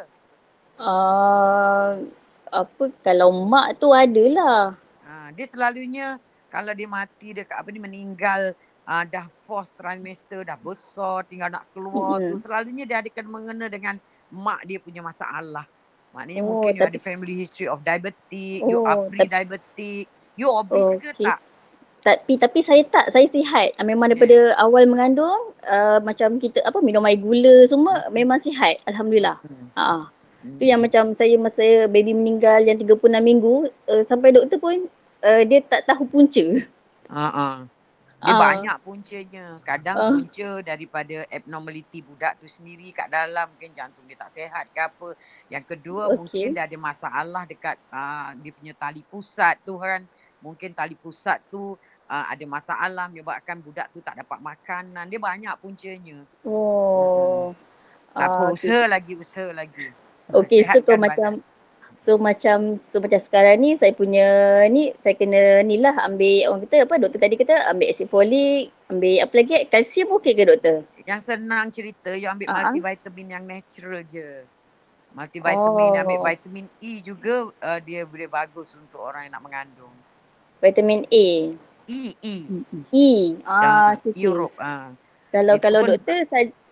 Uh, 0.78 2.06
apa 2.46 2.84
kalau 3.02 3.34
mak 3.34 3.82
tu 3.82 3.90
adalah. 3.90 4.78
Uh, 5.02 5.28
dia 5.34 5.50
selalunya 5.50 6.22
kalau 6.46 6.70
dia 6.78 6.86
mati 6.86 7.34
dekat 7.34 7.58
apa 7.58 7.68
ni 7.74 7.82
meninggal 7.82 8.54
uh, 8.86 9.02
dah 9.02 9.26
fourth 9.42 9.74
trimester 9.74 10.46
dah 10.46 10.54
besar 10.54 11.26
tinggal 11.26 11.50
nak 11.50 11.66
keluar 11.74 12.22
mm-hmm. 12.22 12.38
tu 12.38 12.46
selalunya 12.46 12.86
dia 12.86 13.02
akan 13.02 13.26
mengena 13.26 13.66
dengan 13.66 13.98
mak 14.30 14.62
dia 14.62 14.78
punya 14.78 15.02
masalah. 15.02 15.66
Maknanya 16.16 16.42
oh, 16.42 16.48
mungkin 16.48 16.72
tapi... 16.74 16.78
you 16.80 16.88
ada 16.88 16.98
family 17.00 17.34
history 17.44 17.68
of 17.68 17.84
diabetic, 17.84 18.58
oh, 18.64 18.70
you 18.70 18.78
are 18.84 18.98
pre-diabetic, 19.12 20.04
you 20.38 20.48
obese 20.48 20.96
okay. 20.96 21.12
ke 21.12 21.24
tak? 21.28 21.38
Tapi 21.98 22.38
tapi 22.38 22.60
saya 22.62 22.82
tak, 22.86 23.10
saya 23.10 23.26
sihat. 23.26 23.74
Ah, 23.76 23.84
memang 23.84 24.08
daripada 24.08 24.54
yeah. 24.54 24.62
awal 24.62 24.86
mengandung 24.86 25.52
uh, 25.66 25.98
macam 25.98 26.38
kita 26.38 26.62
apa 26.62 26.78
minum 26.78 27.02
air 27.04 27.18
gula 27.18 27.66
semua 27.66 28.06
hmm. 28.06 28.14
memang 28.14 28.38
sihat. 28.38 28.78
Alhamdulillah. 28.86 29.36
Hmm. 29.42 29.66
Ha. 29.74 29.86
Hmm. 30.38 30.56
Tu 30.62 30.70
yang 30.70 30.78
macam 30.78 31.12
saya 31.18 31.34
masa 31.36 31.90
baby 31.90 32.14
meninggal 32.14 32.62
yang 32.62 32.78
36 32.78 33.02
minggu 33.18 33.66
uh, 33.90 34.02
sampai 34.06 34.30
doktor 34.30 34.62
pun 34.62 34.86
uh, 35.26 35.42
dia 35.42 35.58
tak 35.66 35.90
tahu 35.90 36.06
punca. 36.06 36.46
Ha 37.10 37.26
ah. 37.28 37.56
Dia 38.18 38.34
uh. 38.34 38.40
banyak 38.42 38.76
puncanya. 38.82 39.46
Kadang 39.62 39.96
uh. 39.96 40.10
punca 40.10 40.50
daripada 40.66 41.16
abnormality 41.30 42.02
budak 42.02 42.34
tu 42.42 42.50
sendiri 42.50 42.90
kat 42.90 43.06
dalam 43.06 43.46
mungkin 43.54 43.70
jantung 43.78 44.02
dia 44.10 44.18
tak 44.18 44.34
sihat 44.34 44.66
ke 44.74 44.80
apa. 44.82 45.14
Yang 45.46 45.64
kedua 45.74 46.10
okay. 46.10 46.16
mungkin 46.18 46.46
dia 46.58 46.66
ada 46.66 46.78
masalah 46.78 47.42
dekat 47.46 47.78
uh, 47.94 48.34
dia 48.42 48.50
punya 48.50 48.74
tali 48.74 49.06
pusat 49.06 49.54
tu 49.62 49.78
kan. 49.78 50.02
Mungkin 50.42 50.70
tali 50.74 50.94
pusat 50.98 51.38
tu 51.50 51.78
uh, 52.10 52.24
ada 52.26 52.44
masalah 52.46 53.06
menyebabkan 53.06 53.62
budak 53.62 53.86
tu 53.94 54.02
tak 54.02 54.18
dapat 54.18 54.38
makanan. 54.42 55.06
Dia 55.06 55.20
banyak 55.22 55.54
puncanya. 55.62 56.26
Oh. 56.42 57.54
Hmm. 58.14 58.18
Apa 58.18 58.44
uh, 58.50 58.54
usaha 58.54 58.82
okay. 58.82 58.90
lagi 58.90 59.12
usaha 59.14 59.48
lagi. 59.54 59.86
Okey 60.28 60.60
so 60.66 60.82
kau 60.84 60.98
macam 60.98 61.40
So 61.98 62.14
macam 62.14 62.78
so 62.78 63.02
macam 63.02 63.18
sekarang 63.18 63.58
ni 63.58 63.74
saya 63.74 63.90
punya 63.90 64.22
ni 64.70 64.94
saya 65.02 65.18
kena 65.18 65.66
ni 65.66 65.82
lah 65.82 65.98
ambil 66.06 66.46
orang 66.46 66.62
kata 66.62 66.86
apa 66.86 66.94
doktor 67.02 67.18
tadi 67.18 67.34
kata 67.34 67.74
ambil 67.74 67.90
acid 67.90 68.06
folic, 68.06 68.70
ambil 68.86 69.18
apa 69.18 69.34
lagi 69.34 69.66
kalsium 69.66 70.14
okey 70.14 70.38
ke 70.38 70.46
doktor? 70.46 70.86
Yang 71.02 71.34
senang 71.34 71.74
cerita 71.74 72.14
you 72.14 72.30
ambil 72.30 72.46
uh-huh. 72.46 72.70
multivitamin 72.70 73.26
yang 73.34 73.44
natural 73.50 74.06
je. 74.06 74.46
Multivitamin 75.10 75.90
oh. 75.90 76.02
ambil 76.06 76.18
vitamin 76.22 76.66
E 76.78 77.02
juga 77.02 77.50
uh, 77.50 77.78
dia 77.82 78.06
boleh 78.06 78.30
bagus 78.30 78.70
untuk 78.78 79.02
orang 79.02 79.26
yang 79.26 79.34
nak 79.34 79.42
mengandung. 79.42 79.94
Vitamin 80.62 81.02
A. 81.02 81.26
E 81.90 82.02
E. 82.22 82.36
E. 82.94 83.08
Ah 83.42 83.98
uh, 83.98 84.14
Europe 84.14 84.54
ah. 84.62 84.94
Kalau 85.34 85.58
Itu 85.58 85.66
kalau 85.66 85.80
pun, 85.82 85.90
doktor 85.98 86.18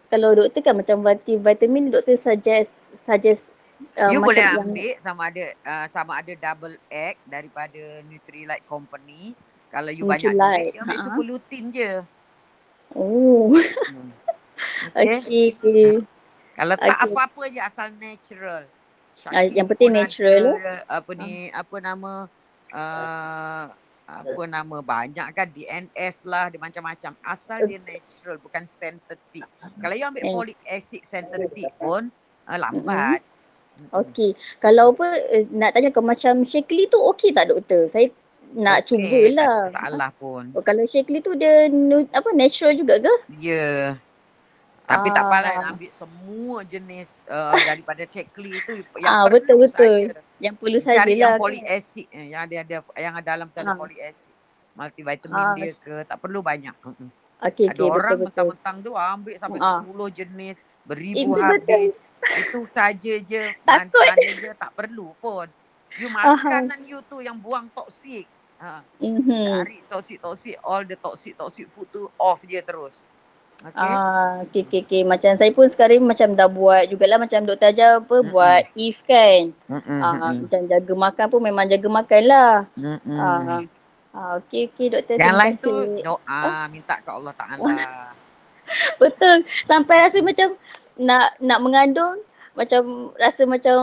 kalau 0.06 0.30
doktor 0.38 0.60
kan 0.62 0.74
macam 0.78 1.02
vitamin 1.42 1.90
doktor 1.90 2.14
suggest 2.14 2.94
suggest 2.94 3.55
uh, 3.96 4.10
you 4.12 4.20
boleh 4.20 4.44
ambil 4.56 4.96
yang... 4.96 5.00
sama 5.00 5.22
ada 5.28 5.44
uh, 5.64 5.86
sama 5.92 6.12
ada 6.20 6.32
double 6.32 6.76
egg 6.88 7.16
daripada 7.26 8.02
Nutrilite 8.08 8.64
Company. 8.68 9.36
Kalau 9.72 9.90
you 9.92 10.08
Nutrilite. 10.08 10.36
banyak 10.36 10.72
duit, 10.74 10.82
ambil 10.82 10.98
uh-huh. 11.00 11.24
lutin 11.24 11.64
je. 11.72 11.92
Oh. 12.94 13.52
Hmm. 13.52 14.12
Okay. 14.96 15.20
okay. 15.52 16.00
Kalau 16.56 16.80
tak 16.80 16.96
okay. 16.96 17.12
apa-apa 17.12 17.42
je 17.52 17.60
asal 17.60 17.92
natural. 17.92 18.64
Uh, 19.28 19.44
yang 19.52 19.68
penting 19.68 19.92
natural. 19.92 20.56
Ada, 20.56 20.80
apa 20.88 21.10
ni, 21.12 21.52
uh. 21.52 21.60
apa 21.60 21.76
nama, 21.76 22.12
uh, 22.72 23.64
apa 24.06 24.42
nama 24.46 24.78
banyak 24.78 25.26
kan 25.34 25.50
DNS 25.50 26.16
lah 26.30 26.46
dia 26.46 26.62
macam-macam 26.62 27.12
asal 27.26 27.58
dia 27.66 27.82
natural 27.82 28.38
bukan 28.38 28.62
synthetic 28.62 29.42
kalau 29.82 29.94
you 29.98 30.06
ambil 30.06 30.22
folic 30.30 30.58
acid 30.62 31.02
synthetic 31.02 31.66
pun 31.74 32.06
uh, 32.46 32.54
lambat 32.54 33.18
mm-hmm. 33.18 33.35
Okey. 33.92 34.32
Kalau 34.58 34.96
apa 34.96 35.06
eh, 35.32 35.44
nak 35.52 35.76
tanya 35.76 35.92
ke 35.92 36.00
macam 36.00 36.42
Shakely 36.42 36.88
tu 36.88 36.98
okey 37.14 37.32
tak 37.36 37.52
doktor? 37.52 37.88
Saya 37.92 38.08
nak 38.56 38.88
okay, 38.88 38.96
cubalah. 38.96 39.68
Tak 39.72 39.82
salah 39.92 40.10
pun. 40.16 40.44
Oh, 40.56 40.64
kalau 40.64 40.84
Shakely 40.88 41.20
tu 41.20 41.36
dia 41.36 41.68
apa 42.12 42.28
natural 42.32 42.72
juga 42.72 43.00
ke? 43.00 43.14
Ya. 43.36 43.52
Yeah. 43.52 43.86
Tapi 44.86 45.10
ah. 45.10 45.14
tak 45.18 45.24
apalah 45.26 45.50
nak 45.50 45.66
ambil 45.74 45.90
semua 45.90 46.56
jenis 46.62 47.18
uh, 47.26 47.50
daripada 47.68 48.06
Shakely 48.06 48.54
tu 48.62 48.72
yang 49.02 49.10
ah, 49.10 49.26
betul, 49.26 49.58
betul. 49.58 50.14
saja. 50.14 50.22
Yang 50.38 50.54
perlu 50.62 50.78
sajalah. 50.78 51.04
Cari 51.04 51.14
yang 51.18 51.34
folic 51.42 51.64
acid 51.66 52.06
eh, 52.12 52.26
yang 52.30 52.40
ada 52.46 52.54
ada 52.62 52.76
yang 52.94 53.14
ada 53.18 53.26
dalam 53.26 53.48
tadi 53.50 53.66
ah. 53.66 53.76
folic 53.76 54.00
acid. 54.00 54.32
Multivitamin 54.76 55.36
ah. 55.36 55.54
dia 55.58 55.72
ke 55.74 55.94
tak 56.06 56.16
perlu 56.22 56.40
banyak. 56.40 56.74
Okey 56.86 57.08
okey 57.42 57.66
betul 57.66 57.88
betul. 57.90 57.90
Ada 57.90 57.98
orang 57.98 58.18
mentang-mentang 58.30 58.76
tu 58.80 58.90
ambil 58.94 59.34
sampai 59.42 59.58
ah. 59.58 59.82
10 59.82 60.18
jenis 60.22 60.56
beribu 60.86 61.34
eh, 61.36 61.42
habis. 61.42 61.94
Betul. 61.98 62.40
Itu 62.42 62.60
saja 62.70 63.14
je. 63.20 63.42
Takut. 63.62 64.06
Mana 64.06 64.22
je 64.22 64.50
tak 64.54 64.70
perlu 64.74 65.12
pun. 65.18 65.46
You 65.96 66.08
makanan 66.10 66.82
uh-huh. 66.82 66.90
you 66.90 66.98
tu 67.06 67.22
yang 67.22 67.38
buang 67.38 67.70
toksik. 67.70 68.26
Ha. 68.56 68.80
Mm-hmm. 68.98 69.46
Cari 69.52 69.78
toksik-toksik. 69.86 70.56
All 70.64 70.82
the 70.82 70.96
toksik-toksik 70.96 71.68
food 71.70 71.88
tu 71.92 72.02
off 72.16 72.40
je 72.42 72.60
terus. 72.64 73.04
Okay. 73.56 73.88
Ah, 73.88 74.44
okay, 74.44 74.68
okay, 74.68 74.80
okay. 74.84 75.02
Macam 75.08 75.32
saya 75.40 75.48
pun 75.56 75.64
sekarang 75.64 76.04
macam 76.04 76.36
dah 76.36 76.44
buat 76.44 76.92
jugalah 76.92 77.16
macam 77.16 77.40
doktor 77.48 77.72
ajar 77.72 78.04
apa 78.04 78.16
mm-hmm. 78.20 78.32
buat 78.32 78.62
if 78.76 79.00
kan. 79.08 79.42
Mm-hmm. 79.72 80.00
Ah, 80.04 80.32
macam 80.36 80.60
jaga 80.68 80.92
makan 80.92 81.26
pun 81.32 81.40
memang 81.40 81.64
jaga 81.64 81.88
makan 81.88 82.22
lah. 82.28 82.54
Mm-hmm. 82.76 83.16
Ah, 83.16 83.60
ah, 84.12 84.30
okay, 84.40 84.68
okay 84.68 84.86
doktor. 84.92 85.16
Yang 85.16 85.36
lain 85.40 85.54
tu 85.56 85.72
doa 86.04 86.20
oh. 86.20 86.64
minta 86.68 87.00
ke 87.00 87.08
Allah 87.08 87.32
Ta'ala. 87.32 87.72
Betul. 89.02 89.46
Sampai 89.66 90.06
rasa 90.06 90.18
macam 90.22 90.54
nak 90.96 91.36
nak 91.40 91.58
mengandung 91.60 92.24
macam 92.56 93.12
rasa 93.20 93.44
macam 93.44 93.78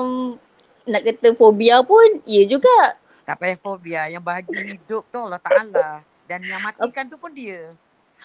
nak 0.90 1.02
kata 1.06 1.38
fobia 1.38 1.80
pun 1.86 2.20
ya 2.26 2.44
juga. 2.44 2.98
Tak 3.24 3.40
payah 3.40 3.58
fobia. 3.62 4.02
Yang 4.12 4.24
bahagi 4.24 4.52
hidup 4.76 5.08
tu 5.08 5.20
Allah 5.22 5.40
Ta'ala. 5.40 6.04
Dan 6.28 6.44
yang 6.44 6.60
matikan 6.60 7.08
tu 7.08 7.16
pun 7.16 7.32
dia. 7.32 7.72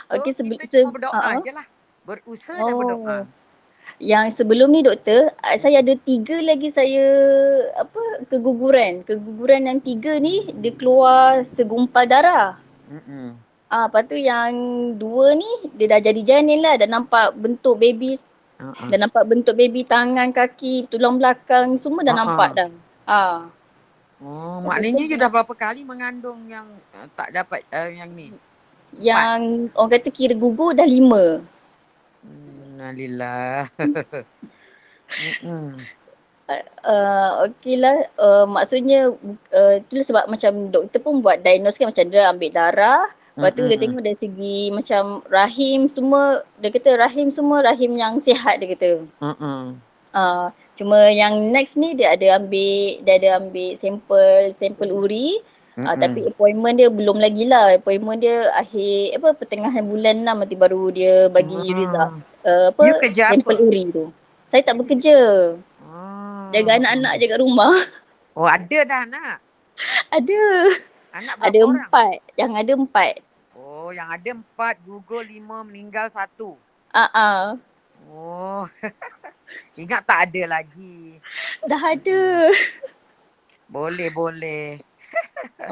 So 0.06 0.18
okay, 0.18 0.34
kita 0.34 0.86
cuma 0.86 0.94
berdoa 0.94 1.14
uh-huh. 1.14 1.42
je 1.42 1.52
lah. 1.54 1.66
Berusaha 2.06 2.58
oh. 2.58 2.66
dan 2.66 2.74
berdoa. 2.74 3.18
Yang 4.02 4.26
sebelum 4.42 4.68
ni 4.74 4.84
doktor, 4.84 5.32
saya 5.56 5.80
ada 5.80 5.94
tiga 6.04 6.38
lagi 6.44 6.68
saya 6.68 7.06
apa 7.78 8.26
keguguran. 8.28 9.06
Keguguran 9.06 9.70
yang 9.70 9.78
tiga 9.80 10.18
ni 10.18 10.50
dia 10.60 10.74
keluar 10.74 11.46
segumpal 11.46 12.04
darah. 12.04 12.58
Mm-mm. 12.90 13.38
Ah, 13.68 13.87
lepas 13.87 14.09
tu 14.09 14.16
yang 14.16 14.52
dua 14.96 15.37
ni 15.37 15.48
dia 15.76 15.92
dah 15.92 16.00
jadi 16.00 16.20
janin 16.24 16.64
lah. 16.64 16.81
Dah 16.81 16.88
nampak 16.88 17.37
bentuk 17.37 17.76
baby 17.76 18.16
Uh-huh. 18.59 18.90
Dah 18.90 18.98
nampak 18.98 19.22
bentuk 19.31 19.54
baby 19.54 19.87
tangan, 19.87 20.35
kaki, 20.35 20.90
tulang 20.90 21.22
belakang 21.22 21.78
semua 21.78 22.02
dah 22.02 22.11
uh-huh. 22.11 22.26
nampak 22.26 22.50
dah. 22.59 22.68
Ha. 23.07 23.46
Oh, 24.18 24.59
maknanya 24.66 25.07
you 25.07 25.14
dah 25.14 25.31
berapa 25.31 25.54
kali 25.54 25.87
mengandung 25.87 26.42
yang 26.50 26.66
uh, 26.90 27.07
tak 27.14 27.31
dapat 27.31 27.62
uh, 27.70 27.87
yang 27.87 28.11
ni? 28.18 28.35
Yang 28.98 29.70
Empat. 29.70 29.78
orang 29.78 29.90
kata 29.94 30.09
kira 30.11 30.35
gugur 30.35 30.74
dah 30.74 30.83
lima. 30.83 31.38
Hmm, 35.38 35.78
uh, 36.50 36.64
uh, 36.83 37.31
okay 37.46 37.78
lah. 37.78 38.11
Uh, 38.18 38.42
maksudnya 38.50 39.14
uh, 39.54 39.74
itulah 39.78 40.02
sebab 40.02 40.24
macam 40.26 40.74
doktor 40.74 40.98
pun 40.98 41.22
buat 41.22 41.46
diagnose 41.46 41.78
kan 41.78 41.94
macam 41.94 42.11
dia 42.11 42.26
ambil 42.26 42.50
darah. 42.50 43.07
Lepas 43.38 43.55
tu 43.55 43.70
dia 43.70 43.79
tengok 43.79 44.03
dari 44.03 44.18
segi 44.18 44.59
macam 44.74 45.22
rahim 45.31 45.87
semua, 45.87 46.42
dia 46.59 46.74
kata 46.74 46.98
rahim 46.98 47.31
semua 47.31 47.62
rahim 47.62 47.94
yang 47.94 48.18
sihat 48.18 48.59
dia 48.59 48.74
kata. 48.74 48.90
Uh, 50.11 50.51
cuma 50.74 51.07
yang 51.14 51.55
next 51.55 51.79
ni 51.79 51.94
dia 51.94 52.18
ada 52.18 52.42
ambil, 52.42 52.98
dia 53.07 53.14
ada 53.14 53.38
ambil 53.38 53.79
sampel, 53.79 54.51
sampel 54.51 54.90
uri. 54.90 55.38
Uh, 55.79 55.94
tapi 55.94 56.27
appointment 56.27 56.83
dia 56.83 56.90
belum 56.90 57.22
lagi 57.22 57.46
lah. 57.46 57.79
Appointment 57.79 58.18
dia 58.18 58.51
akhir, 58.59 59.22
apa, 59.22 59.29
pertengahan 59.38 59.87
bulan 59.87 60.27
lah 60.27 60.35
nanti 60.35 60.59
baru 60.59 60.90
dia 60.90 61.31
bagi 61.31 61.55
uh 61.55 61.79
result. 61.79 62.11
Uh, 62.42 62.74
apa, 62.74 62.98
sampel 63.14 63.55
apa? 63.55 63.62
uri 63.62 63.83
tu. 63.94 64.11
Saya 64.51 64.66
tak 64.66 64.83
bekerja. 64.83 65.14
Uh. 65.87 66.51
Jaga 66.51 66.83
anak-anak, 66.83 67.14
jaga 67.22 67.37
rumah. 67.38 67.70
Oh 68.35 68.51
ada 68.51 68.79
dah 68.83 69.07
anak? 69.07 69.38
ada. 70.18 70.40
Anak 71.14 71.37
ada 71.38 71.59
orang? 71.62 71.87
empat. 71.87 72.18
Yang 72.35 72.53
ada 72.59 72.72
empat. 72.74 73.14
Oh 73.88 73.96
yang 73.96 74.12
ada 74.12 74.37
empat, 74.37 74.85
gugur 74.85 75.24
lima, 75.24 75.64
meninggal 75.64 76.12
satu. 76.12 76.61
Ah 76.92 77.09
uh 77.09 77.09
-uh. 77.09 77.44
Oh. 78.12 78.64
Ingat 79.81 80.05
tak 80.05 80.29
ada 80.29 80.61
lagi. 80.61 81.16
Dah 81.64 81.96
ada. 81.96 82.53
Boleh, 83.72 84.12
boleh. 84.12 84.77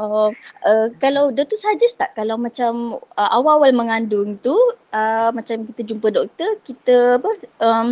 Oh, 0.01 0.33
uh, 0.65 0.87
kalau 0.97 1.29
doktor 1.29 1.61
suggest 1.61 2.01
tak 2.01 2.17
kalau 2.17 2.41
macam 2.41 3.03
uh, 3.19 3.31
awal-awal 3.37 3.75
mengandung 3.77 4.41
tu 4.41 4.55
uh, 4.97 5.29
macam 5.35 5.69
kita 5.69 5.83
jumpa 5.85 6.09
doktor, 6.09 6.57
kita 6.65 7.21
apa 7.21 7.31
um, 7.61 7.87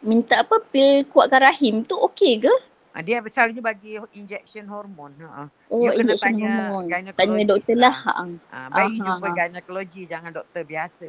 minta 0.00 0.40
apa 0.46 0.62
pil 0.72 1.04
kuatkan 1.12 1.44
rahim 1.44 1.84
tu 1.84 1.98
okey 2.08 2.40
ke? 2.40 2.54
Uh, 2.92 3.00
dia 3.00 3.24
selalunya 3.24 3.64
bagi 3.64 3.96
injection 4.12 4.68
hormon. 4.68 5.16
Uh. 5.16 5.48
Oh, 5.72 5.80
you 5.80 5.96
kena 5.96 6.12
injection 6.12 6.36
tanya 6.36 6.52
hormon. 6.68 6.84
Tanya 7.16 7.44
doktor 7.48 7.76
lah. 7.80 7.96
lah. 8.04 8.20
Uh, 8.52 8.68
baik 8.68 8.92
uh, 8.92 9.04
jumpa 9.08 9.28
uh, 9.32 9.84
jangan 10.04 10.30
doktor 10.36 10.62
biasa. 10.68 11.08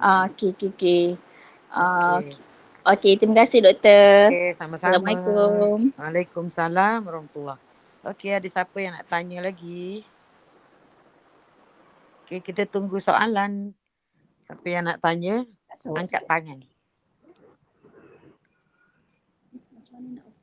Ah, 0.00 0.08
uh, 0.08 0.22
okey 0.32 0.56
okey 0.56 0.68
okey. 0.72 1.04
Uh, 1.68 2.24
okay. 2.24 2.36
okay, 2.88 3.12
terima 3.20 3.44
kasih 3.44 3.60
doktor. 3.60 4.32
Okay, 4.32 4.56
sama-sama. 4.56 4.96
Assalamualaikum. 4.96 5.92
Waalaikumsalam 6.00 6.98
warahmatullahi 7.04 7.60
Okey, 8.00 8.32
ada 8.32 8.48
siapa 8.48 8.80
yang 8.80 8.96
nak 8.96 9.12
tanya 9.12 9.44
lagi? 9.44 10.00
Okey, 12.24 12.40
kita 12.40 12.64
tunggu 12.64 12.96
soalan. 12.96 13.76
Siapa 14.48 14.64
yang 14.72 14.88
nak 14.88 15.04
tanya? 15.04 15.44
Angkat 15.84 16.24
tangan. 16.24 16.64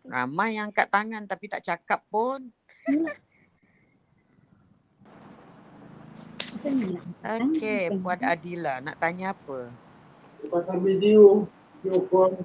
Ramai 0.08 0.56
yang 0.56 0.72
angkat 0.72 0.88
tangan 0.88 1.24
tapi 1.28 1.46
tak 1.52 1.64
cakap 1.68 2.02
pun. 2.08 2.48
Okey, 7.22 7.92
Puan 8.00 8.22
Adila 8.24 8.80
nak 8.80 8.98
tanya 8.98 9.36
apa? 9.36 9.70
Pasal 10.48 10.80
video, 10.80 11.46
video 11.84 12.02
call. 12.08 12.40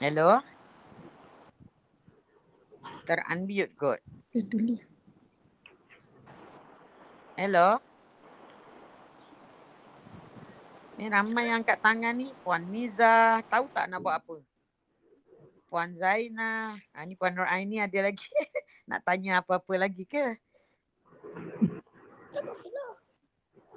Hello? 0.00 0.40
ter-unmute 3.10 3.74
kot. 3.74 3.98
Hello. 7.34 7.68
Ni 10.94 11.10
ramai 11.10 11.50
yang 11.50 11.66
angkat 11.66 11.82
tangan 11.82 12.14
ni. 12.14 12.30
Puan 12.46 12.62
Miza. 12.70 13.42
Tahu 13.50 13.66
tak 13.74 13.90
nak 13.90 13.98
buat 13.98 14.22
apa? 14.22 14.38
Puan 15.70 15.94
Zaina. 15.94 16.74
Ha, 16.90 17.06
ni 17.06 17.14
Puan 17.14 17.38
Nur 17.38 17.46
Aini 17.46 17.78
ada 17.78 18.10
lagi. 18.10 18.26
nak 18.90 19.06
tanya 19.06 19.38
apa-apa 19.38 19.74
lagi 19.78 20.02
ke? 20.02 20.34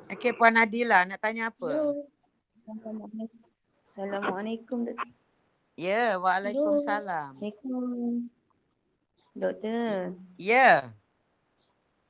Okey 0.10 0.34
Puan 0.34 0.58
Adila 0.58 1.06
nak 1.06 1.21
tanya 1.21 1.53
apa? 1.53 1.69
Assalamualaikum. 3.86 4.89
Ya, 4.89 4.97
yeah, 5.77 6.10
waalaikumsalam. 6.17 7.38
Assalamualaikum. 7.38 8.29
Doktor. 9.34 10.13
Ya. 10.38 10.49
Yeah. 10.49 10.77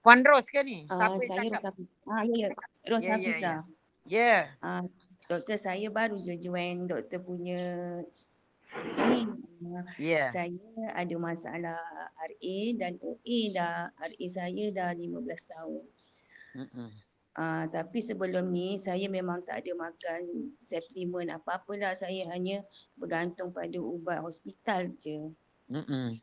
Puan 0.03 0.19
Ros 0.27 0.47
ke 0.51 0.59
ni? 0.67 0.83
Uh, 0.91 0.99
Siapa 0.99 1.19
saya 1.23 1.47
Ros 1.47 1.63
Hafiza. 1.63 1.91
Ah, 2.03 2.23
ya, 2.27 2.35
ya. 2.35 2.49
Ros 2.91 3.03
yeah, 3.03 3.11
Hafiza. 3.15 3.39
Ya. 3.39 3.51
Yeah, 3.51 3.61
yeah. 4.07 4.41
uh, 4.59 4.83
doktor, 5.31 5.55
saya 5.55 5.87
baru 5.87 6.19
je 6.19 6.35
join 6.35 6.87
doktor 6.87 7.23
punya 7.23 7.63
ni. 9.07 9.42
Yeah. 9.99 10.29
Saya 10.29 10.95
ada 10.95 11.15
masalah 11.19 11.81
RA 12.17 12.59
dan 12.79 12.99
OA 12.99 13.39
dah. 13.53 13.91
RA 13.95 14.25
saya 14.27 14.65
dah 14.73 14.89
15 14.91 15.51
tahun. 15.51 15.83
Mm-mm. 16.53 16.89
Uh, 17.33 17.65
tapi 17.73 17.97
sebelum 17.97 18.53
ni 18.53 18.77
saya 18.77 19.09
memang 19.09 19.41
tak 19.41 19.65
ada 19.65 19.73
makan 19.73 20.53
suplemen 20.61 21.33
apa-apa 21.33 21.73
lah. 21.73 21.93
Saya 21.97 22.29
hanya 22.29 22.61
bergantung 22.93 23.49
pada 23.49 23.81
ubat 23.81 24.21
hospital 24.21 24.93
je. 25.01 25.33
Mm-mm. 25.65 26.21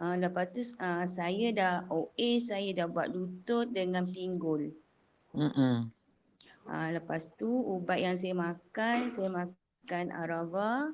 Uh, 0.00 0.16
lepas 0.16 0.48
tu 0.50 0.64
uh, 0.80 1.04
saya 1.06 1.52
dah 1.52 1.74
OA, 1.92 2.40
saya 2.42 2.72
dah 2.72 2.88
buat 2.90 3.12
lutut 3.12 3.70
dengan 3.70 4.08
pinggul. 4.08 4.74
Mm-mm. 5.30 5.92
Uh, 6.66 6.88
lepas 6.96 7.30
tu 7.38 7.46
ubat 7.46 8.02
yang 8.02 8.18
saya 8.18 8.34
makan, 8.34 9.12
saya 9.12 9.30
makan 9.30 10.04
Arava, 10.10 10.90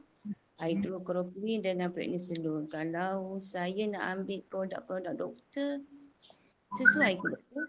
hydrochloroquine 0.57 1.61
dengan 1.61 1.93
prednisolone. 1.93 2.69
Kalau 2.69 3.37
saya 3.41 3.85
nak 3.89 4.05
ambil 4.21 4.41
produk-produk 4.49 5.15
doktor, 5.15 5.85
sesuai 6.77 7.13
ke 7.21 7.27
doktor? 7.37 7.65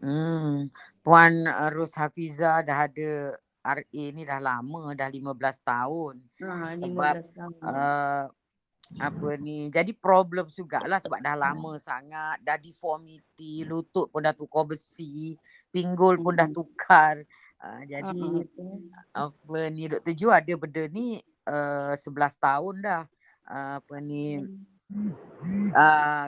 Hmm. 0.00 0.72
Puan 1.04 1.44
Ros 1.76 1.92
Hafiza 1.94 2.64
dah 2.64 2.88
ada 2.88 3.36
RA 3.60 4.02
ni 4.10 4.22
dah 4.24 4.40
lama, 4.40 4.96
dah 4.96 5.08
15 5.12 5.36
tahun. 5.60 6.14
Ha, 6.40 6.74
15 6.80 6.88
Sebab, 6.88 7.14
tahun. 7.36 7.60
Uh, 7.60 8.24
apa 8.98 9.38
ni 9.38 9.70
jadi 9.70 9.94
problem 9.94 10.50
jugalah 10.50 10.98
sebab 10.98 11.22
dah 11.22 11.38
lama 11.38 11.78
sangat 11.78 12.42
dah 12.42 12.58
deformity 12.58 13.62
lutut 13.62 14.10
pun 14.10 14.18
dah 14.18 14.34
tukar 14.34 14.66
besi 14.66 15.38
pinggul 15.70 16.18
pun 16.18 16.34
dah 16.34 16.50
tukar 16.50 17.22
uh, 17.62 17.82
jadi 17.86 18.50
uh, 18.50 18.82
apa 19.14 19.58
ni 19.70 19.86
doktor 19.86 20.10
Ju 20.18 20.34
ada 20.34 20.50
benda 20.58 20.90
ni 20.90 21.22
uh, 21.50 21.94
11 21.98 22.38
tahun 22.38 22.74
dah 22.78 23.02
uh, 23.50 23.82
apa 23.82 23.96
ni 23.98 24.38
uh, 25.74 26.26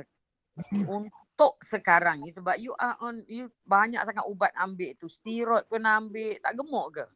untuk 0.91 1.63
sekarang 1.63 2.27
ni 2.27 2.35
sebab 2.35 2.59
you 2.59 2.75
are 2.77 2.99
on 2.99 3.23
you 3.31 3.47
banyak 3.63 4.03
sangat 4.03 4.27
ubat 4.27 4.51
ambil 4.59 4.91
tu 4.99 5.07
steroid 5.07 5.63
pun 5.71 5.87
ambil 5.87 6.37
tak 6.43 6.55
gemuk 6.59 6.89
ke 6.99 7.07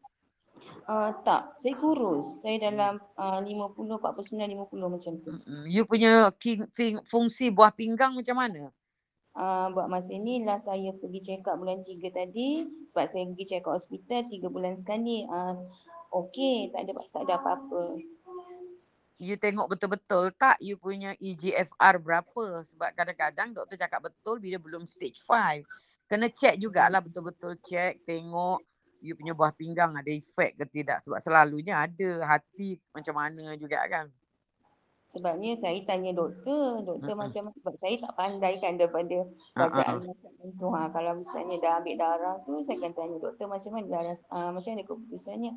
Uh, 0.87 1.11
tak, 1.27 1.59
saya 1.59 1.75
kurus. 1.77 2.41
Saya 2.43 2.71
dalam 2.71 3.03
uh, 3.19 3.43
50, 3.43 3.99
49, 3.99 4.39
50 4.39 4.95
macam 4.95 5.13
tu. 5.19 5.31
You 5.67 5.83
punya 5.85 6.31
king, 6.39 6.67
fing, 6.71 7.03
fungsi 7.05 7.51
buah 7.51 7.75
pinggang 7.75 8.15
macam 8.15 8.39
mana? 8.39 8.71
Uh, 9.37 9.69
buat 9.77 9.91
masa 9.91 10.17
ni 10.17 10.41
lah 10.49 10.57
saya 10.57 10.97
pergi 10.97 11.21
check 11.21 11.45
up 11.45 11.59
bulan 11.61 11.83
3 11.85 11.91
tadi. 12.09 12.65
Sebab 12.89 13.05
saya 13.05 13.25
pergi 13.35 13.45
check 13.45 13.67
up 13.67 13.77
hospital 13.77 14.21
3 14.31 14.47
bulan 14.49 14.75
sekali. 14.79 15.27
Uh, 15.27 15.61
Okey, 16.17 16.73
tak 16.73 16.89
ada 16.89 16.93
tak 17.13 17.23
ada 17.29 17.35
apa-apa. 17.37 18.01
You 19.17 19.37
tengok 19.37 19.77
betul-betul 19.77 20.33
tak 20.37 20.57
you 20.65 20.81
punya 20.81 21.13
EGFR 21.21 22.01
berapa? 22.01 22.65
Sebab 22.73 22.93
kadang-kadang 22.97 23.53
doktor 23.53 23.77
cakap 23.77 24.09
betul 24.09 24.41
bila 24.41 24.57
belum 24.61 24.89
stage 24.89 25.21
5. 25.25 25.65
Kena 26.09 26.29
check 26.33 26.57
jugalah 26.57 27.05
betul-betul 27.05 27.61
check, 27.61 28.01
tengok 28.09 28.61
you 29.05 29.15
punya 29.17 29.37
buah 29.37 29.53
pinggang 29.53 29.93
ada 29.93 30.09
efek 30.09 30.57
ke 30.57 30.65
tidak 30.69 31.05
sebab 31.05 31.21
selalunya 31.21 31.85
ada 31.85 32.25
hati 32.25 32.81
macam 32.91 33.15
mana 33.17 33.53
juga 33.61 33.85
kan 33.87 34.09
sebabnya 35.07 35.55
saya 35.55 35.79
tanya 35.87 36.11
doktor 36.13 36.83
doktor 36.83 37.15
uh-huh. 37.15 37.31
macam 37.31 37.55
sebab 37.55 37.75
saya 37.79 37.95
tak 38.03 38.13
pandai 38.19 38.59
kan 38.59 38.75
daripada 38.75 39.23
bacaan 39.55 40.03
uh-huh. 40.03 40.53
tu 40.59 40.67
ha 40.75 40.91
kalau 40.91 41.17
misalnya 41.17 41.57
dah 41.63 41.73
ambil 41.79 41.97
darah 41.97 42.37
tu 42.43 42.59
saya 42.61 42.77
akan 42.83 42.93
tanya 42.93 43.17
doktor 43.23 43.47
macam 43.47 43.71
mana 43.73 43.87
darah 43.87 44.17
uh, 44.35 44.51
macam 44.51 44.71
mana 44.75 44.85
keputusannya 44.85 45.53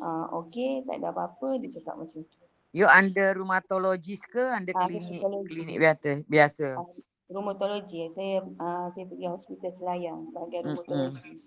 uh, 0.00 0.26
okey 0.44 0.82
tak 0.88 0.96
ada 1.04 1.12
apa-apa 1.12 1.60
dia 1.60 1.70
cakap 1.76 1.94
macam 2.00 2.20
tu 2.24 2.42
you 2.72 2.88
under 2.88 3.36
rheumatologist 3.36 4.24
ke 4.32 4.42
under 4.42 4.72
uh, 4.72 4.88
klinik 4.88 5.20
klinik 5.48 5.76
biasa 5.76 6.10
biasa 6.24 6.66
uh, 6.80 6.88
rheumatologi 7.28 8.08
saya 8.08 8.40
uh, 8.42 8.88
saya 8.90 9.04
pergi 9.04 9.26
hospital 9.28 9.70
Selayang 9.70 10.32
bahagian 10.32 10.72
rheumatologi 10.72 11.44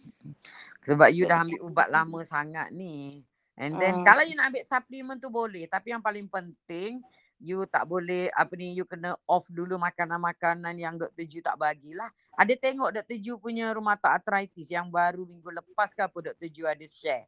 sebab 0.87 1.09
you 1.11 1.27
dah 1.27 1.43
ambil 1.43 1.59
ubat 1.69 1.87
lama 1.91 2.19
sangat 2.23 2.71
ni. 2.71 3.21
And 3.59 3.75
then 3.75 4.01
uh. 4.01 4.05
kalau 4.07 4.23
you 4.23 4.39
nak 4.39 4.55
ambil 4.55 4.63
suplemen 4.63 5.17
tu 5.19 5.27
boleh. 5.27 5.67
Tapi 5.67 5.91
yang 5.91 6.01
paling 6.01 6.25
penting 6.31 7.03
you 7.39 7.63
tak 7.65 7.87
boleh 7.87 8.27
apa 8.35 8.53
ni 8.59 8.75
you 8.75 8.83
kena 8.83 9.15
off 9.25 9.47
dulu 9.47 9.79
makanan-makanan 9.79 10.75
yang 10.75 10.99
Dr. 10.99 11.25
Ju 11.25 11.39
tak 11.39 11.55
bagilah. 11.55 12.11
Ada 12.35 12.53
tengok 12.59 12.91
Dr. 12.91 13.17
Ju 13.19 13.39
punya 13.39 13.71
rheumatoid 13.71 14.19
arthritis 14.19 14.67
yang 14.67 14.91
baru 14.91 15.23
minggu 15.23 15.49
lepas 15.49 15.95
ke 15.95 16.03
apa 16.03 16.31
Dr. 16.31 16.47
Ju 16.51 16.67
ada 16.67 16.85
share? 16.85 17.25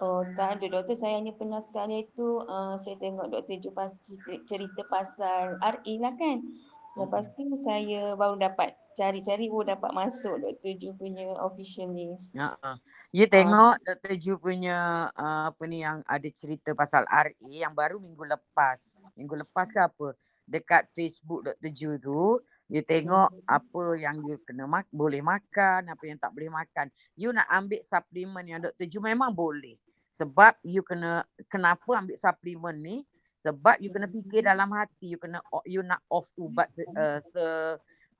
Oh 0.00 0.24
tak 0.32 0.58
ada 0.58 0.66
doktor 0.80 0.96
saya 0.96 1.20
hanya 1.20 1.36
pernah 1.36 1.60
sekali 1.60 2.08
itu 2.08 2.40
uh, 2.48 2.74
saya 2.80 2.96
tengok 2.96 3.30
Dr. 3.30 3.56
Ju 3.62 3.70
pas 3.70 3.92
cerita 4.48 4.82
pasal 4.88 5.60
RE 5.60 5.94
lah 6.00 6.14
kan. 6.18 6.40
Lepas 6.98 7.30
tu 7.38 7.46
saya 7.54 8.18
baru 8.18 8.34
dapat 8.34 8.74
cari-cari 8.98 9.46
pun 9.48 9.64
dapat 9.64 9.92
masuk 9.94 10.40
Dr. 10.40 10.72
Ju 10.80 10.90
punya 10.96 11.36
official 11.44 11.92
ni. 11.92 12.16
Ya. 12.32 12.56
Uh, 12.60 12.76
you 13.12 13.28
tengok 13.28 13.76
uh. 13.76 13.80
Dr. 13.80 14.16
Ju 14.16 14.40
punya 14.40 15.08
uh, 15.14 15.52
apa 15.52 15.62
ni 15.68 15.84
yang 15.84 16.00
ada 16.08 16.28
cerita 16.32 16.72
pasal 16.72 17.04
RA 17.04 17.32
yang 17.48 17.76
baru 17.76 18.00
minggu 18.00 18.24
lepas. 18.24 18.88
Minggu 19.14 19.38
lepas 19.38 19.70
ke 19.70 19.80
apa? 19.80 20.14
Dekat 20.44 20.90
Facebook 20.90 21.46
Dr. 21.46 21.70
Ju 21.70 21.90
tu, 22.02 22.42
you 22.66 22.82
tengok 22.82 23.30
hmm. 23.30 23.46
apa 23.46 23.84
yang 23.98 24.18
you 24.26 24.38
kena 24.42 24.66
mak 24.66 24.90
boleh 24.90 25.22
makan, 25.22 25.86
apa 25.90 26.02
yang 26.02 26.18
tak 26.18 26.34
boleh 26.34 26.50
makan. 26.50 26.90
You 27.14 27.30
nak 27.30 27.46
ambil 27.50 27.80
suplemen 27.86 28.44
yang 28.46 28.60
Dr. 28.62 28.86
Ju 28.90 28.98
memang 28.98 29.30
boleh. 29.30 29.78
Sebab 30.10 30.58
you 30.66 30.82
kena 30.82 31.22
kenapa 31.46 32.02
ambil 32.02 32.18
suplemen 32.18 32.76
ni? 32.82 32.96
sebab 33.40 33.80
you 33.80 33.88
kena 33.88 34.04
fikir 34.04 34.44
dalam 34.44 34.68
hati 34.76 35.16
you 35.16 35.20
kena 35.20 35.40
you 35.64 35.80
nak 35.80 36.04
off 36.12 36.28
ubat 36.36 36.68
se, 36.68 36.84
uh, 36.92 37.24
se 37.24 37.44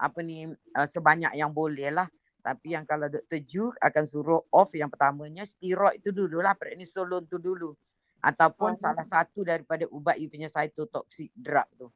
apa 0.01 0.19
ni 0.25 0.49
uh, 0.49 0.89
sebanyak 0.89 1.37
yang 1.37 1.53
boleh 1.53 1.93
lah 1.93 2.09
Tapi 2.41 2.73
yang 2.73 2.89
kalau 2.89 3.05
Dr. 3.13 3.41
Ju 3.45 3.69
akan 3.85 4.05
suruh 4.09 4.41
off 4.49 4.73
yang 4.73 4.89
pertamanya 4.89 5.45
steroid 5.45 6.01
tu 6.01 6.09
dulu 6.09 6.41
lah 6.41 6.57
prednisolone 6.57 7.29
tu 7.29 7.37
dulu. 7.37 7.77
Ataupun 8.21 8.77
Oh. 8.77 8.81
salah 8.81 9.05
satu 9.05 9.43
daripada 9.43 9.89
ubat 9.89 10.21
you 10.21 10.29
punya 10.29 10.47
cytotoxic 10.47 11.33
drug 11.33 11.69
tu. 11.77 11.89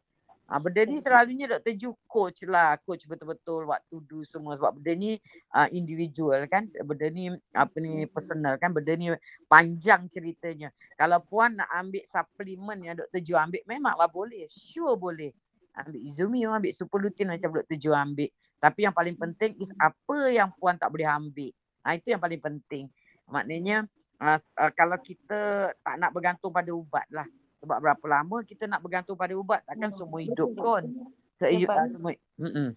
Ha, 0.45 0.61
benda 0.61 0.85
ni 0.85 1.01
selalunya 1.01 1.49
Dr. 1.57 1.73
Ju 1.73 1.97
coach 2.05 2.45
lah. 2.45 2.77
Coach 2.85 3.09
betul-betul 3.09 3.65
what 3.65 3.81
to 3.89 4.05
do 4.05 4.21
semua. 4.29 4.53
Sebab 4.61 4.77
benda 4.77 4.93
ni 4.93 5.17
uh, 5.57 5.69
individual 5.73 6.45
kan. 6.53 6.69
Benda 6.69 7.09
ni 7.09 7.33
apa 7.57 7.77
ni 7.81 8.05
personal 8.05 8.61
kan. 8.61 8.69
Benda 8.69 8.93
ni 8.93 9.09
panjang 9.49 10.05
ceritanya. 10.13 10.69
Kalau 11.01 11.25
puan 11.25 11.57
nak 11.57 11.73
ambil 11.73 12.05
suplemen 12.05 12.79
yang 12.85 12.95
Dr. 13.01 13.25
Ju 13.25 13.41
ambil 13.41 13.65
memanglah 13.65 14.09
boleh. 14.13 14.45
Sure 14.53 15.01
boleh. 15.01 15.33
Ambil 15.81 16.05
Izumi, 16.05 16.45
ambil 16.45 16.77
super 16.77 17.01
lutein 17.01 17.33
macam 17.33 17.49
Dr. 17.49 17.81
Ju 17.81 17.97
ambil. 17.97 18.29
Tapi 18.61 18.81
yang 18.85 18.93
paling 18.93 19.17
penting 19.17 19.57
is 19.57 19.73
apa 19.81 20.29
yang 20.29 20.53
puan 20.61 20.77
tak 20.77 20.93
boleh 20.93 21.09
ambil. 21.09 21.57
Ha, 21.89 21.97
itu 21.97 22.13
yang 22.13 22.21
paling 22.21 22.41
penting. 22.45 22.93
Maknanya 23.33 23.89
uh, 24.19 24.39
uh, 24.39 24.73
kalau 24.73 24.99
kita 24.99 25.41
tak 25.75 25.95
nak 25.97 26.11
bergantung 26.11 26.51
pada 26.51 26.71
ubat 26.71 27.07
lah. 27.09 27.27
Sebab 27.59 27.81
berapa 27.81 28.05
lama 28.05 28.45
kita 28.45 28.69
nak 28.69 28.81
bergantung 28.81 29.17
pada 29.17 29.33
ubat 29.33 29.65
takkan 29.65 29.89
Hmm, 29.89 29.97
semua 29.97 30.21
hidup 30.21 30.53
doktor. 30.53 30.85
kon. 30.85 30.85
Seiyu, 31.33 31.65
Sebab- 31.65 31.79
uh, 31.79 31.89
semua. 31.89 32.13
Mm-mm. 32.37 32.69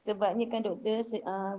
Sebabnya 0.00 0.46
kan 0.48 0.64
doktor, 0.64 0.96
se- 1.02 1.20
uh, 1.20 1.52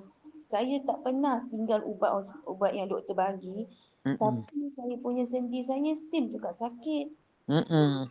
saya 0.47 0.81
tak 0.81 0.97
pernah 1.01 1.45
tinggal 1.47 1.83
ubat 1.83 2.09
ubat 2.43 2.73
yang 2.73 2.89
doktor 2.89 3.13
bagi. 3.13 3.69
Mm-mm. 4.01 4.17
Tapi 4.17 4.73
saya 4.73 4.95
punya 4.97 5.21
sendi 5.23 5.61
saya 5.61 5.91
still 5.93 6.25
juga 6.31 6.49
sakit. 6.49 7.05
Mm-mm. 7.45 8.07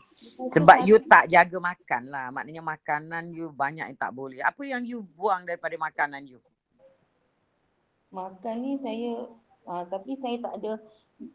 Sebab 0.53 0.77
saya- 0.77 0.87
you 0.87 1.01
tak 1.03 1.27
jaga 1.27 1.59
makan 1.59 2.03
lah. 2.07 2.31
Maknanya 2.31 2.63
makanan 2.63 3.33
you 3.33 3.51
banyak 3.51 3.89
yang 3.89 3.99
tak 3.99 4.13
boleh. 4.13 4.39
Apa 4.39 4.63
yang 4.63 4.85
you 4.85 5.03
buang 5.17 5.43
daripada 5.43 5.75
makanan 5.75 6.23
you? 6.29 6.39
makan 8.11 8.55
ni 8.61 8.75
saya 8.75 9.23
uh, 9.71 9.87
tapi 9.87 10.19
saya 10.19 10.43
tak 10.43 10.59
ada 10.59 10.83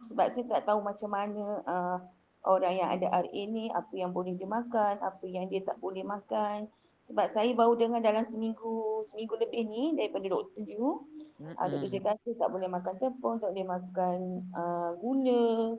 sebab 0.04 0.28
saya 0.34 0.46
tak 0.52 0.68
tahu 0.68 0.84
macam 0.84 1.10
mana 1.14 1.64
uh, 1.64 1.98
orang 2.44 2.76
yang 2.76 2.90
ada 2.92 3.24
RA 3.24 3.42
ni 3.48 3.72
apa 3.72 3.94
yang 3.96 4.12
boleh 4.12 4.36
dia 4.36 4.50
makan, 4.50 5.00
apa 5.00 5.26
yang 5.26 5.48
dia 5.48 5.64
tak 5.64 5.80
boleh 5.80 6.04
makan. 6.04 6.68
Sebab 7.06 7.30
saya 7.30 7.54
baru 7.54 7.78
dengar 7.78 8.02
dalam 8.02 8.26
seminggu 8.26 9.06
seminggu 9.06 9.38
lebih 9.38 9.62
ni 9.70 9.94
daripada 9.94 10.26
doktor 10.26 10.66
Ju, 10.66 11.06
uh, 11.38 11.68
doktor 11.70 11.90
Ju 11.90 12.02
kata 12.02 12.30
tak 12.34 12.50
boleh 12.50 12.68
makan 12.70 12.94
tepung, 12.98 13.38
tak 13.38 13.54
boleh 13.54 13.68
makan 13.70 14.18
uh, 14.52 14.90
gula. 14.98 15.78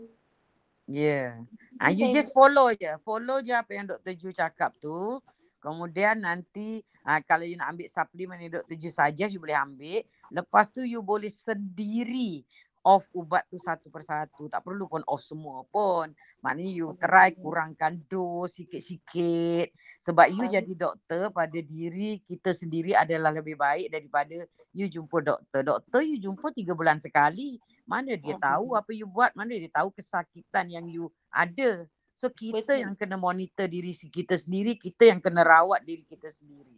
Yeah. 0.86 1.42
Ah, 1.82 1.90
Itu 1.90 1.98
you 1.98 2.06
saya 2.06 2.14
just 2.22 2.30
follow 2.30 2.70
je. 2.70 2.94
Follow 3.02 3.42
je 3.42 3.50
apa 3.50 3.74
yang 3.74 3.90
Dr. 3.90 4.14
Ju 4.14 4.30
cakap 4.30 4.78
tu. 4.78 5.18
Kemudian 5.66 6.22
nanti 6.22 6.78
ah, 7.02 7.18
kalau 7.26 7.42
you 7.42 7.58
nak 7.58 7.74
ambil 7.74 7.90
suplemen 7.90 8.38
yang 8.38 8.62
Dr. 8.62 8.78
Ju 8.78 8.86
saja 8.94 9.26
you 9.26 9.42
boleh 9.42 9.58
ambil. 9.58 10.06
Lepas 10.30 10.70
tu 10.70 10.86
you 10.86 11.02
boleh 11.02 11.26
sendiri 11.26 12.46
off 12.86 13.10
ubat 13.10 13.42
tu 13.50 13.58
satu 13.58 13.90
persatu. 13.90 14.46
Tak 14.46 14.62
perlu 14.62 14.86
pun 14.86 15.02
off 15.10 15.26
semua 15.26 15.66
pun. 15.66 16.06
Maknanya 16.38 16.70
you 16.70 16.94
try 17.02 17.34
kurangkan 17.34 17.98
dos 18.06 18.54
sikit-sikit. 18.54 19.74
Sebab 19.98 20.30
you 20.30 20.46
jadi 20.46 20.70
doktor 20.78 21.34
pada 21.34 21.58
diri 21.58 22.22
kita 22.22 22.54
sendiri 22.54 22.94
adalah 22.94 23.34
lebih 23.34 23.58
baik 23.58 23.90
daripada 23.90 24.46
you 24.70 24.86
jumpa 24.86 25.18
doktor. 25.18 25.66
Doktor 25.66 26.06
you 26.06 26.22
jumpa 26.22 26.54
tiga 26.54 26.78
bulan 26.78 27.02
sekali. 27.02 27.58
Mana 27.82 28.14
dia 28.14 28.38
Ah, 28.38 28.54
tahu 28.54 28.78
apa 28.78 28.94
you 28.94 29.10
buat, 29.10 29.34
mana 29.34 29.50
dia 29.50 29.70
tahu 29.70 29.90
kesakitan 29.90 30.70
yang 30.70 30.86
you 30.86 31.10
ada. 31.34 31.90
So 32.16 32.32
kita 32.32 32.64
Betul. 32.64 32.80
yang 32.80 32.94
kena 32.96 33.14
monitor 33.14 33.68
diri 33.68 33.92
si- 33.92 34.08
kita 34.08 34.34
sendiri, 34.34 34.74
kita 34.74 35.04
yang 35.06 35.20
kena 35.20 35.44
rawat 35.44 35.84
diri 35.84 36.00
kita 36.02 36.32
sendiri. 36.32 36.72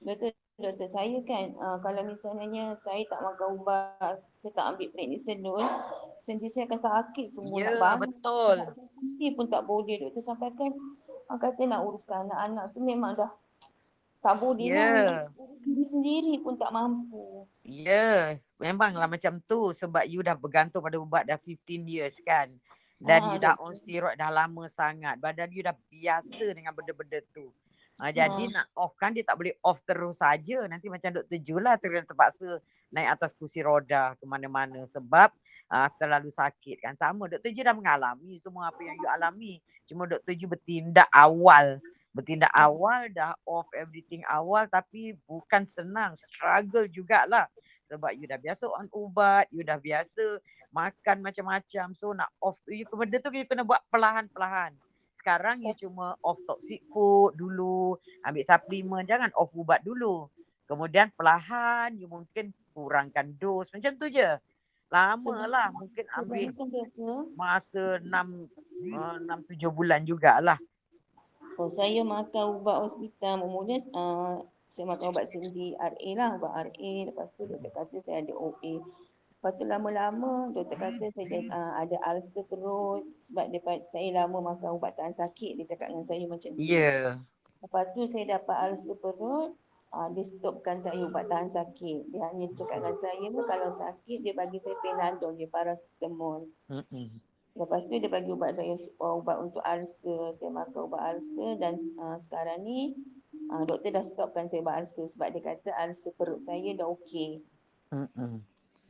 Betul 0.00 0.32
doktor 0.56 0.88
saya 0.88 1.20
kan 1.20 1.52
uh, 1.54 1.76
kalau 1.78 2.00
misalnya 2.02 2.72
saya 2.74 3.04
tak 3.04 3.20
makan 3.20 3.60
ubat, 3.60 4.16
saya 4.32 4.56
tak 4.56 4.64
ambil 4.72 4.88
prednisolone, 4.88 5.68
sendi 6.16 6.48
saya 6.48 6.64
akan 6.64 6.80
sakit 6.80 7.26
semua 7.28 7.60
nak 7.60 7.60
Ya, 7.60 7.76
bangun. 7.76 8.00
betul. 8.08 8.56
Nak 8.56 8.72
berhenti 8.72 9.26
pun 9.36 9.46
tak 9.46 9.62
boleh 9.62 9.96
doktor 10.00 10.22
sampaikan 10.24 10.72
uh, 11.28 11.36
kata 11.36 11.60
nak 11.62 11.84
uruskan 11.84 12.24
anak-anak 12.24 12.72
tu 12.72 12.80
memang 12.80 13.12
dah 13.12 13.28
tak 14.18 14.40
boleh 14.40 14.66
Ya. 14.66 14.80
lah. 14.80 15.20
Nak 15.28 15.60
Diri 15.60 15.84
sendiri 15.84 16.34
pun 16.40 16.56
tak 16.56 16.70
mampu. 16.70 17.44
Ya, 17.60 18.38
memanglah 18.56 19.06
macam 19.06 19.36
tu 19.42 19.74
sebab 19.74 20.06
you 20.06 20.22
dah 20.22 20.32
bergantung 20.32 20.80
pada 20.80 20.96
ubat 20.96 21.26
dah 21.26 21.36
15 21.36 21.58
years 21.84 22.16
kan. 22.22 22.48
Dan 22.96 23.20
Ah, 23.22 23.28
you 23.32 23.38
dah 23.38 23.54
betul. 23.56 23.64
on 23.68 23.74
steroid 23.76 24.16
dah 24.16 24.32
lama 24.32 24.64
sangat. 24.66 25.20
Badan 25.20 25.52
you 25.52 25.60
dah 25.60 25.76
biasa 25.92 26.44
dengan 26.56 26.72
benda-benda 26.72 27.20
tu. 27.30 27.52
Ha, 27.96 28.12
jadi 28.12 28.44
Ah. 28.48 28.52
nak 28.60 28.66
off 28.76 28.92
kan 28.96 29.12
dia 29.12 29.24
tak 29.24 29.36
boleh 29.36 29.56
off 29.64 29.80
terus 29.84 30.20
saja. 30.20 30.64
Nanti 30.68 30.88
macam 30.88 31.12
Dr. 31.12 31.38
Ju 31.40 31.56
lah 31.60 31.76
ter- 31.80 32.04
terpaksa 32.04 32.60
naik 32.92 33.16
atas 33.20 33.32
kursi 33.36 33.60
roda 33.64 34.16
ke 34.16 34.24
mana-mana 34.28 34.84
sebab 34.88 35.32
uh, 35.68 35.88
terlalu 35.96 36.28
sakit 36.28 36.80
kan. 36.80 36.92
Sama 36.96 37.28
Dr. 37.28 37.52
Ju 37.52 37.64
dah 37.64 37.76
mengalami 37.76 38.36
semua 38.40 38.68
apa 38.68 38.80
yang 38.84 38.96
you 38.96 39.08
alami. 39.08 39.54
Cuma 39.88 40.04
Dr. 40.04 40.32
Ju 40.36 40.44
bertindak 40.48 41.08
awal. 41.12 41.80
Bertindak 42.12 42.52
awal 42.56 43.12
dah 43.12 43.36
off 43.44 43.68
everything 43.76 44.24
awal 44.28 44.64
tapi 44.68 45.16
bukan 45.28 45.64
senang. 45.68 46.16
Struggle 46.16 46.88
jugalah. 46.88 47.48
Sebab 47.86 48.12
you 48.18 48.26
dah 48.26 48.40
biasa 48.40 48.66
on 48.66 48.88
ubat, 48.90 49.46
you 49.48 49.62
dah 49.62 49.78
biasa 49.78 50.40
makan 50.70 51.22
macam-macam. 51.22 51.86
So 51.94 52.12
nak 52.12 52.30
off 52.38 52.58
tu, 52.62 52.72
you, 52.72 52.86
benda 52.88 53.18
tu 53.18 53.30
you 53.34 53.46
kena 53.46 53.66
buat 53.66 53.82
perlahan-perlahan. 53.90 54.74
Sekarang 55.16 55.64
you 55.64 55.72
cuma 55.74 56.14
off 56.20 56.38
toxic 56.44 56.84
food 56.92 57.34
dulu, 57.40 57.96
ambil 58.20 58.44
suplemen, 58.44 59.08
jangan 59.08 59.32
off 59.34 59.56
ubat 59.56 59.80
dulu. 59.80 60.28
Kemudian 60.68 61.08
perlahan 61.14 61.94
you 61.96 62.10
mungkin 62.10 62.52
kurangkan 62.76 63.32
dos, 63.40 63.72
macam 63.72 63.96
tu 63.96 64.06
je. 64.12 64.36
Lama 64.86 65.50
lah, 65.50 65.66
mungkin 65.74 66.06
ambil 66.14 66.54
masa 67.34 67.98
6 67.98 68.06
uh, 68.06 69.18
6 69.18 69.58
7 69.58 69.66
bulan 69.74 70.06
jugalah. 70.06 70.60
oh, 71.58 71.70
saya 71.72 72.06
makan 72.06 72.62
ubat 72.62 72.86
hospital 72.86 73.42
mula 73.42 73.74
uh, 73.96 74.46
saya 74.76 74.84
makan 74.92 75.08
ubat 75.08 75.24
sendi 75.24 75.72
RA 75.72 76.10
lah, 76.14 76.28
ubat 76.36 76.52
RA. 76.68 76.92
Lepas 77.08 77.32
tu 77.32 77.48
doktor 77.48 77.72
kata 77.72 77.96
saya 78.04 78.20
ada 78.20 78.34
OA. 78.36 78.84
Lepas 79.36 79.52
tu 79.60 79.64
lama-lama 79.68 80.48
doktor 80.50 80.80
kata 80.80 81.12
saya 81.12 81.38
uh, 81.52 81.72
ada 81.84 81.96
ulcer 82.08 82.42
perut 82.48 83.04
sebab 83.20 83.52
daripada 83.52 83.84
saya 83.84 84.08
lama 84.24 84.56
makan 84.56 84.80
ubat 84.80 84.96
tahan 84.96 85.12
sakit. 85.12 85.60
Dia 85.60 85.66
cakap 85.76 85.92
dengan 85.92 86.06
saya 86.08 86.24
macam 86.24 86.50
tu. 86.56 86.58
Yeah. 86.58 87.20
Lepas 87.60 87.84
tu 87.92 88.08
saya 88.08 88.40
dapat 88.40 88.56
ulcer 88.72 88.96
perut. 88.96 89.54
Uh, 89.94 90.10
dia 90.12 90.26
stopkan 90.26 90.82
saya 90.82 90.98
ubat 91.04 91.30
tahan 91.30 91.46
sakit. 91.46 92.10
Dia 92.10 92.32
hanya 92.32 92.50
cakap 92.58 92.82
dengan 92.82 92.98
saya 92.98 93.28
kalau 93.46 93.70
sakit 93.70 94.18
dia 94.24 94.34
bagi 94.34 94.58
saya 94.58 94.76
Panadol 94.82 95.38
je, 95.38 95.46
paracetamol. 95.46 96.50
Mm-mm. 96.66 97.22
Lepas 97.56 97.88
tu 97.88 97.96
dia 97.96 98.10
bagi 98.10 98.28
ubat 98.28 98.52
saya 98.52 98.76
uh, 99.00 99.14
ubat 99.20 99.40
untuk 99.40 99.62
ulcer. 99.62 100.34
Saya 100.34 100.50
makan 100.52 100.80
ubat 100.90 101.00
ulcer 101.16 101.60
dan 101.62 101.78
uh, 101.96 102.18
sekarang 102.20 102.66
ni 102.66 102.98
uh, 103.52 103.62
doktor 103.64 103.94
dah 103.94 104.04
stopkan 104.04 104.50
saya 104.50 104.60
ubat 104.60 104.84
ulcer 104.84 105.06
sebab 105.06 105.28
dia 105.32 105.42
kata 105.44 105.70
ulcer 105.86 106.12
perut 106.18 106.42
saya 106.42 106.72
dah 106.76 106.88
okey. 106.90 107.46
Mm-mm. 107.94 108.42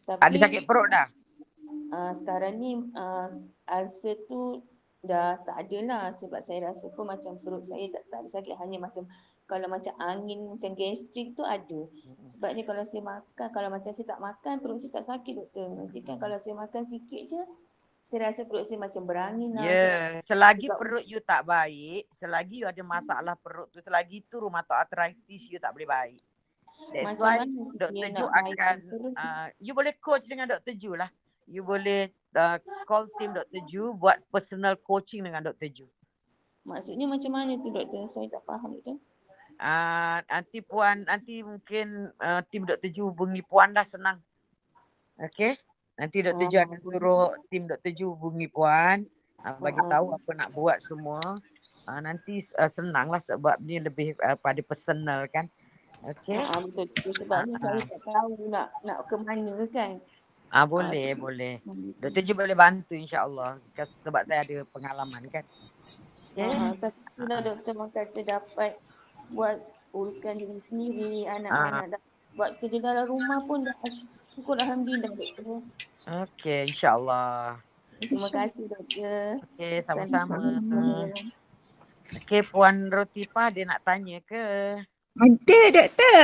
Tapi 0.07 0.23
Ada 0.23 0.37
sakit 0.47 0.63
perut 0.63 0.87
dah? 0.87 1.07
Uh, 1.91 2.13
sekarang 2.15 2.63
ni 2.63 2.79
uh, 2.95 3.29
ulcer 3.67 4.23
tu 4.31 4.63
dah 5.07 5.39
tak 5.43 5.67
ada 5.67 5.79
lah 5.87 6.05
sebab 6.15 6.43
saya 6.43 6.71
rasa 6.71 6.91
pun 6.91 7.07
macam 7.07 7.39
perut 7.39 7.63
saya 7.63 7.87
tak, 7.95 8.03
tak 8.11 8.19
ada 8.27 8.29
sakit 8.31 8.55
hanya 8.59 8.79
macam 8.83 9.07
kalau 9.47 9.71
macam 9.71 9.95
angin 10.03 10.59
macam 10.59 10.75
gastrik 10.75 11.39
tu 11.39 11.47
ada. 11.47 11.87
Sebab 12.35 12.51
ni 12.59 12.67
kalau 12.67 12.83
saya 12.83 13.03
makan, 13.07 13.47
kalau 13.55 13.69
macam 13.71 13.91
saya 13.95 14.07
tak 14.07 14.19
makan 14.19 14.55
perut 14.59 14.79
saya 14.83 14.93
tak 14.99 15.07
sakit 15.07 15.33
doktor. 15.39 15.71
Nanti 15.71 16.03
kan 16.03 16.19
kalau 16.19 16.35
saya 16.43 16.55
makan 16.59 16.83
sikit 16.83 17.23
je 17.31 17.41
saya 18.07 18.31
rasa 18.31 18.47
perut 18.47 18.67
saya 18.67 18.79
macam 18.79 19.03
berangin 19.03 19.51
lah. 19.55 19.67
Ya, 19.67 19.71
yeah. 19.71 20.07
selagi 20.23 20.71
Juga- 20.71 20.79
perut 20.79 21.05
you 21.07 21.19
tak 21.23 21.43
baik, 21.47 22.07
selagi 22.11 22.63
you 22.63 22.67
ada 22.71 22.83
masalah 22.87 23.35
perut 23.39 23.67
tu, 23.71 23.83
selagi 23.83 24.23
tu 24.27 24.43
rheumatoid 24.43 24.79
arthritis 24.79 25.47
you 25.51 25.59
tak 25.59 25.75
boleh 25.75 25.91
baik. 25.91 26.23
That's 26.95 27.19
Macam 27.19 27.23
why 27.23 27.37
Dr. 27.77 28.09
Ju 28.15 28.25
akan, 28.25 28.77
uh, 29.19 29.47
you 29.59 29.73
boleh 29.75 29.93
coach 29.99 30.25
dengan 30.31 30.47
Dr. 30.49 30.73
Ju 30.79 30.95
lah. 30.95 31.11
You 31.47 31.63
boleh 31.63 32.11
uh, 32.35 32.59
call 32.87 33.11
team 33.19 33.35
Dr. 33.35 33.61
Ju 33.67 33.95
buat 33.95 34.19
personal 34.31 34.79
coaching 34.81 35.27
dengan 35.27 35.43
Dr. 35.45 35.69
Ju. 35.71 35.87
Maksudnya 36.67 37.07
macam 37.07 37.31
mana 37.31 37.55
tu 37.63 37.71
doktor? 37.71 38.11
Saya 38.11 38.27
tak 38.27 38.43
faham 38.43 38.75
doktor. 38.79 38.99
Uh, 39.57 40.19
nanti 40.29 40.59
puan, 40.61 41.07
nanti 41.09 41.41
mungkin 41.41 42.13
uh, 42.21 42.43
tim 42.51 42.69
Dr. 42.69 42.91
Ju 42.93 43.09
hubungi 43.09 43.41
puan 43.41 43.73
dah 43.73 43.87
senang. 43.87 44.21
Okay? 45.17 45.57
Nanti 45.97 46.21
Dr. 46.21 46.47
Ju 46.51 46.57
Oh. 46.61 46.65
akan 46.67 46.81
suruh 46.85 47.27
tim 47.49 47.65
Dr. 47.65 47.93
Ju 47.95 48.07
hubungi 48.13 48.47
puan. 48.53 49.09
Uh, 49.41 49.57
bagi 49.63 49.81
Oh. 49.81 49.89
tahu 49.89 50.07
apa 50.13 50.31
nak 50.37 50.51
buat 50.53 50.79
semua. 50.83 51.23
Uh, 51.87 52.01
nanti 52.03 52.43
uh, 52.59 52.69
senang 52.69 53.09
lah 53.09 53.23
sebab 53.23 53.63
ni 53.63 53.79
lebih 53.79 54.19
uh, 54.21 54.37
pada 54.37 54.59
personal 54.61 55.25
kan. 55.31 55.47
Okay? 56.07 56.39
Ha, 56.39 56.63
betul 56.63 56.87
betul 56.95 57.13
sebab 57.19 57.39
ni 57.51 57.53
Ah, 57.55 57.59
saya 57.59 57.79
ah. 57.83 57.87
tak 57.91 58.01
tahu 58.07 58.31
nak 58.47 58.69
nak 58.87 58.99
ke 59.11 59.15
mana 59.19 59.55
kan. 59.75 59.93
Ah 60.55 60.63
boleh, 60.63 61.19
boleh. 61.19 61.59
Hmm. 61.67 61.91
Dr. 61.99 62.23
Ju 62.23 62.33
boleh 62.39 62.55
bantu 62.55 62.95
insya-Allah 62.95 63.59
sebab 63.75 64.23
saya 64.23 64.47
ada 64.47 64.63
pengalaman 64.71 65.23
kan. 65.27 65.43
Okay? 66.31 66.47
Ha, 66.47 66.71
tapi 66.79 66.99
itulah 67.11 67.39
doktor 67.43 67.73
orang 67.75 67.91
kata 67.91 68.21
dapat 68.23 68.73
buat 69.35 69.59
uruskan 69.91 70.39
diri 70.39 70.61
sendiri, 70.63 71.27
anak-anak 71.27 71.99
dah 71.99 72.03
buat 72.37 72.51
kerja 72.61 72.79
dalam 72.79 73.09
rumah 73.09 73.41
pun 73.43 73.65
dah 73.65 73.75
syukur 74.37 74.55
Alhamdulillah 74.61 75.11
doktor. 75.11 75.65
Okey, 76.07 76.71
insyaAllah. 76.71 77.59
Terima 77.99 78.29
kasih 78.31 78.65
doktor. 78.71 79.43
Okey, 79.43 79.83
sama-sama. 79.83 80.39
Okey, 82.23 82.41
Puan 82.47 82.87
Rotipa 82.93 83.51
dia 83.51 83.67
nak 83.67 83.83
tanya 83.83 84.23
ke? 84.23 84.79
Ada 85.17 85.61
doktor. 85.73 86.21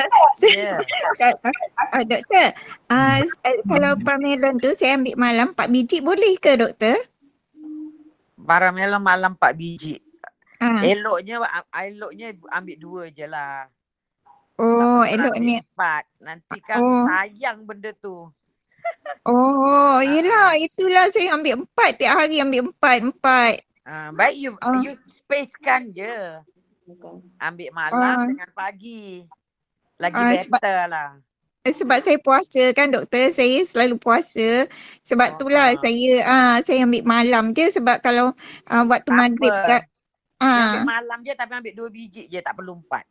Ya. 0.52 0.76
Ah, 1.92 2.00
doktor, 2.08 2.56
eh, 2.88 3.20
kalau 3.68 3.92
parmelon 4.00 4.56
tu 4.56 4.72
saya 4.72 4.96
ambil 4.96 5.12
malam 5.20 5.52
4 5.52 5.68
biji 5.68 6.00
boleh 6.00 6.40
ke 6.40 6.56
doktor? 6.56 6.96
Paramelon 8.40 9.00
malam 9.00 9.36
4 9.36 9.52
biji. 9.52 10.00
Ah. 10.56 10.80
Eloknya 10.80 11.42
eloknya 11.74 12.32
ambil 12.48 12.76
dua 12.80 13.02
je 13.12 13.26
lah. 13.28 13.68
Oh, 14.56 15.04
Tak 15.04 15.20
perlu 15.20 15.36
eloknya. 15.36 15.58
Empat. 15.68 16.04
Nanti 16.22 16.58
kan 16.64 16.78
Oh. 16.80 17.04
sayang 17.08 17.58
benda 17.68 17.90
tu. 17.92 18.28
Oh, 19.28 19.98
Ah. 19.98 19.98
yelah 20.00 20.56
itulah 20.56 21.12
saya 21.12 21.36
ambil 21.36 21.66
empat 21.66 21.90
tiap 22.00 22.14
hari 22.18 22.40
ambil 22.40 22.72
empat, 22.72 22.98
empat. 23.04 23.54
Uh, 23.82 24.08
baik 24.14 24.36
you 24.38 24.54
Ah. 24.62 24.80
you 24.80 24.94
spacekan 25.04 25.90
je. 25.90 26.38
Bukan. 26.84 27.22
Ambil 27.36 27.70
malam 27.70 28.16
Ah. 28.16 28.26
dengan 28.26 28.50
pagi. 28.52 29.22
Lagi 29.96 30.16
Ah, 30.16 30.34
sebab- 30.36 30.58
better 30.58 30.78
lah. 30.86 31.10
Eh, 31.62 31.70
Sebab 31.70 31.98
saya 31.98 32.18
puasa 32.18 32.62
kan 32.72 32.90
doktor, 32.90 33.30
saya 33.30 33.62
selalu 33.62 33.94
puasa. 33.96 34.66
Sebab 35.00 35.26
Oh, 35.28 35.34
itulah 35.36 35.70
ah. 35.70 35.78
saya 35.78 36.10
ah 36.24 36.56
saya 36.60 36.82
ambil 36.82 37.02
malam 37.04 37.44
je 37.52 37.70
sebab 37.70 37.96
kalau 37.98 38.34
ah, 38.66 38.82
waktu 38.84 39.06
Tak 39.06 39.14
maghrib 39.16 39.46
apa. 39.48 39.66
kat 39.68 39.82
Ambil 40.36 40.58
ah 40.74 40.82
malam 40.82 41.18
je 41.20 41.32
tapi 41.32 41.52
ambil 41.54 41.72
dua 41.72 41.88
biji 41.88 42.26
je 42.26 42.38
tak 42.38 42.58
perlu 42.58 42.74
empat. 42.76 43.06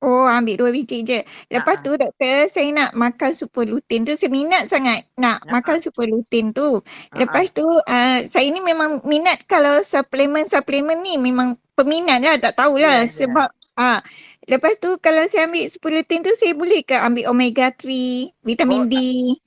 oh 0.00 0.24
ambil 0.24 0.54
dua 0.56 0.70
biji 0.70 1.02
je. 1.02 1.18
Ah, 1.18 1.26
Lepas 1.52 1.76
ah. 1.76 1.82
tu 1.82 1.90
doktor 1.92 2.36
saya 2.48 2.68
nak 2.70 2.90
makan 2.94 3.30
super 3.34 3.66
lutein 3.66 4.00
tu 4.00 4.14
saya 4.14 4.30
minat 4.30 4.64
sangat 4.64 5.04
nak 5.14 5.42
Ah, 5.42 5.50
makan 5.50 5.76
super 5.76 6.06
lutein 6.06 6.54
tu. 6.54 6.78
Ah, 7.10 7.18
Lepas 7.18 7.50
tu 7.50 7.66
uh, 7.66 8.18
saya 8.24 8.46
ni 8.46 8.62
memang 8.62 9.02
minat 9.02 9.44
kalau 9.44 9.76
suplemen-suplemen 9.82 10.96
ni 10.96 11.18
memang 11.18 11.59
peminat 11.80 12.18
lah 12.20 12.36
tak 12.36 12.54
tahulah 12.54 12.96
Ya, 13.02 13.08
ya. 13.08 13.12
sebab 13.12 13.48
ah 13.74 13.98
lepas 14.44 14.76
tu 14.76 14.92
kalau 14.98 15.24
saya 15.24 15.48
ambil 15.48 15.64
lutein 15.66 16.20
tu 16.20 16.32
saya 16.36 16.52
boleh 16.52 16.80
ke 16.82 16.94
ambil 16.94 17.28
omega 17.28 17.72
3, 17.72 18.32
vitamin 18.40 18.84
Oh, 18.84 18.88
D. 18.88 18.94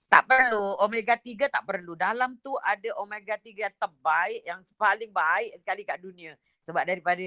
Tak 0.07 0.29
perlu. 0.29 0.77
Omega 0.77 1.17
3 1.17 1.49
tak 1.49 1.63
perlu. 1.63 1.93
Dalam 1.93 2.37
tu 2.37 2.53
ada 2.61 2.85
omega 2.97 3.33
3 3.33 3.65
yang 3.65 3.73
terbaik, 3.73 4.41
yang 4.45 4.59
paling 4.73 5.09
baik 5.09 5.57
sekali 5.57 5.81
kat 5.81 5.97
dunia. 5.97 6.37
Sebab 6.61 6.85
daripada 6.85 7.21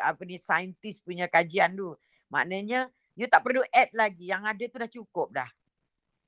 apa 0.00 0.20
ni 0.24 0.36
saintis 0.36 0.98
punya 0.98 1.28
kajian 1.28 1.76
tu. 1.76 1.92
Maknanya 2.28 2.88
you 3.12 3.28
tak 3.28 3.44
perlu 3.44 3.60
add 3.68 3.92
lagi. 3.92 4.24
Yang 4.26 4.42
ada 4.48 4.64
tu 4.66 4.76
dah 4.78 4.90
cukup 4.90 5.28
dah. 5.30 5.50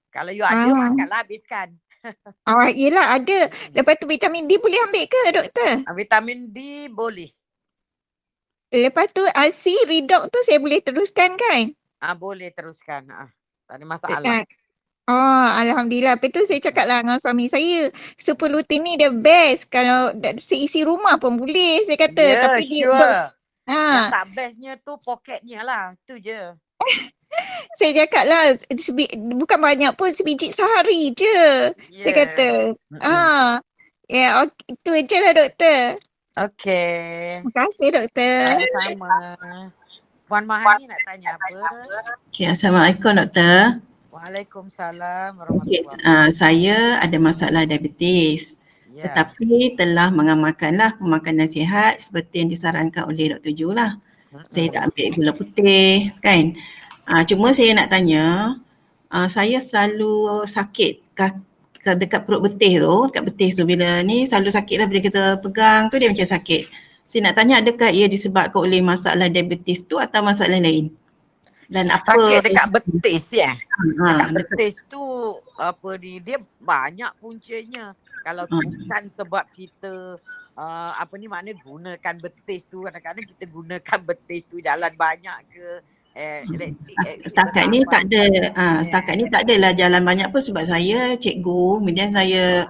Kalau 0.09 0.31
you 0.31 0.45
ada 0.45 0.69
Ah. 0.69 0.93
makanlah 0.93 1.25
habiskan. 1.25 1.73
Ah 2.45 2.67
yelah 2.69 3.15
ada. 3.15 3.47
Mm. 3.47 3.79
Lepas 3.79 3.95
tu 3.95 4.05
vitamin 4.05 4.45
D 4.45 4.59
boleh 4.59 4.83
ambil 4.83 5.07
ke 5.07 5.21
doktor? 5.33 5.87
Ah, 5.87 5.95
Vitamin 5.95 6.45
D 6.45 6.59
boleh. 6.91 7.31
Lepas 8.73 9.07
tu 9.13 9.21
uh, 9.21 9.51
C 9.53 9.77
redox 9.85 10.33
tu 10.33 10.41
saya 10.49 10.57
boleh 10.57 10.81
teruskan 10.81 11.37
kan? 11.37 11.77
Ah 12.01 12.17
boleh 12.17 12.49
teruskan. 12.57 13.05
Ah, 13.13 13.29
tak 13.69 13.77
ada 13.79 13.85
masalah. 13.85 14.43
Oh 15.05 15.47
alhamdulillah. 15.61 16.17
Lepas 16.17 16.33
tu 16.33 16.43
saya 16.49 16.61
cakap 16.63 16.89
lah 16.89 17.05
dengan 17.05 17.21
suami 17.21 17.53
saya 17.53 17.93
super 18.17 18.49
lutein 18.49 18.81
ni 18.81 18.97
the 18.97 19.13
best 19.13 19.69
kalau 19.69 20.15
seisi 20.41 20.89
rumah 20.89 21.21
pun 21.21 21.37
boleh 21.37 21.85
saya 21.85 21.99
kata. 22.01 22.25
Ya, 22.25 22.37
Tapi 22.49 22.65
dia 22.65 22.87
sure. 22.89 23.21
Yang 23.63 23.79
ha, 23.79 24.11
tak 24.11 24.25
bestnya 24.35 24.73
tu 24.81 24.93
pocketnya 25.05 25.61
lah. 25.63 25.85
Tu 26.09 26.19
je. 26.19 26.41
saya 27.79 27.91
cakap 28.05 28.25
lah 28.27 28.43
sebi- 28.81 29.15
bukan 29.15 29.59
banyak 29.61 29.93
pun 29.95 30.11
sebiji 30.17 30.49
sehari 30.51 31.13
je. 31.13 31.29
Yeah. 31.93 32.03
Saya 32.03 32.13
kata. 32.17 32.49
Mm-mm. 32.91 33.01
Ah. 33.05 33.61
Ya, 34.11 34.19
yeah, 34.19 34.31
okay. 34.45 34.77
itu 34.77 34.91
je 35.09 35.19
lah 35.23 35.33
doktor. 35.33 35.81
Okay. 36.33 37.45
Terima 37.45 37.53
kasih 37.69 37.89
doktor. 37.93 38.41
Sama-sama. 38.73 39.13
Puan 40.25 40.49
Mahani 40.49 40.89
nak 40.89 41.01
tanya 41.05 41.37
apa? 41.37 41.69
Okay, 42.33 42.49
Assalamualaikum 42.49 43.13
doktor. 43.13 43.85
Waalaikumsalam 44.09 45.41
Okay, 45.65 45.81
uh, 46.05 46.29
saya 46.33 47.01
ada 47.01 47.17
masalah 47.17 47.65
diabetes 47.65 48.57
Ya. 48.93 49.09
tetapi 49.09 49.73
telah 49.81 50.13
mengamalkanlah 50.13 51.01
pemakanan 51.01 51.49
sihat 51.49 51.97
seperti 51.97 52.45
yang 52.45 52.53
disarankan 52.53 53.09
oleh 53.09 53.33
Dr. 53.33 53.53
Ju 53.57 53.73
lah. 53.73 53.97
Saya 54.53 54.69
tak 54.69 54.93
ambil 54.93 55.07
gula 55.17 55.33
putih 55.33 56.13
kan. 56.21 56.53
Uh, 57.09 57.25
cuma 57.25 57.57
saya 57.57 57.73
nak 57.73 57.89
tanya, 57.89 58.57
uh, 59.09 59.29
saya 59.33 59.65
selalu 59.65 60.45
sakit 60.45 61.17
kak, 61.17 61.41
ke- 61.41 61.52
dekat 61.83 62.23
perut 62.23 62.47
betih 62.47 62.79
tu, 62.79 62.95
dekat 63.11 63.23
betih 63.27 63.51
tu 63.51 63.63
bila 63.67 64.01
ni 64.07 64.25
selalu 64.25 64.55
sakit 64.55 64.77
lah 64.79 64.87
bila 64.87 65.01
kita 65.03 65.23
pegang 65.43 65.91
tu 65.91 65.99
dia 65.99 66.09
macam 66.09 66.27
sakit. 66.27 66.63
Saya 67.11 67.29
nak 67.29 67.35
tanya 67.37 67.61
adakah 67.61 67.91
ia 67.93 68.07
disebabkan 68.09 68.63
oleh 68.63 68.81
masalah 68.81 69.29
diabetes 69.29 69.85
tu 69.85 69.99
atau 69.99 70.23
masalah 70.23 70.57
lain? 70.57 70.95
Dan 71.73 71.89
apa 71.89 72.13
Sakit 72.13 72.41
dekat 72.47 72.67
betis 72.69 73.25
ya. 73.33 73.53
ha, 73.57 74.29
Dekat 74.29 74.29
betis 74.33 74.77
tu 74.87 75.03
apa 75.57 75.91
ni 75.99 76.21
dia 76.21 76.39
banyak 76.61 77.13
puncanya. 77.19 77.97
Kalau 78.23 78.47
Hmm. 78.47 78.63
bukan 78.63 79.03
sebab 79.11 79.45
kita 79.51 80.21
uh, 80.55 80.91
apa 80.95 81.15
ni 81.17 81.27
makna 81.27 81.57
gunakan 81.57 82.15
betis 82.21 82.69
tu 82.69 82.85
kadang-kadang 82.85 83.25
kita 83.25 83.45
gunakan 83.49 83.99
betis 84.09 84.47
tu 84.47 84.61
jalan 84.61 84.93
banyak 84.95 85.39
ke 85.51 85.67
elektrik 86.15 86.77
Setakat 87.21 87.65
ni 87.69 87.81
tak 87.85 88.05
ada, 88.07 88.23
ah, 88.53 88.79
Ya. 88.79 88.85
setakat 88.85 89.15
ni 89.17 89.25
tak 89.29 89.43
adalah 89.45 89.73
jalan 89.73 90.03
banyak 90.03 90.29
pun 90.29 90.41
sebab 90.41 90.63
saya 90.63 91.17
cikgu, 91.17 91.81
kemudian 91.81 92.13
saya 92.13 92.69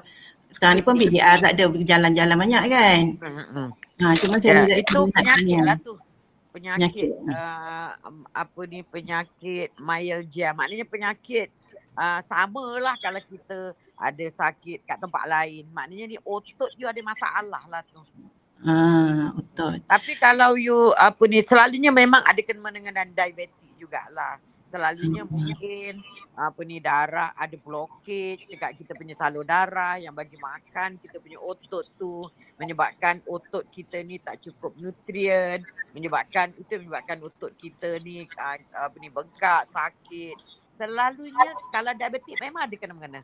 sekarang 0.49 0.79
ni 0.79 0.85
pun 0.85 0.95
BDR 0.95 1.41
tak 1.41 1.57
ada 1.57 1.65
jalan-jalan 1.73 2.37
banyak 2.37 2.63
kan. 2.69 3.01
Hmm. 3.19 3.69
Ha, 3.99 4.15
cuma 4.19 4.37
saya 4.37 4.53
Ya, 4.53 4.61
nak- 4.69 4.79
itu 4.79 4.99
penyakit 5.09 5.59
lah 5.63 5.77
tu. 5.79 5.95
Penyakit, 6.53 7.09
Penyakit. 7.09 7.11
uh, 7.33 7.91
apa 8.31 8.61
ni 8.69 8.85
penyakit 8.85 9.73
myalgia. 9.81 10.53
Maknanya 10.53 10.85
penyakit 10.85 11.49
uh, 11.97 12.21
samalah 12.21 12.93
kalau 13.01 13.25
kita 13.25 13.73
ada 13.97 14.27
sakit 14.29 14.85
kat 14.85 15.01
tempat 15.01 15.25
lain. 15.25 15.65
Maknanya 15.73 16.13
ni 16.13 16.17
otot 16.21 16.69
you 16.77 16.85
ada 16.85 17.01
masalah 17.01 17.65
lah 17.67 17.81
tu. 17.89 18.05
Ah, 18.63 19.35
otot. 19.35 19.83
Tapi 19.91 20.13
kalau 20.23 20.55
you 20.55 20.95
apa 20.95 21.19
ni 21.27 21.43
selalunya 21.43 21.91
memang 21.91 22.23
ada 22.23 22.39
kena 22.47 22.71
dengan 22.71 23.11
diabetes 23.11 23.71
jugalah. 23.75 24.39
Selalunya 24.71 25.27
Hmm. 25.27 25.35
mungkin 25.35 26.01
apa 26.33 26.65
ni 26.65 26.81
darah 26.81 27.37
ada 27.37 27.53
blockage 27.61 28.49
dekat 28.49 28.73
kita 28.81 28.97
punya 28.97 29.13
salur 29.13 29.45
darah 29.45 30.01
yang 30.01 30.17
bagi 30.17 30.41
makan 30.41 30.97
kita 30.97 31.21
punya 31.21 31.37
otot 31.37 31.85
tu 32.01 32.25
menyebabkan 32.57 33.21
otot 33.29 33.69
kita 33.69 34.01
ni 34.01 34.17
tak 34.17 34.41
cukup 34.41 34.73
nutrien 34.81 35.61
menyebabkan 35.93 36.57
itu 36.57 36.81
menyebabkan 36.81 37.21
otot 37.21 37.53
kita 37.61 38.01
ni 38.01 38.25
uh, 38.25 38.57
apa 38.89 38.97
ni 38.97 39.13
bengkak 39.13 39.69
sakit 39.69 40.41
selalunya 40.73 41.53
kalau 41.69 41.93
diabetes 41.93 42.41
memang 42.41 42.65
ada 42.65 42.77
kena 42.81 42.97
mengena 42.97 43.21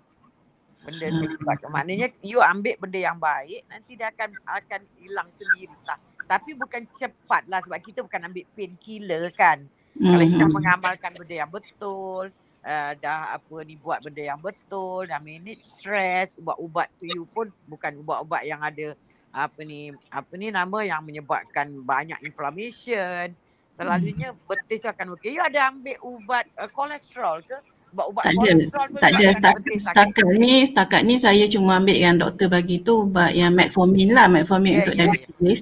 benda 0.85 1.07
tu 1.11 1.25
sebabkan 1.43 1.69
maknanya 1.75 2.07
you 2.23 2.39
ambil 2.39 2.75
benda 2.81 2.99
yang 2.99 3.19
baik 3.19 3.67
nanti 3.67 3.99
dia 3.99 4.09
akan 4.15 4.31
akan 4.47 4.81
hilang 4.99 5.29
sendiri. 5.35 5.75
Lah 5.85 5.99
tapi 6.29 6.53
bukan 6.53 6.85
cepat 6.93 7.49
lah 7.49 7.65
sebab 7.65 7.81
kita 7.81 8.05
bukan 8.05 8.29
ambil 8.29 8.45
painkiller 8.53 9.33
kan. 9.33 9.65
Kalau 9.97 10.23
you 10.23 10.37
dah 10.39 10.47
Hmm. 10.47 10.55
mengamalkan 10.55 11.11
benda 11.17 11.35
yang 11.35 11.51
betul 11.51 12.31
uh, 12.63 12.93
dah 13.01 13.35
apa 13.35 13.57
ni 13.65 13.75
buat 13.75 13.99
benda 14.05 14.23
yang 14.23 14.39
betul 14.39 15.09
dah 15.09 15.19
manage 15.19 15.65
stress 15.65 16.37
ubat-ubat 16.39 16.93
tu 17.01 17.09
you 17.09 17.25
pun 17.33 17.51
bukan 17.67 17.99
ubat-ubat 18.05 18.45
yang 18.47 18.61
ada 18.63 18.95
apa 19.33 19.61
ni 19.65 19.91
apa 20.13 20.33
ni 20.37 20.53
nama 20.53 20.79
yang 20.85 21.03
menyebabkan 21.03 21.67
banyak 21.83 22.21
inflammation. 22.23 23.35
Selalunya 23.79 24.35
betis 24.47 24.83
akan 24.85 25.17
okey 25.17 25.35
you 25.35 25.43
ada 25.43 25.73
ambil 25.73 25.97
ubat 26.05 26.45
uh, 26.61 26.69
kolesterol 26.71 27.43
ke 27.43 27.57
ubat-ubat 27.99 28.23
Tak 28.23 28.33
ada, 28.33 28.53
tak 28.95 29.11
ada 29.11 29.19
menyebabkan 29.19 29.35
setakat, 29.35 29.59
sakit 29.59 29.77
setakat 29.81 30.25
ni 30.37 30.53
setakat 30.63 31.01
ni 31.03 31.15
saya 31.17 31.45
cuma 31.47 31.77
ambil 31.77 31.97
yang 31.97 32.15
doktor 32.15 32.47
bagi 32.47 32.79
tu 32.79 33.05
ubat 33.05 33.33
yang 33.33 33.51
metformin 33.51 34.09
lah 34.11 34.27
metformin 34.27 34.73
Ya, 34.73 34.79
untuk 34.81 34.95
ya, 34.95 35.03
ya. 35.03 35.11
diabetes. 35.11 35.61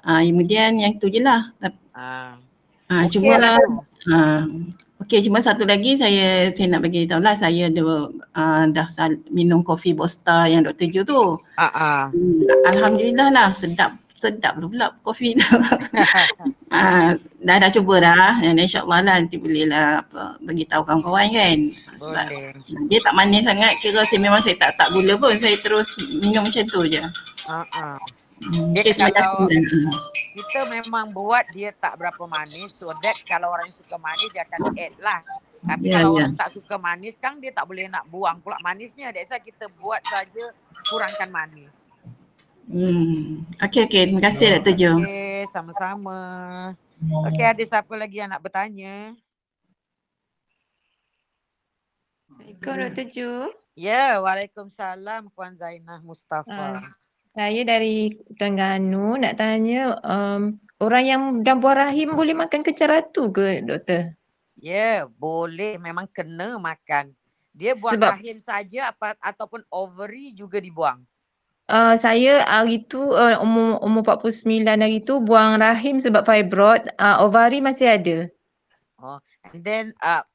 Ah 0.00 0.18
kemudian 0.18 0.70
yang 0.76 0.92
tu 0.96 1.06
je 1.06 1.20
lah. 1.20 1.52
ah 1.92 2.34
Ah 2.88 3.06
okey 3.06 3.12
cuma 3.14 3.34
lah 3.36 3.54
tu 3.54 3.70
ah 4.08 4.42
okey 4.98 5.20
cuma 5.22 5.38
satu 5.38 5.62
lagi 5.62 5.94
saya 5.94 6.48
saya 6.48 6.66
nak 6.68 6.82
bagi 6.82 7.04
tahu 7.04 7.20
lah 7.20 7.34
saya 7.34 7.68
ada 7.68 7.82
ah, 8.32 8.64
dah 8.66 8.88
sal- 8.88 9.22
minum 9.28 9.60
kopi 9.60 9.92
Bosta 9.92 10.44
yang 10.44 10.64
Dr. 10.64 10.90
Ju 10.90 11.02
tu. 11.04 11.22
ah 11.54 11.70
ah 11.70 12.02
Hmm, 12.10 12.42
Alhamdulillah 12.66 13.28
lah 13.28 13.48
sedap 13.52 13.99
sedap 14.20 14.52
pula 14.54 14.92
kopi 15.00 15.32
tu. 15.32 15.42
ah, 16.70 17.10
dah 17.40 17.56
dah 17.56 17.70
cuba 17.70 17.98
dah 17.98 18.36
dan 18.36 18.54
insyaAllah 18.54 19.00
lah 19.00 19.14
nanti 19.16 19.34
boleh 19.34 19.64
lah 19.64 19.98
apa, 19.98 20.36
bagi 20.38 20.62
tahu 20.62 20.84
kawan-kawan 20.84 21.26
kan. 21.30 21.58
Sebab 21.96 22.26
boleh 22.28 22.52
dia 22.86 22.98
tak 23.00 23.14
manis 23.14 23.42
sangat 23.42 23.72
kira 23.80 24.04
saya 24.04 24.20
memang 24.20 24.38
saya 24.38 24.54
tak 24.54 24.76
tak 24.76 24.92
gula 24.92 25.16
pun 25.16 25.32
saya 25.34 25.56
terus 25.56 25.90
minum 26.12 26.44
macam 26.44 26.62
tu 26.62 26.84
je. 26.86 27.00
ah 27.46 27.64
ah 27.74 27.96
Hmm, 28.40 28.72
Dia 28.72 28.80
okay, 28.80 28.96
terima 28.96 29.12
kalau- 29.12 29.44
kasih. 29.44 29.84
kita 30.32 30.60
memang 30.64 31.12
buat 31.12 31.44
dia 31.52 31.76
tak 31.76 32.00
berapa 32.00 32.24
manis 32.24 32.72
so 32.72 32.88
that 33.00 33.12
kalau 33.28 33.52
orang 33.52 33.68
yang 33.68 33.76
suka 33.76 34.00
manis 34.00 34.32
dia 34.32 34.48
akan 34.48 34.72
add 34.74 34.96
lah 34.96 35.20
Tapi 35.60 35.84
Ya, 35.84 36.00
kalau 36.00 36.16
ya. 36.16 36.24
orang 36.24 36.34
tak 36.34 36.48
suka 36.48 36.80
manis 36.80 37.20
kan 37.20 37.36
dia 37.36 37.52
tak 37.52 37.68
boleh 37.68 37.84
nak 37.84 38.08
buang 38.08 38.40
pula 38.40 38.56
manisnya. 38.64 39.12
That's 39.12 39.28
why 39.28 39.44
kita 39.44 39.68
buat 39.76 40.00
saja 40.02 40.56
kurangkan 40.88 41.28
manis. 41.28 41.68
Hmm. 42.70 43.42
Okey 43.58 43.82
okey, 43.90 44.02
terima 44.06 44.22
kasih 44.22 44.62
Dr. 44.62 44.74
Jo. 44.78 44.92
Okey, 45.02 45.42
sama-sama. 45.50 46.22
Okey, 47.26 47.42
ada 47.42 47.62
siapa 47.66 47.90
lagi 47.98 48.22
yang 48.22 48.30
nak 48.30 48.46
bertanya? 48.46 49.18
Assalamualaikum 52.30 52.94
Dr. 52.94 53.06
Ju. 53.10 53.32
Ya, 53.74 54.22
Waalaikumsalam 54.22 55.34
Puan 55.34 55.58
Zainah 55.58 55.98
Mustafa. 56.06 56.78
Ah. 56.78 56.86
Saya 57.34 57.62
dari 57.66 58.14
Terengganu 58.38 59.18
nak 59.18 59.34
tanya 59.34 59.98
um, 60.06 60.54
orang 60.78 61.04
yang 61.06 61.22
dah 61.42 61.58
buah 61.58 61.90
rahim 61.90 62.14
boleh 62.14 62.38
makan 62.38 62.62
kecil 62.62 62.90
ratu 62.90 63.34
ke 63.34 63.66
doktor? 63.66 64.14
Ya, 64.58 65.10
boleh 65.18 65.74
memang 65.74 66.06
kena 66.06 66.54
makan. 66.54 67.14
Dia 67.50 67.74
buang 67.74 67.98
Sebab- 67.98 68.14
rahim 68.14 68.38
saja 68.38 68.94
apa 68.94 69.18
ataupun 69.18 69.66
ovary 69.74 70.38
juga 70.38 70.62
dibuang. 70.62 71.02
Uh, 71.70 71.94
saya 72.02 72.42
hari 72.50 72.82
tu 72.90 72.98
uh, 73.14 73.38
umur 73.38 73.78
umur 73.78 74.02
49 74.02 74.66
hari 74.66 74.98
tu 75.06 75.22
buang 75.22 75.62
rahim 75.62 76.02
sebab 76.02 76.26
fibroid, 76.26 76.90
uh, 76.98 77.22
ovari 77.22 77.62
masih 77.62 77.94
ada. 77.94 78.18
Oh, 78.98 79.22
and 79.54 79.62
then 79.62 79.94
uh, 80.02 80.26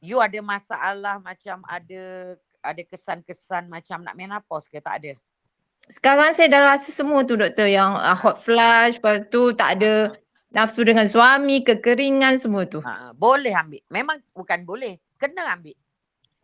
you 0.00 0.24
ada 0.24 0.40
masalah 0.40 1.20
macam 1.20 1.60
ada 1.68 2.32
ada 2.64 2.82
kesan-kesan 2.88 3.68
macam 3.68 4.00
nak 4.00 4.16
menopause 4.16 4.64
ke 4.72 4.80
tak 4.80 5.04
ada? 5.04 5.12
Sekarang 5.92 6.32
saya 6.32 6.48
dah 6.48 6.62
rasa 6.64 6.88
semua 6.96 7.28
tu 7.28 7.36
doktor 7.36 7.68
yang 7.68 8.00
uh, 8.00 8.16
hot 8.16 8.40
flush, 8.40 8.96
lepas 8.96 9.28
tu 9.28 9.52
tak 9.52 9.76
ada 9.76 10.16
nafsu 10.48 10.80
dengan 10.80 11.04
suami, 11.04 11.60
kekeringan 11.60 12.40
semua 12.40 12.64
tu. 12.64 12.80
Ha, 12.80 13.12
boleh 13.12 13.52
ambil. 13.52 13.84
Memang 13.92 14.16
bukan 14.32 14.64
boleh, 14.64 14.96
kena 15.20 15.52
ambil. 15.52 15.76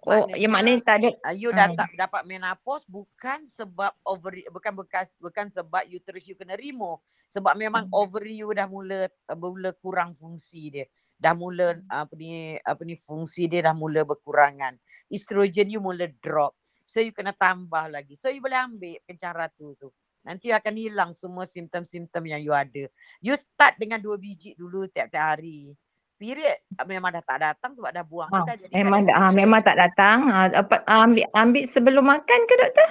Oh, 0.00 0.24
yang 0.32 0.52
maknanya 0.56 0.80
tak 0.80 0.96
ada 1.04 1.08
Uh, 1.28 1.34
you 1.36 1.52
Hmm. 1.52 1.60
dah 1.60 1.68
tak 1.76 1.90
dapat 1.92 2.22
menopause 2.24 2.88
bukan 2.88 3.44
sebab 3.44 3.92
ovary 4.08 4.48
bukan 4.48 4.72
bekas 4.80 5.12
bukan 5.20 5.52
sebab 5.52 5.84
uterus 5.92 6.24
you 6.24 6.32
kena 6.32 6.56
remove 6.56 7.04
sebab 7.28 7.52
memang 7.52 7.84
Hmm. 7.84 8.00
ovary 8.00 8.40
you 8.40 8.48
dah 8.56 8.64
mula 8.64 9.12
mula 9.36 9.70
kurang 9.76 10.16
fungsi 10.16 10.72
dia. 10.72 10.86
Dah 11.20 11.36
mula 11.36 11.76
Hmm. 11.76 11.84
apa 11.92 12.12
ni 12.16 12.56
apa 12.64 12.80
ni 12.88 12.96
fungsi 12.96 13.44
dia 13.44 13.60
dah 13.68 13.76
mula 13.76 14.02
berkurangan. 14.08 14.80
Estrogen 15.12 15.68
you 15.68 15.84
mula 15.84 16.08
drop. 16.24 16.56
So 16.88 17.04
you 17.04 17.12
kena 17.12 17.36
tambah 17.36 17.92
lagi. 17.92 18.16
So 18.16 18.32
you 18.32 18.40
boleh 18.40 18.56
ambil 18.56 18.98
kencang 19.04 19.36
ratu 19.36 19.76
tu. 19.76 19.92
Nanti 20.20 20.52
akan 20.52 20.74
hilang 20.76 21.10
semua 21.16 21.44
simptom-simptom 21.48 22.24
yang 22.28 22.40
you 22.44 22.52
ada. 22.52 22.88
You 23.20 23.36
start 23.36 23.76
dengan 23.80 24.00
dua 24.00 24.16
biji 24.20 24.52
dulu 24.56 24.84
tiap-tiap 24.88 25.36
hari. 25.36 25.76
Period 26.20 26.52
uh, 26.76 26.84
memang 26.84 27.08
dah 27.10 27.24
tak 27.24 27.40
datang 27.40 27.72
sebab 27.72 27.88
dah 27.90 28.04
buang. 28.04 28.28
Ah, 28.28 28.44
dah 28.44 28.52
jadi 28.54 28.72
memang 28.76 29.08
kadang- 29.08 29.16
ah, 29.18 29.32
memang 29.32 29.60
tak 29.64 29.76
datang. 29.78 30.18
Ah, 30.28 30.52
apa, 30.52 30.84
ambil 30.84 31.24
ambil 31.32 31.64
sebelum 31.64 32.04
makan 32.04 32.40
ke 32.44 32.54
doktor? 32.54 32.90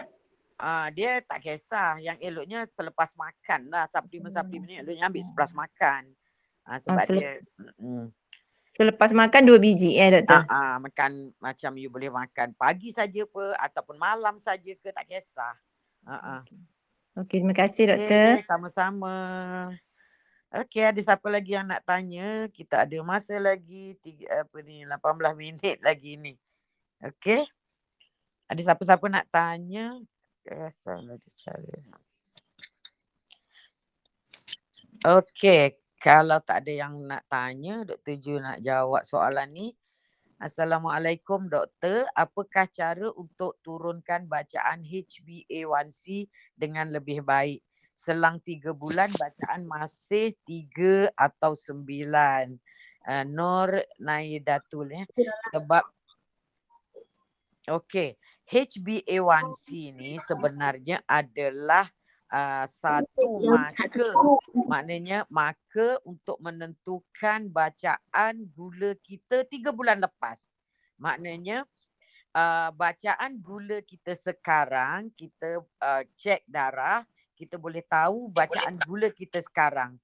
Ah 0.57 0.89
dia 0.89 1.21
tak 1.21 1.45
kisah. 1.45 2.01
Yang 2.01 2.17
eloknya 2.19 2.65
selepas 2.65 3.13
makan 3.13 3.69
lah. 3.69 3.85
Suplemen-suplemen 3.85 4.65
ni 4.65 4.75
eloknya 4.75 5.05
ambil 5.05 5.21
selepas 5.21 5.53
makan. 5.53 6.09
Ah 6.65 6.81
sebab 6.81 7.05
selep- 7.05 7.21
dia 7.21 7.33
mm, 7.77 8.05
Selepas 8.69 9.09
makan 9.11 9.41
dua 9.45 9.57
biji 9.57 9.93
eh 9.93 10.09
doktor. 10.11 10.41
ah, 10.41 10.49
ah, 10.49 10.75
makan 10.79 11.11
macam 11.37 11.71
you 11.75 11.87
boleh 11.87 12.09
makan 12.09 12.53
pagi 12.53 12.89
saja 12.89 13.21
apa 13.23 13.45
ataupun 13.61 13.93
malam 13.95 14.35
saja 14.35 14.73
ke 14.73 14.89
tak 14.89 15.05
kisah. 15.05 15.53
Ah 16.01 16.17
ah. 16.33 16.41
Okey, 17.15 17.39
terima 17.39 17.53
kasih 17.53 17.93
doktor. 17.93 18.33
Okay, 18.35 18.41
sama-sama. 18.41 19.13
Okey, 20.49 20.81
ada 20.81 20.97
siapa 20.97 21.29
lagi 21.29 21.53
yang 21.53 21.69
nak 21.69 21.85
tanya? 21.85 22.49
Kita 22.49 22.81
ada 22.81 22.97
masa 23.05 23.37
lagi 23.37 23.93
tiga, 24.01 24.41
apa 24.41 24.57
ni 24.65 24.81
18 24.81 25.37
minit 25.37 25.77
lagi 25.85 26.17
ni. 26.17 26.33
Okey. 27.05 27.45
Ada 28.49 28.73
siapa-siapa 28.73 29.05
nak 29.13 29.29
tanya? 29.29 30.01
Rasa 30.41 30.97
ada 30.97 31.29
cara. 31.37 31.77
Okey, 35.05 35.77
kalau 36.01 36.41
tak 36.41 36.65
ada 36.65 36.73
yang 36.73 36.97
nak 37.05 37.29
tanya, 37.29 37.85
Dr. 37.85 38.17
Ju 38.17 38.41
nak 38.41 38.57
jawab 38.65 39.05
soalan 39.05 39.53
ni. 39.53 39.67
Assalamualaikum 40.41 41.45
doktor, 41.45 42.09
apakah 42.17 42.65
cara 42.73 43.13
untuk 43.13 43.61
turunkan 43.61 44.25
bacaan 44.25 44.81
HbA1c 44.81 46.25
dengan 46.57 46.89
lebih 46.89 47.21
baik? 47.21 47.61
Selang 47.99 48.39
tiga 48.39 48.71
bulan 48.71 49.11
bacaan 49.11 49.67
masih 49.67 50.31
tiga 50.47 51.11
atau 51.19 51.51
sembilan. 51.51 52.55
Uh, 53.03 53.25
Nur 53.27 53.75
Naidatul 53.99 54.87
ya. 54.87 55.03
Sebab 55.51 55.83
Okey, 57.69 58.15
HbA1c 58.47 59.93
ni 59.93 60.17
sebenarnya 60.23 61.03
adalah 61.05 61.85
uh, 62.31 62.65
satu 62.65 63.45
marker 63.45 64.15
maknanya 64.65 65.27
marker 65.29 66.01
untuk 66.07 66.39
menentukan 66.41 67.51
bacaan 67.51 68.47
gula 68.55 68.95
kita 69.03 69.43
tiga 69.45 69.69
bulan 69.69 70.01
lepas. 70.01 70.55
Maknanya 70.97 71.67
uh, 72.33 72.73
bacaan 72.73 73.37
gula 73.37 73.85
kita 73.85 74.17
sekarang 74.17 75.13
kita 75.13 75.61
uh, 75.83 76.03
cek 76.17 76.47
darah 76.49 77.05
kita 77.39 77.55
boleh 77.55 77.79
tahu 77.87 78.27
bacaan 78.27 78.75
gula 78.83 79.07
kita 79.07 79.39
sekarang. 79.39 79.95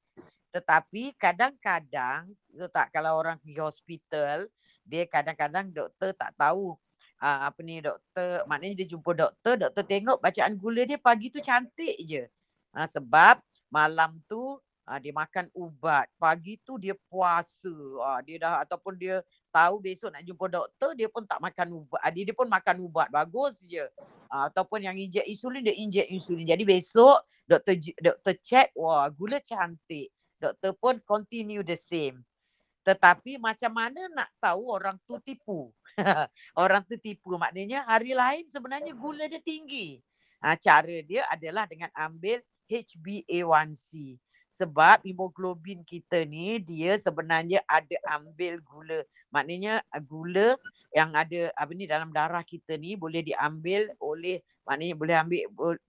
Tetapi 0.55 1.19
kadang-kadang 1.19 2.31
tak 2.71 2.95
kalau 2.95 3.19
orang 3.19 3.35
pergi 3.43 3.59
hospital 3.59 4.47
dia 4.87 5.03
kadang-kadang 5.03 5.67
doktor 5.67 6.15
tak 6.15 6.31
tahu 6.39 6.79
uh, 7.19 7.39
apa 7.51 7.59
ni 7.59 7.83
doktor 7.83 8.47
maknanya 8.47 8.85
dia 8.85 8.87
jumpa 8.95 9.11
doktor 9.11 9.59
doktor 9.59 9.83
tengok 9.83 10.23
bacaan 10.23 10.55
gula 10.55 10.87
dia 10.87 10.95
pagi 10.95 11.27
tu 11.27 11.43
cantik 11.43 11.99
je. 12.07 12.23
Uh, 12.71 12.87
sebab 12.87 13.43
malam 13.67 14.15
tu 14.31 14.55
uh, 14.87 14.99
dia 15.01 15.11
makan 15.11 15.51
ubat, 15.51 16.07
pagi 16.15 16.55
tu 16.63 16.79
dia 16.79 16.95
puasa. 17.11 17.73
Uh, 17.75 18.19
dia 18.23 18.39
dah 18.39 18.63
ataupun 18.63 18.95
dia 18.95 19.19
tahu 19.55 19.79
besok 19.79 20.11
nak 20.11 20.27
jumpa 20.27 20.45
doktor 20.51 20.91
dia 20.91 21.07
pun 21.07 21.23
tak 21.23 21.39
makan 21.39 21.67
ubat. 21.79 21.99
Uh, 22.03 22.11
dia, 22.11 22.35
pun 22.35 22.47
makan 22.51 22.75
ubat 22.83 23.07
bagus 23.07 23.63
je. 23.63 23.87
Uh, 24.27 24.51
ataupun 24.51 24.83
yang 24.83 24.99
injek 24.99 25.23
insulin 25.23 25.63
dia 25.63 25.71
injek 25.71 26.11
insulin. 26.11 26.43
Jadi 26.43 26.67
besok 26.67 27.23
doktor 27.47 27.79
doktor 28.03 28.35
check 28.43 28.75
wah 28.75 29.07
gula 29.07 29.39
cantik. 29.39 30.11
Doktor 30.35 30.75
pun 30.75 30.99
continue 31.07 31.63
the 31.63 31.79
same. 31.79 32.19
Tetapi 32.83 33.39
macam 33.39 33.71
mana 33.71 34.11
nak 34.11 34.29
tahu 34.37 34.69
orang 34.69 34.99
tu 35.07 35.17
tipu? 35.23 35.71
orang 36.63 36.83
tu 36.85 36.99
tipu 36.99 37.39
maknanya 37.39 37.87
hari 37.87 38.11
lain 38.11 38.45
sebenarnya 38.51 38.91
gula 38.93 39.25
dia 39.25 39.39
tinggi. 39.41 40.03
Ha, 40.43 40.53
cara 40.59 41.01
dia 41.01 41.25
adalah 41.31 41.65
dengan 41.65 41.89
ambil 41.95 42.43
HbA1c. 42.69 44.19
Sebab 44.45 45.01
hemoglobin 45.03 45.81
kita 45.81 46.21
ni 46.23 46.61
dia 46.61 46.95
sebenarnya 47.01 47.65
ada 47.65 47.97
ambil 48.21 48.61
gula. 48.61 49.01
Maknanya 49.33 49.81
uh, 49.89 50.01
gula 50.01 50.55
yang 50.93 51.11
ada 51.17 51.51
apa 51.57 51.71
ni 51.75 51.89
dalam 51.89 52.13
darah 52.13 52.45
kita 52.45 52.77
ni 52.79 52.95
boleh 52.95 53.25
diambil 53.25 53.91
oleh 53.99 54.39
maknanya 54.63 54.95
boleh 54.95 55.15
ambil 55.17 55.41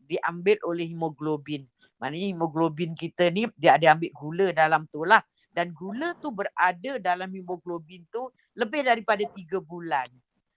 diambil 0.02 0.56
oleh 0.66 0.86
hemoglobin. 0.88 1.68
Maknanya 2.00 2.26
hemoglobin 2.32 2.92
kita 2.96 3.28
ni 3.30 3.46
dia 3.54 3.76
ada 3.76 3.94
ambil 3.94 4.10
gula 4.16 4.46
dalam 4.56 4.82
tu 4.88 5.04
lah. 5.04 5.20
Dan 5.52 5.72
gula 5.72 6.12
tu 6.20 6.28
berada 6.32 7.00
dalam 7.00 7.32
hemoglobin 7.32 8.04
tu 8.12 8.28
lebih 8.52 8.84
daripada 8.84 9.24
tiga 9.32 9.56
bulan. 9.60 10.08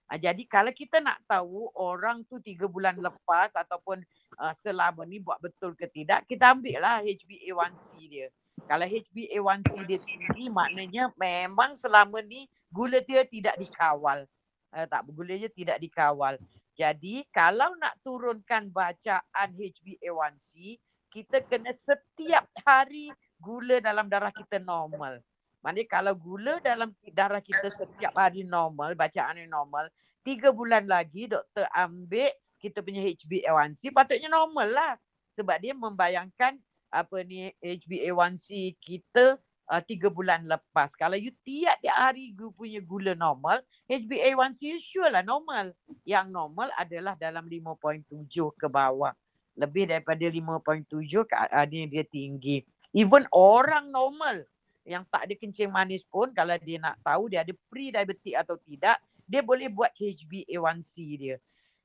Ha, 0.09 0.17
jadi 0.17 0.41
kalau 0.49 0.73
kita 0.73 0.97
nak 1.05 1.21
tahu 1.29 1.69
orang 1.77 2.25
tu 2.25 2.41
tiga 2.41 2.65
bulan 2.65 2.97
lepas 2.97 3.53
ataupun 3.53 4.01
uh, 4.41 4.53
selama 4.57 5.05
ni 5.05 5.21
buat 5.21 5.37
betul 5.37 5.77
ke 5.77 5.85
tidak, 5.85 6.25
kita 6.25 6.57
ambil 6.57 6.81
lah 6.81 7.05
HbA1c 7.05 7.87
dia. 8.09 8.27
Kalau 8.65 8.89
HbA1c 8.89 9.71
dia 9.85 9.99
tinggi 10.01 10.49
maknanya 10.49 11.13
memang 11.13 11.77
selama 11.77 12.25
ni 12.25 12.49
gula 12.73 12.97
dia 13.05 13.21
tidak 13.21 13.53
dikawal. 13.61 14.25
Uh, 14.73 14.85
tak, 14.89 15.05
gula 15.13 15.37
dia 15.37 15.49
tidak 15.53 15.77
dikawal. 15.77 16.41
Jadi 16.73 17.29
kalau 17.29 17.69
nak 17.77 17.93
turunkan 18.01 18.65
bacaan 18.73 19.49
HbA1c, 19.53 20.81
kita 21.13 21.45
kena 21.45 21.69
setiap 21.69 22.49
hari 22.65 23.13
gula 23.37 23.77
dalam 23.77 24.09
darah 24.09 24.33
kita 24.33 24.57
normal. 24.57 25.21
Maknanya 25.59 25.87
kalau 25.91 26.13
gula 26.15 26.63
dalam 26.63 26.95
darah 27.11 27.43
kita 27.43 27.67
setiap 27.67 28.15
hari 28.15 28.47
normal, 28.47 28.95
bacaan 28.95 29.43
yang 29.43 29.51
normal, 29.51 29.91
tiga 30.23 30.55
bulan 30.55 30.87
lagi 30.87 31.27
doktor 31.27 31.67
ambil 31.75 32.31
kita 32.59 32.79
punya 32.83 33.03
HbA1c 33.03 33.91
patutnya 33.91 34.31
normal 34.31 34.67
lah. 34.71 34.93
Sebab 35.35 35.59
dia 35.59 35.75
membayangkan 35.75 36.59
apa 36.89 37.17
ni 37.27 37.51
HbA1c 37.59 38.75
kita 38.79 39.39
uh, 39.69 39.81
tiga 39.83 40.07
bulan 40.07 40.47
lepas. 40.47 40.95
Kalau 40.95 41.15
you 41.15 41.31
tiap-tiap 41.43 41.95
hari 41.95 42.31
you 42.35 42.51
punya 42.55 42.79
gula 42.79 43.13
normal, 43.13 43.59
HbA1c 43.87 44.59
you 44.63 44.79
sure 44.79 45.11
lah 45.11 45.23
normal. 45.23 45.75
Yang 46.07 46.27
normal 46.31 46.71
adalah 46.75 47.19
dalam 47.19 47.47
5.7 47.47 48.07
ke 48.55 48.67
bawah. 48.67 49.11
Lebih 49.59 49.91
daripada 49.91 50.23
5.7 50.23 50.87
ke 51.27 51.35
uh, 51.35 51.65
ni 51.67 51.87
dia 51.87 52.03
tinggi. 52.07 52.63
Even 52.95 53.27
orang 53.35 53.91
normal 53.91 54.47
yang 54.87 55.03
tak 55.07 55.29
ada 55.29 55.33
kencing 55.35 55.69
manis 55.69 56.01
pun 56.07 56.31
kalau 56.31 56.55
dia 56.59 56.79
nak 56.81 56.97
tahu 57.03 57.29
dia 57.29 57.43
ada 57.43 57.53
pre-diabetic 57.67 58.35
atau 58.35 58.55
tidak, 58.57 58.97
dia 59.29 59.41
boleh 59.45 59.69
buat 59.69 59.93
HbA1c 59.93 60.93
dia. 61.19 61.35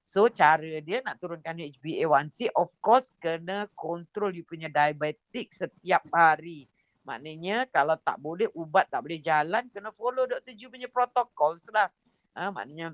So 0.04 0.28
cara 0.28 0.84
dia 0.84 1.00
nak 1.00 1.16
turunkan 1.16 1.56
HbA1c 1.56 2.52
of 2.52 2.68
course 2.84 3.08
kena 3.16 3.72
kontrol 3.72 4.28
dia 4.28 4.44
punya 4.44 4.68
diabetic 4.68 5.48
setiap 5.52 6.04
hari. 6.12 6.68
Maknanya 7.08 7.68
kalau 7.72 7.96
tak 8.00 8.20
boleh 8.20 8.48
ubat 8.52 8.88
tak 8.92 9.04
boleh 9.04 9.20
jalan 9.20 9.64
kena 9.72 9.92
follow 9.92 10.28
Dr. 10.28 10.52
Ju 10.52 10.68
punya 10.68 10.88
protokol 10.92 11.56
lah. 11.72 11.88
Ha, 12.36 12.52
maknanya 12.52 12.92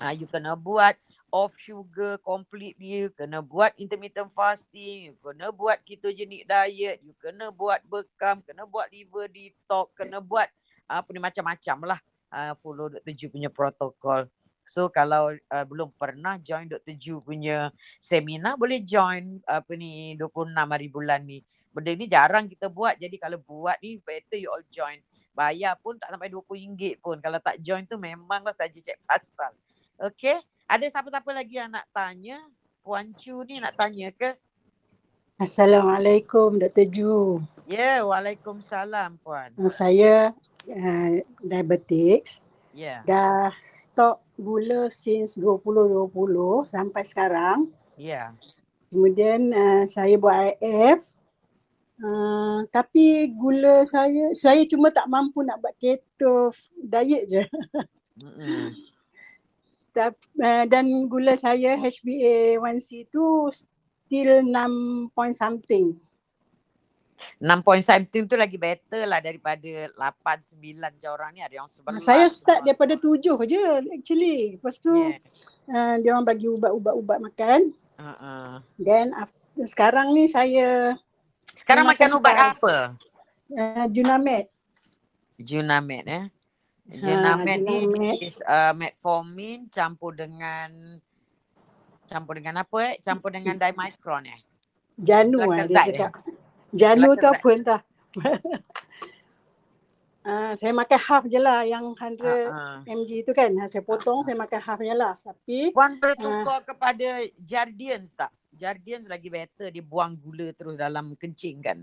ha, 0.00 0.12
you 0.12 0.28
kena 0.28 0.52
buat 0.56 0.96
off 1.34 1.54
sugar 1.58 2.18
completely, 2.22 3.06
you 3.06 3.10
kena 3.14 3.42
buat 3.42 3.74
intermittent 3.76 4.30
fasting, 4.30 5.10
you 5.10 5.14
kena 5.18 5.50
buat 5.50 5.82
ketogenic 5.82 6.46
diet, 6.46 7.02
you 7.02 7.12
kena 7.18 7.50
buat 7.50 7.82
bekam, 7.86 8.42
kena 8.46 8.64
buat 8.66 8.86
liver 8.94 9.26
detox, 9.30 9.90
kena 9.98 10.22
buat 10.22 10.46
apa 10.86 11.08
ni 11.10 11.20
macam-macam 11.20 11.76
lah. 11.94 12.00
Uh, 12.30 12.52
follow 12.58 12.90
Dr. 12.90 13.14
Ju 13.14 13.26
punya 13.30 13.50
protokol. 13.50 14.26
So 14.66 14.90
kalau 14.90 15.30
uh, 15.34 15.64
belum 15.66 15.94
pernah 15.94 16.38
join 16.42 16.66
Dr. 16.66 16.94
Ju 16.98 17.22
punya 17.22 17.70
seminar 18.02 18.58
boleh 18.58 18.82
join 18.82 19.38
apa 19.46 19.72
ni 19.78 20.18
26 20.18 20.50
hari 20.54 20.88
bulan 20.90 21.22
ni. 21.22 21.38
Benda 21.70 21.92
ni 21.94 22.06
jarang 22.10 22.50
kita 22.50 22.66
buat 22.72 22.98
jadi 22.98 23.14
kalau 23.20 23.38
buat 23.42 23.78
ni 23.78 24.02
better 24.02 24.38
you 24.38 24.50
all 24.50 24.62
join. 24.70 24.98
Bayar 25.36 25.76
pun 25.78 26.00
tak 26.00 26.08
sampai 26.08 26.32
RM20 26.32 26.96
pun. 26.98 27.20
Kalau 27.20 27.38
tak 27.44 27.60
join 27.60 27.84
tu 27.84 28.00
memanglah 28.00 28.56
saja 28.56 28.74
cek 28.74 29.04
pasal. 29.04 29.52
Okay. 30.00 30.40
Ada 30.66 30.90
siapa-siapa 30.90 31.30
lagi 31.30 31.62
yang 31.62 31.70
nak 31.70 31.86
tanya? 31.94 32.42
Puan 32.82 33.14
Chu 33.14 33.46
ni 33.46 33.62
nak 33.62 33.78
tanya 33.78 34.10
ke? 34.10 34.34
Assalamualaikum 35.38 36.58
Dr. 36.58 36.90
Ju. 36.90 37.38
Ya, 37.70 37.78
yeah, 37.78 37.96
Waalaikumsalam 38.02 39.14
Puan. 39.22 39.54
Uh, 39.54 39.70
saya 39.70 40.34
uh, 40.66 41.08
diabetes. 41.38 42.42
Ya. 42.74 42.98
Yeah. 42.98 43.00
Dah 43.06 43.54
stop 43.62 44.26
gula 44.34 44.90
since 44.90 45.38
2020 45.38 46.10
sampai 46.66 47.02
sekarang. 47.06 47.70
Ya. 47.94 48.34
Yeah. 48.34 48.90
Kemudian 48.90 49.54
uh, 49.54 49.86
saya 49.86 50.18
buat 50.18 50.58
IF. 50.58 51.06
Uh, 52.02 52.66
tapi 52.74 53.30
gula 53.38 53.86
saya, 53.86 54.34
saya 54.34 54.66
cuma 54.66 54.90
tak 54.90 55.06
mampu 55.06 55.46
nak 55.46 55.62
buat 55.62 55.78
keto 55.78 56.50
diet 56.74 57.30
je. 57.30 57.46
Mm-hmm. 58.18 58.95
Uh, 59.96 60.64
dan 60.68 60.86
gula 61.08 61.34
saya 61.34 61.74
HbA1c 61.80 63.08
tu 63.08 63.48
still 63.52 64.44
6 64.44 65.16
point 65.16 65.34
something. 65.34 65.96
6 67.40 67.64
point 67.64 67.80
something 67.80 68.28
tu 68.28 68.36
lagi 68.36 68.60
better 68.60 69.08
lah 69.08 69.24
daripada 69.24 69.88
8, 69.96 70.60
9 70.60 71.00
je 71.00 71.08
orang 71.08 71.30
ni 71.32 71.40
ada 71.40 71.54
yang 71.56 71.68
11. 71.68 72.00
Saya 72.04 72.28
start 72.28 72.60
daripada 72.62 72.94
7 72.94 73.20
je 73.48 73.62
actually. 73.96 74.60
Lepas 74.60 74.76
tu 74.78 74.92
yeah. 74.92 75.18
uh, 75.72 75.94
dia 75.98 76.12
orang 76.12 76.28
bagi 76.28 76.46
ubat-ubat-ubat 76.52 77.18
makan. 77.32 77.72
Uh-uh. 77.96 78.60
Then 78.76 79.16
after, 79.16 79.64
sekarang 79.64 80.12
ni 80.12 80.28
saya 80.28 81.00
sekarang 81.56 81.88
makan 81.88 82.20
ubat 82.20 82.36
sekarang, 82.36 82.52
apa? 82.60 82.74
Uh, 83.48 83.86
Junamed. 83.88 84.46
Junamed 85.40 86.04
eh. 86.04 86.24
Junamed 86.86 87.66
ha, 87.66 87.74
ni 87.82 88.10
is 88.22 88.38
uh, 88.46 88.70
metformin 88.70 89.66
campur 89.66 90.14
dengan 90.14 90.70
campur 92.06 92.38
dengan 92.38 92.62
apa 92.62 92.76
eh? 92.86 92.94
Campur 93.02 93.34
dengan 93.34 93.58
dimicron 93.58 94.22
eh. 94.30 94.40
Janu 94.94 95.42
eh 95.42 95.66
dia 95.66 95.82
cakap. 95.82 96.14
Eh? 96.14 96.34
Janu 96.70 97.18
tu 97.18 97.26
apa 97.26 97.48
entah. 97.50 97.80
uh, 100.22 100.52
saya 100.58 100.70
makan 100.70 101.00
half 101.02 101.24
je 101.26 101.42
lah 101.42 101.66
yang 101.66 101.90
100 101.90 102.22
uh-huh. 102.22 102.76
mg 102.86 103.10
tu 103.26 103.34
kan. 103.34 103.50
Saya 103.66 103.82
potong 103.82 104.22
uh-huh. 104.22 104.26
saya 104.30 104.36
makan 104.38 104.60
half 104.62 104.78
je 104.78 104.94
lah. 104.94 105.12
Tapi 105.18 105.74
Puan 105.74 105.98
boleh 105.98 106.14
tukar 106.14 106.58
uh, 106.58 106.60
kepada 106.62 107.08
Jardians 107.42 108.14
tak? 108.14 108.30
Jardians 108.56 109.10
lagi 109.10 109.28
better 109.28 109.68
dia 109.68 109.84
buang 109.84 110.16
gula 110.16 110.54
terus 110.54 110.78
dalam 110.78 111.18
kencing 111.18 111.60
kan. 111.60 111.82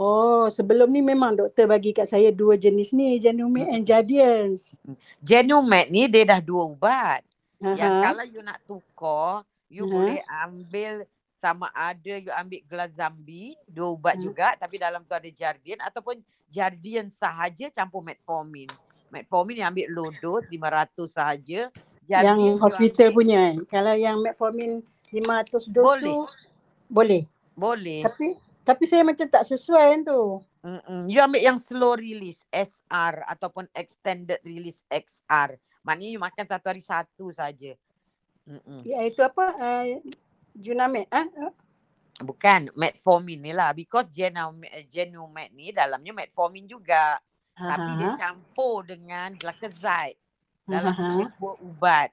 Oh, 0.00 0.48
sebelum 0.48 0.88
ni 0.88 1.04
memang 1.04 1.36
doktor 1.36 1.68
bagi 1.68 1.92
kat 1.92 2.08
saya 2.08 2.32
dua 2.32 2.56
jenis 2.56 2.96
ni, 2.96 3.20
Genumet 3.20 3.68
and 3.68 3.84
Jardians. 3.84 4.80
Genumet 5.20 5.92
ni 5.92 6.08
dia 6.08 6.24
dah 6.24 6.40
dua 6.40 6.72
ubat. 6.72 7.20
Uh-huh. 7.60 7.76
Yang 7.76 7.92
kalau 8.00 8.24
you 8.24 8.40
nak 8.40 8.58
tukar, 8.64 9.44
you 9.68 9.84
uh-huh. 9.84 9.92
boleh 9.92 10.20
ambil 10.48 10.92
sama 11.30 11.68
ada 11.74 12.14
you 12.22 12.32
ambil 12.32 12.60
gelas 12.70 12.90
zambi, 12.96 13.54
dua 13.68 13.92
ubat 13.92 14.14
uh-huh. 14.16 14.26
juga 14.30 14.54
tapi 14.56 14.80
dalam 14.80 15.02
tu 15.04 15.12
ada 15.12 15.28
Jardian 15.28 15.78
ataupun 15.84 16.18
Jardian 16.48 17.12
sahaja 17.12 17.68
campur 17.68 18.00
metformin. 18.00 18.72
Metformin 19.12 19.60
yang 19.60 19.76
ambil 19.76 19.86
low 19.92 20.10
dose 20.24 20.48
500 20.48 21.04
sahaja. 21.04 21.60
Jardian 22.02 22.40
yang 22.40 22.58
hospital 22.58 23.12
ambil... 23.12 23.16
punya. 23.16 23.42
Kalau 23.68 23.94
yang 23.94 24.16
metformin 24.24 24.80
500 25.12 25.68
dos 25.68 25.84
boleh. 25.84 26.08
tu 26.08 26.16
boleh. 26.88 27.22
Boleh. 27.52 28.00
Tapi 28.08 28.51
tapi 28.62 28.86
saya 28.86 29.02
macam 29.02 29.26
tak 29.26 29.42
sesuai 29.42 30.06
tu. 30.06 30.38
Mm-mm. 30.62 31.10
You 31.10 31.18
ambil 31.18 31.42
yang 31.42 31.58
slow 31.58 31.98
release 31.98 32.46
SR 32.54 33.26
ataupun 33.26 33.66
extended 33.74 34.38
release 34.46 34.86
XR. 34.86 35.58
Maknanya 35.82 36.10
you 36.14 36.22
makan 36.22 36.46
satu 36.46 36.70
hari 36.70 36.82
satu 36.82 37.34
saja. 37.34 37.74
Ya 38.86 38.98
itu 39.06 39.22
apa? 39.22 39.54
Uh, 39.58 39.98
Junamed 40.54 41.10
ah? 41.10 41.26
Uh? 41.34 41.52
Bukan 42.22 42.70
metformin 42.78 43.42
ni 43.42 43.50
lah 43.50 43.74
because 43.74 44.06
Genumed 44.12 45.50
ni 45.54 45.74
dalamnya 45.74 46.14
metformin 46.14 46.66
juga. 46.70 47.18
Uh-huh. 47.58 47.66
Tapi 47.66 47.90
dia 47.98 48.10
campur 48.16 48.86
dengan 48.86 49.34
glycoside 49.34 50.18
dalam 50.62 50.94
sebuah 50.94 51.56
ubat. 51.66 52.08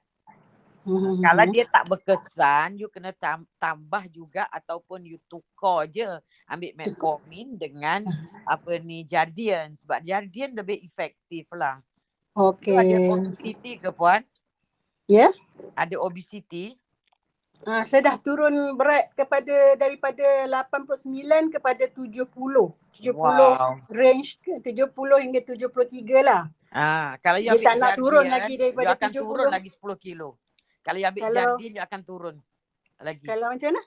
Mm-hmm. 0.80 1.20
Kalau 1.20 1.44
dia 1.52 1.64
tak 1.68 1.84
berkesan, 1.92 2.80
you 2.80 2.88
kena 2.88 3.12
tam- 3.12 3.48
tambah 3.60 4.00
juga 4.08 4.48
ataupun 4.48 5.04
you 5.04 5.20
tukar 5.28 5.84
je 5.92 6.08
ambil 6.48 6.72
metformin 6.72 7.60
dengan 7.60 8.00
apa 8.48 8.80
ni 8.80 9.04
Jardian 9.04 9.76
sebab 9.76 10.00
Jardian 10.00 10.56
lebih 10.56 10.80
efektif 10.80 11.44
lah. 11.52 11.84
Okay. 12.32 12.80
Ada 12.80 12.96
obesity 13.12 13.76
ke 13.76 13.92
puan? 13.92 14.24
Ya. 15.04 15.28
Yeah. 15.28 15.32
Ada 15.76 16.00
obesity? 16.00 16.80
Uh, 17.60 17.84
saya 17.84 18.08
dah 18.08 18.16
turun 18.16 18.72
berat 18.72 19.12
kepada 19.12 19.76
daripada 19.76 20.24
89 20.48 21.52
kepada 21.52 21.84
70. 21.92 22.24
70 22.24 23.12
wow. 23.12 23.76
range 23.92 24.40
70 24.40 24.64
hingga 24.96 25.40
73 25.44 26.24
lah. 26.24 26.48
Ah, 26.72 27.20
kalau 27.20 27.36
you 27.36 27.52
dia 27.52 27.60
tak 27.60 27.76
nak 27.76 28.00
turun 28.00 28.24
lagi 28.24 28.56
daripada 28.56 28.96
70. 28.96 28.96
akan 28.96 29.10
turun 29.12 29.48
lagi 29.52 29.68
10 29.68 29.76
kilo. 30.00 30.40
Kalau 30.80 30.98
you 30.98 31.08
ambil 31.08 31.22
kalau, 31.28 31.36
jardin, 31.36 31.72
you 31.76 31.82
akan 31.84 32.00
turun 32.02 32.36
lagi. 33.00 33.24
Kalau 33.24 33.46
macam 33.52 33.68
mana? 33.72 33.82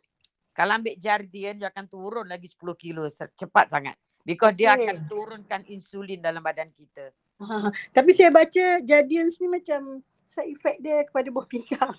Kalau 0.54 0.72
ambil 0.78 0.96
jardin, 1.02 1.56
you 1.58 1.68
akan 1.68 1.86
turun 1.90 2.26
lagi 2.30 2.48
10 2.50 2.62
kilo. 2.78 3.04
Cepat 3.10 3.66
sangat. 3.74 3.98
Because 4.24 4.56
dia 4.56 4.78
okay. 4.78 4.88
akan 4.88 4.98
turunkan 5.12 5.62
insulin 5.68 6.24
dalam 6.24 6.40
badan 6.40 6.72
kita. 6.72 7.12
Ha, 7.44 7.68
tapi 7.92 8.16
saya 8.16 8.32
baca 8.32 8.80
jardin 8.80 9.28
ni 9.28 9.48
macam 9.52 10.00
side 10.24 10.48
effect 10.48 10.80
dia 10.80 11.04
kepada 11.04 11.28
buah 11.28 11.48
pinggang. 11.50 11.92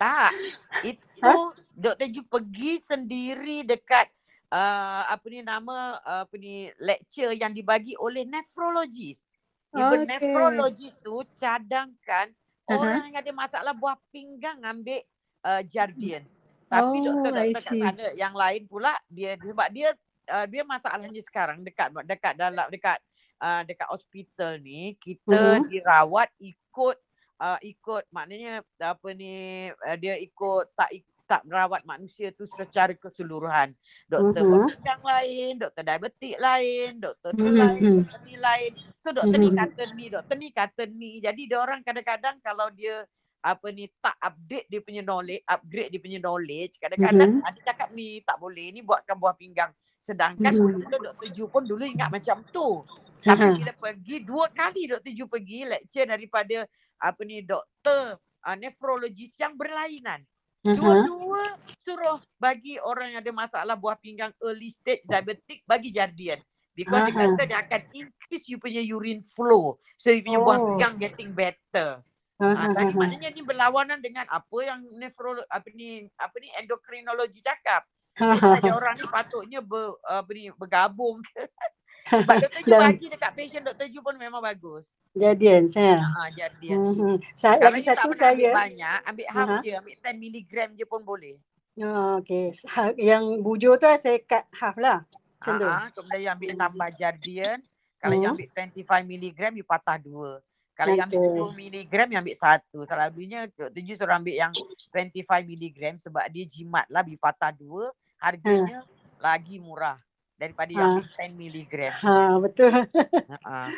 Tak. 0.00 0.32
Itu 0.88 1.04
ha? 1.20 1.52
Dr. 1.76 2.08
Ju 2.08 2.22
pergi 2.24 2.80
sendiri 2.80 3.66
dekat 3.68 4.08
uh, 4.48 5.02
apa 5.12 5.26
ni 5.28 5.44
nama 5.44 6.00
uh, 6.00 6.22
apa 6.24 6.34
ni 6.40 6.72
lecture 6.80 7.36
yang 7.36 7.52
dibagi 7.52 7.98
oleh 8.00 8.24
nephrologist. 8.24 9.28
Even 9.76 10.08
okay. 10.08 10.16
nephrologist 10.16 11.04
tu 11.04 11.20
cadangkan 11.36 12.32
uh-huh. 12.68 12.84
orang 12.84 13.08
yang 13.08 13.18
ada 13.18 13.32
masalah 13.32 13.72
buah 13.72 13.96
pinggang 14.12 14.60
ambil 14.60 15.00
uh, 15.44 15.62
Jardian. 15.64 16.24
Tapi 16.68 16.96
oh, 17.00 17.04
doktor-doktor 17.04 17.62
kat 17.64 17.64
sana 17.80 18.06
yang 18.12 18.36
lain 18.36 18.68
pula 18.68 18.92
dia 19.08 19.40
sebab 19.40 19.68
dia 19.72 19.96
uh, 20.28 20.44
dia 20.44 20.62
masalahnya 20.68 21.22
sekarang 21.24 21.64
dekat 21.64 21.88
dekat 22.04 22.36
dalam 22.36 22.68
dekat 22.68 23.00
uh, 23.40 23.64
dekat 23.64 23.88
hospital 23.88 24.60
ni 24.60 24.92
kita 25.00 25.32
uh-huh. 25.32 25.64
dirawat 25.64 26.28
ikut 26.36 26.96
uh, 27.40 27.58
ikut 27.64 28.04
maknanya 28.12 28.60
apa 28.84 29.08
ni 29.16 29.68
uh, 29.72 29.96
dia 29.96 30.20
ikut 30.20 30.68
tak 30.76 30.92
tak 31.28 31.44
merawat 31.44 31.84
manusia 31.84 32.32
tu 32.32 32.48
secara 32.48 32.96
keseluruhan. 32.96 33.76
Doktor 34.08 34.42
uh-huh. 34.48 34.64
pinggang 34.72 35.02
lain, 35.04 35.52
doktor 35.60 35.82
diabetik 35.84 36.36
lain, 36.40 36.90
doktor 36.96 37.36
uh-huh. 37.36 37.52
lain, 37.52 38.00
doktor 38.00 38.20
ni 38.24 38.36
lain. 38.40 38.70
So 38.96 39.12
doktor 39.12 39.36
uh-huh. 39.36 39.52
ni 39.52 39.60
kata 39.60 39.82
ni, 39.92 40.04
doktor 40.08 40.36
ni 40.40 40.48
kata 40.48 40.82
ni. 40.88 41.12
Jadi 41.20 41.42
dia 41.44 41.60
orang 41.60 41.84
kadang-kadang 41.84 42.40
kalau 42.40 42.72
dia 42.72 43.04
apa 43.38 43.70
ni 43.70 43.86
tak 44.02 44.16
update 44.18 44.66
dia 44.66 44.80
punya 44.82 45.02
knowledge, 45.04 45.44
upgrade 45.46 45.90
dia 45.94 46.00
punya 46.02 46.18
knowledge, 46.18 46.74
kadang-kadang 46.80 47.30
uh-huh. 47.38 47.48
ada 47.52 47.58
cakap 47.60 47.88
ni 47.92 48.24
tak 48.24 48.40
boleh 48.40 48.66
ni 48.72 48.80
buatkan 48.80 49.14
buah 49.20 49.36
pinggang. 49.36 49.70
Sedangkan 50.00 50.56
uh-huh. 50.56 50.80
dulu 50.80 50.96
Dr. 51.12 51.28
Ju 51.28 51.44
pun 51.52 51.68
dulu 51.68 51.84
ingat 51.84 52.08
macam 52.08 52.40
tu. 52.48 52.80
Tapi 53.20 53.36
uh-huh. 53.36 53.56
bila 53.60 53.72
pergi 53.76 54.16
dua 54.24 54.48
kali 54.48 54.88
Dr. 54.88 55.12
Ju 55.12 55.28
pergi 55.28 55.68
lecture 55.68 56.08
daripada 56.08 56.64
apa 56.98 57.20
ni 57.22 57.44
doktor 57.44 58.16
uh, 58.48 58.56
nefrologis 58.56 59.36
yang 59.36 59.54
berlainan. 59.54 60.24
Dua-dua 60.64 61.44
suruh 61.78 62.18
bagi 62.36 62.76
orang 62.82 63.14
yang 63.14 63.20
ada 63.22 63.32
masalah 63.32 63.74
buah 63.78 63.96
pinggang 63.96 64.34
early 64.42 64.68
stage 64.68 65.06
diabetic 65.06 65.62
bagi 65.64 65.94
Jardian. 65.94 66.40
Because 66.78 67.10
dia 67.10 67.14
Aha. 67.14 67.26
kata 67.34 67.42
dia 67.42 67.58
akan 67.58 67.82
increase 67.90 68.46
you 68.46 68.58
punya 68.62 68.78
urine 68.78 69.18
flow. 69.18 69.82
So 69.98 70.14
you 70.14 70.22
punya 70.22 70.38
buah 70.38 70.58
Oh. 70.62 70.66
pinggang 70.74 70.94
getting 70.98 71.30
better. 71.34 72.06
Ha, 72.38 72.46
Ha, 72.46 72.54
ha, 72.54 72.66
tadi 72.70 72.94
ha, 72.94 72.94
ha. 72.94 72.98
maknanya 73.02 73.34
ni 73.34 73.42
berlawanan 73.42 73.98
dengan 73.98 74.22
apa 74.30 74.56
yang 74.62 74.86
nefrolo 74.94 75.42
apa 75.50 75.66
ni 75.74 76.06
apa 76.14 76.38
ni 76.38 76.46
endokrinologi 76.54 77.42
cakap. 77.42 77.82
Jadi 78.14 78.70
ha. 78.70 78.78
orang 78.78 78.94
ni 78.94 79.06
patutnya 79.10 79.58
ber, 79.58 79.98
apa 80.06 80.30
ni 80.30 80.50
bergabung 80.54 81.18
ke. 81.22 81.42
Sebab 82.04 82.34
Dr. 82.44 82.60
Ju 82.62 82.72
bagi 82.72 83.06
dekat 83.08 83.30
patient 83.32 83.64
Dr. 83.66 83.86
Ju 83.86 84.00
pun 84.00 84.14
memang 84.14 84.38
bagus. 84.38 84.94
jadian 85.12 85.66
saya. 85.66 85.98
Ha, 85.98 86.30
jadi 86.30 86.66
Hmm, 86.70 86.94
hmm. 86.94 87.16
Sa- 87.32 87.54
kalau 87.54 87.74
lagi 87.74 87.84
satu 87.84 88.08
pernah 88.08 88.30
ambil 88.30 88.44
saya. 88.44 88.54
banyak, 88.56 88.98
ambil 89.04 89.26
half 89.28 89.48
Aha. 89.48 89.58
je, 89.60 89.72
ambil 89.74 89.94
10 89.98 90.16
milligram 90.16 90.68
je 90.72 90.84
pun 90.84 91.00
boleh. 91.00 91.36
Oh, 91.76 92.18
okay. 92.18 92.50
Ha, 92.66 92.90
yang 92.96 93.22
bujur 93.38 93.76
tu 93.76 93.86
saya 93.92 94.18
cut 94.20 94.44
half 94.52 94.74
lah. 94.74 95.04
Macam 95.38 95.52
tu. 95.54 95.66
Ha, 95.66 95.90
kemudian 95.92 96.20
you 96.20 96.30
ambil 96.30 96.50
tambah 96.56 96.88
jardian. 96.92 97.58
Kalau 97.96 98.14
you 98.14 98.24
Hmm. 98.24 98.32
ambil 98.32 98.46
25 98.48 99.04
milligram, 99.04 99.52
you 99.52 99.62
patah 99.62 99.96
dua. 99.96 100.38
Kalau 100.72 100.94
you 100.94 101.02
ambil 101.02 101.18
Okay. 101.20 101.34
10 101.36 101.54
milligram, 101.56 102.06
you 102.08 102.18
ambil 102.18 102.36
satu. 102.36 102.78
Selalunya 102.82 103.40
Dr. 103.48 103.80
Ju 103.80 103.94
suruh 103.94 104.14
ambil 104.14 104.32
yang 104.32 104.52
25 104.88 105.12
milligram 105.44 105.94
sebab 105.94 106.24
dia 106.28 106.44
jimat 106.44 106.86
lah, 106.86 107.02
you 107.02 107.14
patah 107.14 107.50
dua. 107.50 107.90
Ha. 108.16 108.30
Harganya 108.30 108.82
lagi 109.16 109.58
murah 109.58 109.98
daripada 110.38 110.70
Ha. 110.72 110.82
ambil 110.94 111.04
10 111.18 111.34
milligram. 111.34 111.92
Ha, 111.98 112.38
betul. 112.38 112.70
Ha. 113.48 113.68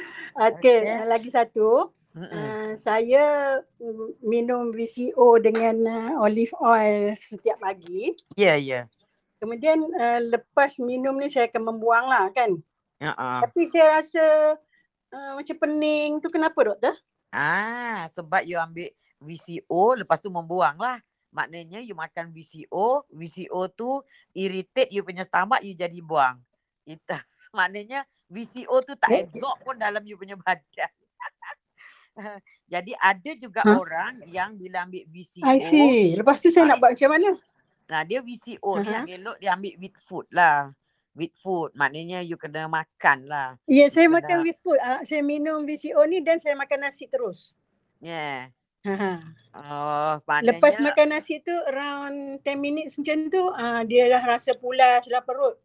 Okey, 0.53 0.79
Okay. 0.85 1.09
lagi 1.09 1.33
satu. 1.33 1.91
Mm-mm. 2.11 2.27
Uh, 2.27 2.73
saya 2.75 3.23
mm, 3.79 4.19
minum 4.27 4.75
VCO 4.75 5.39
dengan 5.39 5.77
uh, 5.87 6.27
olive 6.27 6.51
oil 6.59 7.15
setiap 7.15 7.63
pagi. 7.63 8.13
Ya, 8.35 8.59
ya. 8.59 8.91
Kemudian 9.39 9.79
uh, 9.79 10.19
lepas 10.19 10.83
minum 10.83 11.15
ni 11.17 11.31
saya 11.31 11.47
akan 11.47 11.71
membuang 11.71 12.11
lah 12.11 12.27
kan. 12.35 12.51
Ha. 13.01 13.47
Tapi 13.47 13.65
saya 13.65 14.03
rasa 14.03 14.27
uh, 15.15 15.33
macam 15.39 15.57
pening 15.57 16.19
tu 16.19 16.29
kenapa 16.29 16.59
doktor? 16.61 16.99
Ah, 17.31 18.11
sebab 18.11 18.43
you 18.43 18.59
ambil 18.59 18.91
VCO 19.23 20.03
lepas 20.03 20.19
tu 20.19 20.29
membuang 20.29 20.77
lah. 20.77 20.99
Maknanya 21.31 21.79
you 21.79 21.95
makan 21.95 22.35
VCO, 22.35 23.07
VCO 23.07 23.71
tu 23.71 24.03
irritate 24.35 24.91
you 24.91 25.07
punya 25.07 25.23
stomach, 25.23 25.63
you 25.63 25.79
jadi 25.79 26.03
buang. 26.03 26.43
Itu 26.87 27.17
maknanya 27.57 28.07
VCO 28.31 28.77
tu 28.87 28.95
tak 28.95 29.11
absorb 29.11 29.59
pun 29.67 29.75
dalam 29.77 30.03
you 30.07 30.15
punya 30.17 30.39
badan. 30.39 30.91
jadi 32.73 32.93
ada 32.99 33.31
juga 33.39 33.61
Huh? 33.65 33.81
orang 33.81 34.21
yang 34.29 34.55
bila 34.59 34.85
ambil 34.85 35.03
I 35.07 35.15
VCO, 35.15 35.61
see. 35.63 36.15
Lepas 36.19 36.43
tu 36.43 36.51
saya 36.53 36.69
ah, 36.69 36.75
nak 36.75 36.79
buat 36.83 36.93
macam 36.97 37.11
mana? 37.17 37.31
nah 37.91 38.07
dia 38.07 38.23
VCO 38.23 38.79
ni 38.79 38.87
Aha. 38.87 39.03
yang 39.03 39.07
elok 39.19 39.37
dia 39.43 39.51
ambil 39.59 39.75
with 39.83 39.97
food 40.07 40.27
lah. 40.31 40.71
With 41.11 41.35
food, 41.35 41.75
maknanya 41.75 42.23
you 42.23 42.39
kena 42.39 42.71
makan 42.71 43.27
lah. 43.27 43.59
Ya, 43.67 43.91
saya 43.91 44.07
You 44.07 44.15
makan 44.15 44.41
kena, 44.41 44.47
with 44.47 44.59
food. 44.63 44.79
Uh, 44.79 45.03
saya 45.03 45.27
minum 45.27 45.67
VCO 45.67 45.99
ni 46.07 46.23
dan 46.23 46.39
saya 46.39 46.55
makan 46.55 46.87
nasi 46.87 47.11
terus. 47.11 47.51
yeah. 47.99 48.47
Ha. 48.87 49.21
Oh, 49.53 50.17
Lepas 50.41 50.79
maknanya 50.81 50.87
makan 50.89 51.07
nasi 51.13 51.43
tu 51.45 51.53
around 51.69 52.41
10 52.47 52.57
minutes 52.57 52.95
macam 52.97 53.29
tu, 53.29 53.43
uh, 53.53 53.83
dia 53.85 54.07
dah 54.09 54.23
rasa 54.25 54.55
pulas 54.57 55.05
lah 55.11 55.21
perut. 55.21 55.59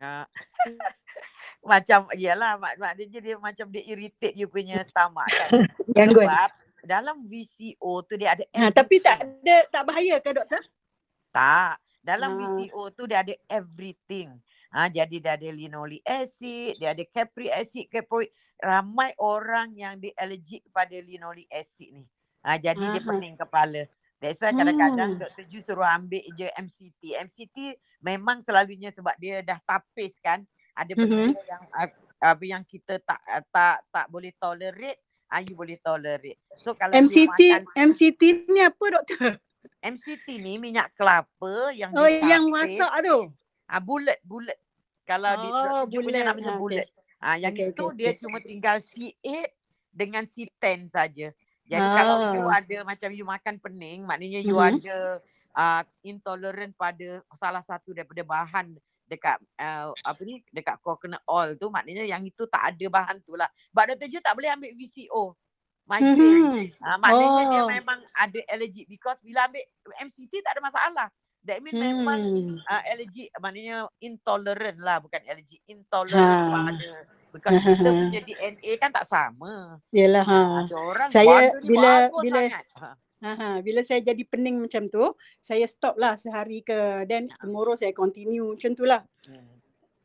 Ah. 0.00 0.26
macam 1.70 2.10
iyalah 2.12 2.60
mak 2.60 2.76
maknanya 2.76 3.18
dia 3.24 3.34
macam 3.40 3.66
dia 3.72 3.82
irritate 3.88 4.36
you 4.36 4.50
punya 4.50 4.82
stomach 4.84 5.26
kan. 5.28 5.50
Gangguan. 5.96 6.28
Sebab 6.28 6.50
dalam 6.84 7.16
VCO 7.24 8.04
tu 8.04 8.14
dia 8.20 8.36
ada 8.36 8.44
Ha, 8.52 8.68
tapi 8.68 9.00
tak 9.00 9.24
ada 9.24 9.56
tak 9.72 9.82
bahaya 9.88 10.20
ke 10.20 10.30
doktor? 10.36 10.60
Tak. 11.32 11.80
Dalam 12.04 12.36
Ha. 12.36 12.38
VCO 12.40 12.82
tu 12.92 13.08
dia 13.08 13.24
ada 13.24 13.34
everything. 13.48 14.36
Ha, 14.74 14.90
jadi 14.90 15.16
dia 15.22 15.38
ada 15.38 15.48
linoleic 15.54 16.02
acid, 16.02 16.82
dia 16.82 16.90
ada 16.92 17.04
capric 17.06 17.48
acid, 17.54 17.86
caproic. 17.88 18.34
Ramai 18.58 19.14
orang 19.22 19.70
yang 19.78 19.96
dia 20.02 20.10
allergic 20.18 20.66
kepada 20.66 20.98
linoleic 20.98 21.46
acid 21.48 21.94
ni. 21.94 22.04
Ha, 22.44 22.60
jadi 22.60 22.82
dia 22.82 23.00
Aha. 23.00 23.08
pening 23.08 23.38
kepala. 23.40 23.88
That's 24.24 24.40
why 24.40 24.56
kadang-kadang 24.56 25.10
Hmm. 25.14 25.20
Dr. 25.20 25.44
Ju 25.44 25.60
suruh 25.60 25.84
ambil 25.84 26.24
je 26.32 26.48
MCT. 26.56 27.12
MCT 27.20 27.56
memang 28.00 28.40
selalunya 28.40 28.88
sebab 28.88 29.12
dia 29.20 29.44
dah 29.44 29.60
tapis 29.60 30.16
kan. 30.16 30.40
Ada 30.72 30.96
Mhm. 30.96 31.28
benda 31.28 31.40
yang 31.44 31.62
uh, 31.76 31.88
apa 32.24 32.44
yang 32.48 32.64
kita 32.64 32.96
tak 33.04 33.20
tak 33.52 33.84
tak 33.92 34.06
boleh 34.08 34.32
tolerate, 34.40 34.96
ah 35.28 35.44
you 35.44 35.52
boleh 35.52 35.76
tolerate. 35.76 36.40
So 36.56 36.72
kalau 36.72 36.96
MCT 36.96 37.36
makan 37.36 37.60
MCT 37.76 38.22
ni 38.48 38.64
apa 38.64 38.84
doktor? 38.88 39.36
MCT 39.84 40.40
ni 40.40 40.56
minyak 40.56 40.96
kelapa 40.96 41.68
yang 41.76 41.92
Oh 41.92 42.08
yang 42.08 42.48
ditapis, 42.48 42.80
masak 42.80 42.92
tu. 43.04 43.18
ah 43.68 43.80
bulat 43.84 44.16
bulat. 44.24 44.56
Kalau 45.04 45.36
di 45.36 45.48
Oh 45.52 45.84
punya 45.84 46.24
bulat. 46.24 46.24
namanya 46.32 46.52
okey. 46.56 46.60
bulat. 46.64 46.88
Ah 47.20 47.36
yang 47.36 47.52
Okey 47.52 47.68
itu 47.68 47.84
okey 47.84 47.96
dia 48.00 48.10
okey. 48.10 48.20
cuma 48.24 48.38
tinggal 48.40 48.76
C8 48.80 49.52
dengan 49.92 50.24
C10 50.24 50.88
saja. 50.88 51.28
Jadi 51.64 51.86
kalau 51.96 52.16
you 52.32 52.44
Ah. 52.44 52.60
ada 52.60 52.76
macam 52.84 53.08
you 53.10 53.24
makan 53.24 53.54
pening, 53.56 54.04
maknanya 54.04 54.40
you 54.40 54.56
Mhm. 54.56 54.68
ada 54.78 54.96
uh, 55.54 55.82
intolerant 56.02 56.74
pada 56.74 57.08
salah 57.32 57.62
satu 57.62 57.94
daripada 57.94 58.20
bahan 58.20 58.76
dekat 59.04 59.36
uh, 59.56 59.92
apa 60.00 60.20
ni 60.24 60.40
dekat 60.48 60.80
coconut 60.80 61.20
oil 61.24 61.54
tu 61.54 61.68
maknanya 61.68 62.04
yang 62.04 62.20
itu 62.20 62.44
tak 62.48 62.72
ada 62.72 62.86
bahan 62.88 63.20
tu 63.20 63.36
lah. 63.36 63.46
Sebab 63.70 63.84
Dr. 63.92 64.08
Ju 64.08 64.18
tak 64.18 64.34
boleh 64.34 64.50
ambil 64.50 64.72
VCO 64.72 65.36
migraine. 65.84 66.68
Mhm. 66.68 66.80
Uh, 66.80 66.98
maknanya 66.98 67.42
dia 67.48 67.62
Oh. 67.62 67.68
memang 67.68 68.00
ada 68.12 68.40
allergic 68.48 68.88
because 68.88 69.20
bila 69.20 69.44
ambil 69.44 69.64
MCT 70.00 70.40
tak 70.40 70.56
ada 70.56 70.62
masalah. 70.64 71.08
That 71.44 71.60
mean 71.60 71.76
memang 71.76 72.20
Hmm. 72.24 72.56
uh, 72.58 72.82
allergic 72.88 73.28
maknanya 73.36 73.84
intolerant 74.00 74.80
lah 74.80 74.96
bukan 74.98 75.20
allergic 75.28 75.60
intolerant 75.64 76.24
Ha. 76.48 76.56
pada 76.72 76.88
because 77.34 77.50
kita 77.58 77.90
punya 77.90 78.20
DNA 78.22 78.72
kan 78.78 78.90
tak 78.94 79.04
sama. 79.04 79.82
Yalah 79.90 80.22
ha. 80.22 80.40
Ada 80.64 80.76
orang 80.78 81.08
Saya 81.10 81.36
bila 81.60 81.90
bila 82.22 82.40
sangat. 82.46 82.64
Ha. 82.78 83.32
ha, 83.34 83.48
bila 83.58 83.80
saya 83.80 84.00
jadi 84.00 84.22
pening 84.22 84.60
macam 84.60 84.86
tu, 84.86 85.16
saya 85.40 85.64
stop 85.64 85.96
lah 85.96 86.14
sehari 86.14 86.60
ke 86.60 87.02
then 87.04 87.26
tomorrow 87.40 87.74
saya 87.74 87.90
continue 87.90 88.54
macam 88.54 88.70
tu 88.72 88.84
lah. 88.84 89.02
Hmm. 89.26 89.50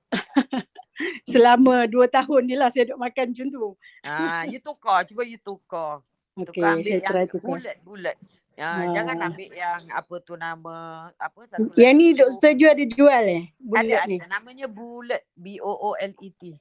Selama 1.32 1.86
dua 1.86 2.10
tahun 2.10 2.42
ni 2.44 2.56
lah 2.58 2.74
saya 2.74 2.90
duk 2.90 3.00
makan 3.00 3.32
macam 3.32 3.48
tu. 3.48 3.66
Ah, 4.02 4.44
you 4.44 4.60
tukar, 4.60 5.06
cuba 5.06 5.24
you 5.24 5.38
tukar. 5.38 6.02
Tukar 6.34 6.50
Okey, 6.50 6.64
ambil 6.80 6.84
saya 6.86 6.98
yang 6.98 7.12
try 7.12 7.26
tukar. 7.28 7.48
bulat-bulat. 7.54 8.18
Ya, 8.56 8.72
jangan 8.92 9.16
Ha. 9.16 9.26
ambil 9.32 9.50
yang 9.56 9.82
apa 9.88 10.16
tu 10.20 10.36
nama 10.36 10.76
apa 11.16 11.40
satu 11.48 11.72
Yang 11.80 11.94
ni 11.96 12.08
doktor 12.12 12.52
Ju 12.52 12.68
ada 12.68 12.84
jual 12.84 13.24
eh? 13.24 13.44
Ada 13.72 14.04
ni. 14.04 14.20
ada 14.20 14.28
namanya 14.28 14.68
bulat 14.68 15.24
B 15.32 15.64
O 15.64 15.72
O 15.72 15.90
L 15.96 16.12
E 16.20 16.30
T. 16.36 16.60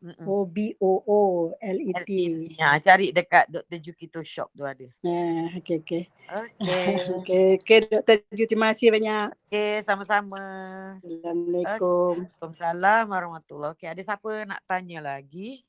Mm-mm. 0.00 0.24
Oh 0.24 0.48
B 0.48 0.72
O 0.80 1.04
O 1.04 1.18
L 1.60 1.78
E 1.78 1.92
T. 2.08 2.08
E. 2.08 2.56
Ya, 2.56 2.72
cari 2.80 3.12
dekat 3.12 3.52
Dr. 3.52 3.78
Jukito 3.84 4.24
shop 4.24 4.48
tu 4.56 4.64
ada. 4.64 4.88
Nah, 5.04 5.52
okey 5.60 5.84
okey. 5.84 6.04
Okey. 6.24 6.92
Okey, 7.20 7.46
okey 7.60 7.78
doktor 7.84 8.16
Ju 8.32 8.48
terima 8.48 8.72
kasih 8.72 8.96
banyak. 8.96 9.28
Okey, 9.52 9.84
sama-sama. 9.84 10.40
Assalamualaikum. 11.04 12.24
Waalaikumsalam 12.32 13.04
warahmatullahi 13.12 13.76
Okey, 13.76 13.88
ada 13.92 14.00
siapa 14.00 14.30
nak 14.48 14.64
tanya 14.64 14.98
lagi? 15.04 15.68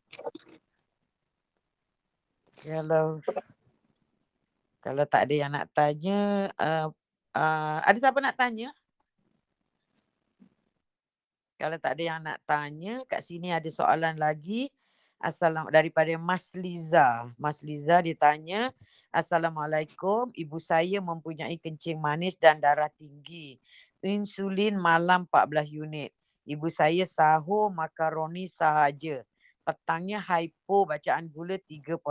Kalau 2.64 3.20
kalau 4.80 5.04
tak 5.06 5.28
ada 5.28 5.36
yang 5.36 5.52
nak 5.52 5.68
tanya, 5.76 6.50
uh, 6.56 6.88
uh, 7.36 7.78
ada 7.84 7.98
siapa 8.00 8.24
nak 8.24 8.40
tanya? 8.40 8.72
Kalau 11.62 11.78
tak 11.78 11.94
ada 11.94 12.04
yang 12.04 12.22
nak 12.26 12.42
tanya, 12.42 13.06
kat 13.06 13.22
sini 13.22 13.54
ada 13.54 13.70
soalan 13.70 14.18
lagi. 14.18 14.74
Assalam 15.22 15.70
daripada 15.70 16.10
Mas 16.18 16.50
Liza. 16.58 17.30
Mas 17.38 17.62
Liza 17.62 18.02
dia 18.02 18.18
tanya, 18.18 18.74
Assalamualaikum, 19.14 20.34
ibu 20.34 20.58
saya 20.58 20.98
mempunyai 20.98 21.62
kencing 21.62 22.02
manis 22.02 22.34
dan 22.34 22.58
darah 22.58 22.90
tinggi. 22.90 23.62
Insulin 24.02 24.74
malam 24.74 25.30
14 25.30 25.70
unit. 25.70 26.10
Ibu 26.50 26.66
saya 26.74 27.06
sahur 27.06 27.70
makaroni 27.70 28.50
sahaja. 28.50 29.22
Petangnya 29.62 30.18
hypo 30.18 30.90
bacaan 30.90 31.30
gula 31.30 31.62
3.5. 31.62 32.02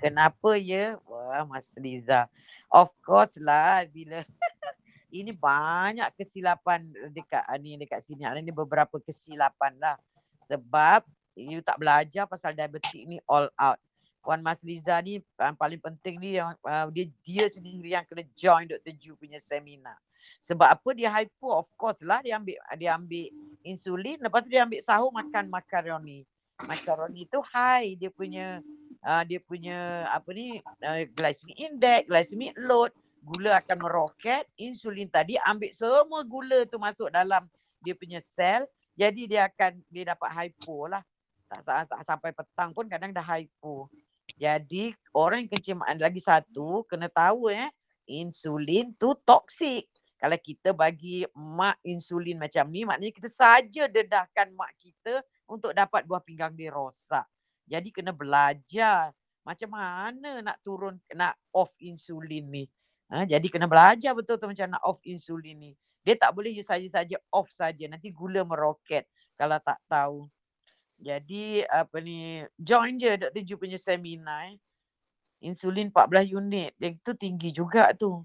Kenapa 0.00 0.56
ya? 0.56 0.96
Wah, 1.04 1.44
Mas 1.44 1.76
Liza. 1.76 2.32
Of 2.72 2.96
course 3.04 3.36
lah 3.36 3.84
bila 3.84 4.24
ini 5.08 5.32
banyak 5.32 6.12
kesilapan 6.16 6.84
dekat 7.12 7.40
ah, 7.44 7.56
ni 7.56 7.80
dekat 7.80 8.04
sini. 8.04 8.28
Ada 8.28 8.44
ni 8.44 8.52
beberapa 8.52 9.00
kesilapan 9.00 9.76
lah. 9.80 9.96
Sebab 10.48 11.04
you 11.38 11.60
tak 11.64 11.80
belajar 11.80 12.28
pasal 12.28 12.52
diabetik 12.52 13.08
ni 13.08 13.16
all 13.24 13.48
out. 13.56 13.80
Puan 14.20 14.44
Mas 14.44 14.60
Liza 14.60 15.00
ni 15.00 15.24
yang 15.40 15.56
paling 15.56 15.80
penting 15.80 16.20
ni 16.20 16.36
yang 16.36 16.52
uh, 16.60 16.90
dia 16.92 17.08
dia 17.24 17.48
sendiri 17.48 17.96
yang 17.96 18.04
kena 18.04 18.26
join 18.36 18.68
Dr. 18.68 18.92
Ju 18.92 19.16
punya 19.16 19.40
seminar. 19.40 19.96
Sebab 20.44 20.68
apa 20.68 20.88
dia 20.92 21.08
hypo 21.08 21.48
of 21.48 21.68
course 21.78 22.04
lah 22.04 22.20
dia 22.20 22.36
ambil 22.36 22.60
dia 22.76 22.92
ambil 22.92 23.32
insulin 23.64 24.20
lepas 24.20 24.44
tu 24.44 24.52
dia 24.52 24.68
ambil 24.68 24.84
sahur 24.84 25.08
makan 25.08 25.48
makaroni. 25.48 26.28
Makaroni 26.60 27.24
tu 27.30 27.40
high 27.54 27.96
dia 27.96 28.10
punya 28.12 28.60
uh, 29.00 29.22
dia 29.24 29.40
punya 29.40 30.04
apa 30.12 30.28
ni 30.36 30.60
uh, 30.60 31.02
glycemic 31.16 31.56
index, 31.56 32.04
glycemic 32.10 32.52
load, 32.60 32.92
gula 33.28 33.60
akan 33.60 33.78
meroket, 33.78 34.48
insulin 34.56 35.06
tadi 35.12 35.36
ambil 35.44 35.70
semua 35.76 36.20
gula 36.24 36.64
tu 36.64 36.80
masuk 36.80 37.12
dalam 37.12 37.44
dia 37.84 37.94
punya 37.94 38.18
sel, 38.18 38.66
Jadi 38.98 39.30
dia 39.30 39.46
akan 39.46 39.78
dia 39.86 40.10
dapat 40.10 40.26
hypo 40.34 40.90
lah. 40.90 41.06
Tak, 41.46 41.60
sa- 41.62 41.86
tak 41.86 42.02
sampai 42.02 42.34
petang 42.34 42.74
pun 42.74 42.90
kadang 42.90 43.14
dah 43.14 43.22
hypo. 43.22 43.86
Jadi 44.34 44.90
orang 45.14 45.46
yang 45.46 45.50
kencing 45.54 45.78
lagi 46.02 46.18
satu 46.18 46.82
kena 46.90 47.06
tahu 47.06 47.46
eh 47.48 47.70
insulin 48.10 48.90
tu 48.98 49.14
toksik. 49.22 49.86
Kalau 50.18 50.34
kita 50.34 50.74
bagi 50.74 51.22
mak 51.30 51.78
insulin 51.86 52.42
macam 52.42 52.66
ni 52.74 52.82
maknanya 52.82 53.14
kita 53.14 53.30
saja 53.30 53.86
dedahkan 53.86 54.50
mak 54.50 54.74
kita 54.82 55.22
untuk 55.46 55.70
dapat 55.70 56.02
buah 56.02 56.18
pinggang 56.18 56.58
dia 56.58 56.74
rosak. 56.74 57.22
Jadi 57.70 57.94
kena 57.94 58.10
belajar 58.10 59.14
macam 59.46 59.78
mana 59.78 60.42
nak 60.42 60.58
turun 60.60 60.98
nak 61.14 61.38
off 61.54 61.70
insulin 61.78 62.50
ni. 62.50 62.64
Ha, 63.08 63.24
jadi 63.24 63.46
kena 63.48 63.64
belajar 63.64 64.12
betul-betul 64.12 64.52
macam 64.52 64.68
nak 64.76 64.82
off 64.84 65.00
insulin 65.04 65.56
ni. 65.56 65.72
Dia 66.04 66.16
tak 66.16 66.36
boleh 66.36 66.52
je 66.52 66.60
saja-saja 66.60 67.16
off 67.32 67.48
saja. 67.52 67.88
Nanti 67.88 68.12
gula 68.12 68.44
meroket 68.44 69.08
kalau 69.36 69.56
tak 69.60 69.80
tahu. 69.88 70.28
Jadi 70.98 71.62
apa 71.64 72.02
ni 72.02 72.42
join 72.58 72.98
je 72.98 73.16
Dr. 73.16 73.42
Ju 73.46 73.54
punya 73.56 73.78
seminar 73.80 74.52
eh. 74.52 74.56
Insulin 75.40 75.88
14 75.88 76.36
unit. 76.36 76.72
Yang 76.76 76.94
tu 77.00 77.12
tinggi 77.16 77.48
juga 77.54 77.94
tu. 77.96 78.24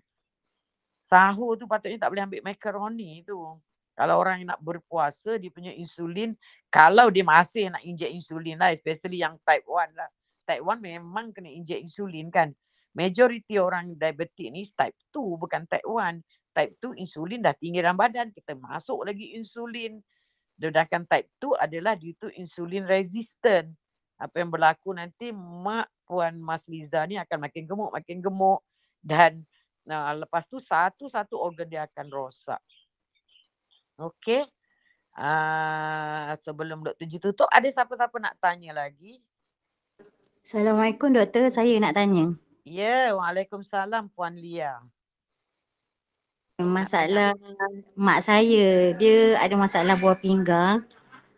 Sahur 1.03 1.59
tu 1.59 1.67
patutnya 1.67 1.99
tak 1.99 2.09
boleh 2.11 2.23
ambil 2.23 2.41
makaroni 2.43 3.23
tu. 3.27 3.39
Kalau 3.93 4.15
orang 4.17 4.41
yang 4.41 4.57
nak 4.57 4.61
berpuasa 4.65 5.37
dia 5.37 5.53
punya 5.53 5.69
insulin 5.69 6.33
kalau 6.73 7.13
dia 7.13 7.21
masih 7.21 7.69
nak 7.69 7.85
injek 7.85 8.09
insulin 8.09 8.57
lah 8.57 8.73
especially 8.73 9.21
yang 9.21 9.37
type 9.45 9.63
1 9.69 9.93
lah. 9.93 10.09
Type 10.49 10.65
1 10.65 10.81
memang 10.81 11.29
kena 11.29 11.53
injek 11.53 11.77
insulin 11.77 12.33
kan. 12.33 12.49
Majority 12.93 13.57
orang 13.57 13.97
diabetik 13.97 14.53
ni 14.53 14.61
type 14.69 14.97
2 15.09 15.41
bukan 15.41 15.65
type 15.65 15.85
1. 15.85 16.21
Type 16.53 16.73
2 16.93 17.01
insulin 17.01 17.41
dah 17.41 17.57
tinggi 17.57 17.81
dalam 17.81 17.97
badan 17.97 18.29
kita 18.29 18.53
masuk 18.53 19.01
lagi 19.09 19.33
insulin. 19.33 19.97
Sedangkan 20.61 21.03
type 21.09 21.27
2 21.41 21.57
adalah 21.57 21.97
due 21.97 22.13
to 22.15 22.29
insulin 22.37 22.85
resistant. 22.85 23.73
Apa 24.21 24.45
yang 24.45 24.53
berlaku 24.53 24.93
nanti 24.93 25.33
mak 25.33 25.89
Puan 26.05 26.37
Mas 26.37 26.69
Liza 26.69 27.01
ni 27.09 27.17
akan 27.17 27.49
makin 27.49 27.65
gemuk, 27.65 27.89
makin 27.89 28.21
gemuk 28.21 28.61
dan 29.01 29.43
uh, 29.89 30.13
lepas 30.23 30.45
tu 30.47 30.61
satu-satu 30.61 31.35
organ 31.35 31.67
dia 31.67 31.83
akan 31.89 32.07
rosak. 32.13 32.61
Okey. 33.97 34.45
Uh, 35.13 36.33
sebelum 36.41 36.81
Dr. 36.81 37.05
Ju 37.05 37.17
tutup, 37.21 37.49
ada 37.53 37.65
siapa-siapa 37.69 38.17
nak 38.17 38.35
tanya 38.41 38.73
lagi? 38.73 39.21
Assalamualaikum 40.41 41.13
doktor, 41.13 41.47
saya 41.53 41.77
nak 41.77 41.93
tanya. 41.93 42.33
Ya, 42.63 43.11
yeah, 43.11 43.19
Waalaikumsalam 43.19 44.07
Puan 44.15 44.39
Lia. 44.39 44.79
Masalah 46.63 47.35
mak 47.91 48.23
saya, 48.23 48.95
dia 48.95 49.35
ada 49.35 49.51
masalah 49.59 49.99
buah 49.99 50.15
pinggang. 50.15 50.87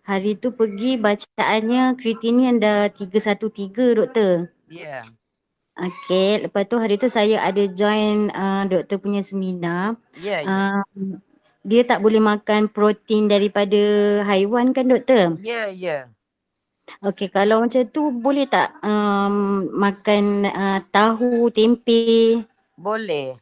Hari 0.06 0.38
tu 0.38 0.54
pergi 0.54 1.02
bacaannya 1.02 1.98
kreatinin 1.98 2.62
dah 2.62 2.94
313 2.94 3.98
doktor. 3.98 4.54
Ya. 4.70 5.02
Yeah. 5.02 5.04
Okey, 5.76 6.46
lepas 6.46 6.70
tu 6.70 6.78
hari 6.78 7.02
tu 7.02 7.10
saya 7.10 7.42
ada 7.42 7.66
join 7.74 8.30
uh, 8.30 8.70
doktor 8.70 9.02
punya 9.02 9.26
seminar. 9.26 9.98
Ya, 10.14 10.30
yeah, 10.30 10.40
ya. 10.46 10.50
Yeah. 10.54 10.74
Uh, 10.78 11.18
dia 11.66 11.82
tak 11.90 12.06
boleh 12.06 12.22
makan 12.22 12.70
protein 12.70 13.26
daripada 13.26 13.82
haiwan 14.30 14.78
kan 14.78 14.94
doktor? 14.94 15.42
Ya, 15.42 15.66
yeah, 15.66 15.66
ya. 15.74 15.74
Yeah. 15.74 16.04
Okey, 17.02 17.34
kalau 17.34 17.66
macam 17.66 17.82
tu 17.90 18.14
boleh 18.14 18.46
tak 18.46 18.78
um, 18.86 19.68
makan 19.74 20.46
uh, 20.48 20.80
tahu, 20.94 21.50
tempe? 21.50 22.42
Boleh. 22.78 23.38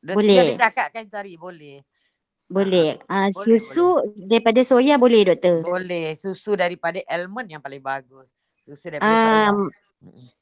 Dia 0.00 0.14
boleh. 0.16 0.56
Dia 0.56 0.68
cakapkan 0.68 1.04
tadi 1.06 1.36
boleh. 1.36 1.84
Boleh. 2.48 2.96
Uh, 3.04 3.28
boleh 3.28 3.32
susu 3.32 4.00
boleh. 4.00 4.24
daripada 4.24 4.60
soya 4.64 4.94
boleh 4.96 5.20
doktor? 5.28 5.60
Boleh. 5.62 6.16
Susu 6.16 6.56
daripada 6.56 7.00
almond 7.04 7.48
yang 7.48 7.60
paling 7.60 7.84
bagus. 7.84 8.28
Susu 8.64 8.88
daripada 8.88 9.52
um, 9.52 9.68
soya. 9.68 9.88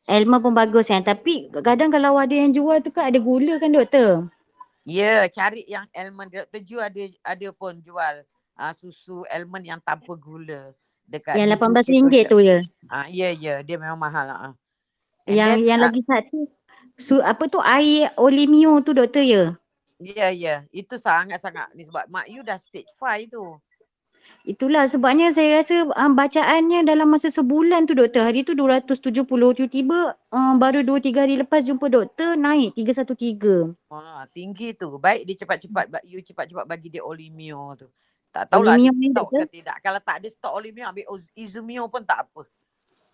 Almond 0.07 0.43
pun 0.47 0.55
bagus 0.55 0.87
kan. 0.87 1.03
Tapi 1.03 1.51
kadang 1.51 1.91
kalau 1.91 2.15
ada 2.15 2.31
yang 2.31 2.55
jual 2.55 2.79
tu 2.79 2.95
kan 2.95 3.11
ada 3.11 3.19
gula 3.19 3.59
kan 3.59 3.75
doktor? 3.75 4.31
Ya, 4.87 5.03
yeah, 5.03 5.21
cari 5.27 5.67
yang 5.67 5.91
almond. 5.91 6.31
Doktor 6.31 6.63
Ju 6.63 6.79
ada 6.79 7.03
ada 7.27 7.49
pun 7.51 7.75
jual 7.83 8.23
uh, 8.55 8.73
susu 8.73 9.27
almond 9.27 9.67
yang 9.67 9.83
tanpa 9.83 10.15
gula. 10.15 10.71
Dekat 11.07 11.39
yang 11.39 11.55
RM18 11.55 12.27
tu 12.27 12.39
ya? 12.43 12.59
Ah, 12.91 13.07
ya, 13.07 13.31
ya. 13.31 13.63
Dia 13.63 13.77
memang 13.79 13.99
mahal. 13.99 14.27
Uh. 14.27 14.55
Yang 15.27 15.51
then, 15.59 15.67
yang 15.67 15.81
uh, 15.83 15.85
lagi 15.91 16.03
satu, 16.03 16.39
su, 16.99 17.19
apa 17.23 17.47
tu 17.47 17.59
air 17.63 18.15
olimio 18.19 18.79
tu 18.83 18.95
doktor 18.95 19.23
ya? 19.23 19.55
Ya, 20.03 20.29
ya. 20.35 20.67
Itu 20.75 20.99
sangat-sangat 20.99 21.73
ni 21.79 21.87
sebab 21.87 22.11
mak 22.11 22.27
you 22.27 22.43
dah 22.43 22.59
stage 22.59 22.91
5 22.99 23.31
tu. 23.31 23.43
Itulah 24.47 24.91
sebabnya 24.91 25.31
saya 25.31 25.63
rasa 25.63 25.87
um, 25.87 26.13
bacaannya 26.15 26.83
dalam 26.83 27.07
masa 27.11 27.31
sebulan 27.31 27.87
tu 27.87 27.95
doktor. 27.95 28.27
Hari 28.27 28.43
tu 28.43 28.59
270. 28.59 29.23
Tiba-tiba 29.27 30.19
um, 30.35 30.59
baru 30.59 30.83
2-3 30.83 31.15
hari 31.15 31.35
lepas 31.39 31.63
jumpa 31.63 31.87
doktor 31.87 32.35
naik 32.35 32.75
313. 32.75 33.75
Wah, 33.91 34.27
tinggi 34.31 34.75
tu. 34.75 34.99
Baik 34.99 35.27
dia 35.31 35.47
cepat-cepat 35.47 36.03
you 36.07 36.19
cepat-cepat 36.23 36.67
bagi 36.67 36.91
dia 36.91 37.03
olimio 37.07 37.75
tu. 37.79 37.87
Tak 38.33 38.53
tahulah 38.53 38.77
ada 38.77 38.91
stok 38.93 39.29
ke 39.33 39.45
tidak. 39.49 39.77
Kalau 39.81 40.01
tak 40.03 40.17
ada 40.21 40.29
stok 40.29 40.53
olimio 40.53 40.85
ambil 40.89 41.05
izumio 41.33 41.89
pun 41.89 42.05
tak 42.05 42.29
apa. 42.29 42.43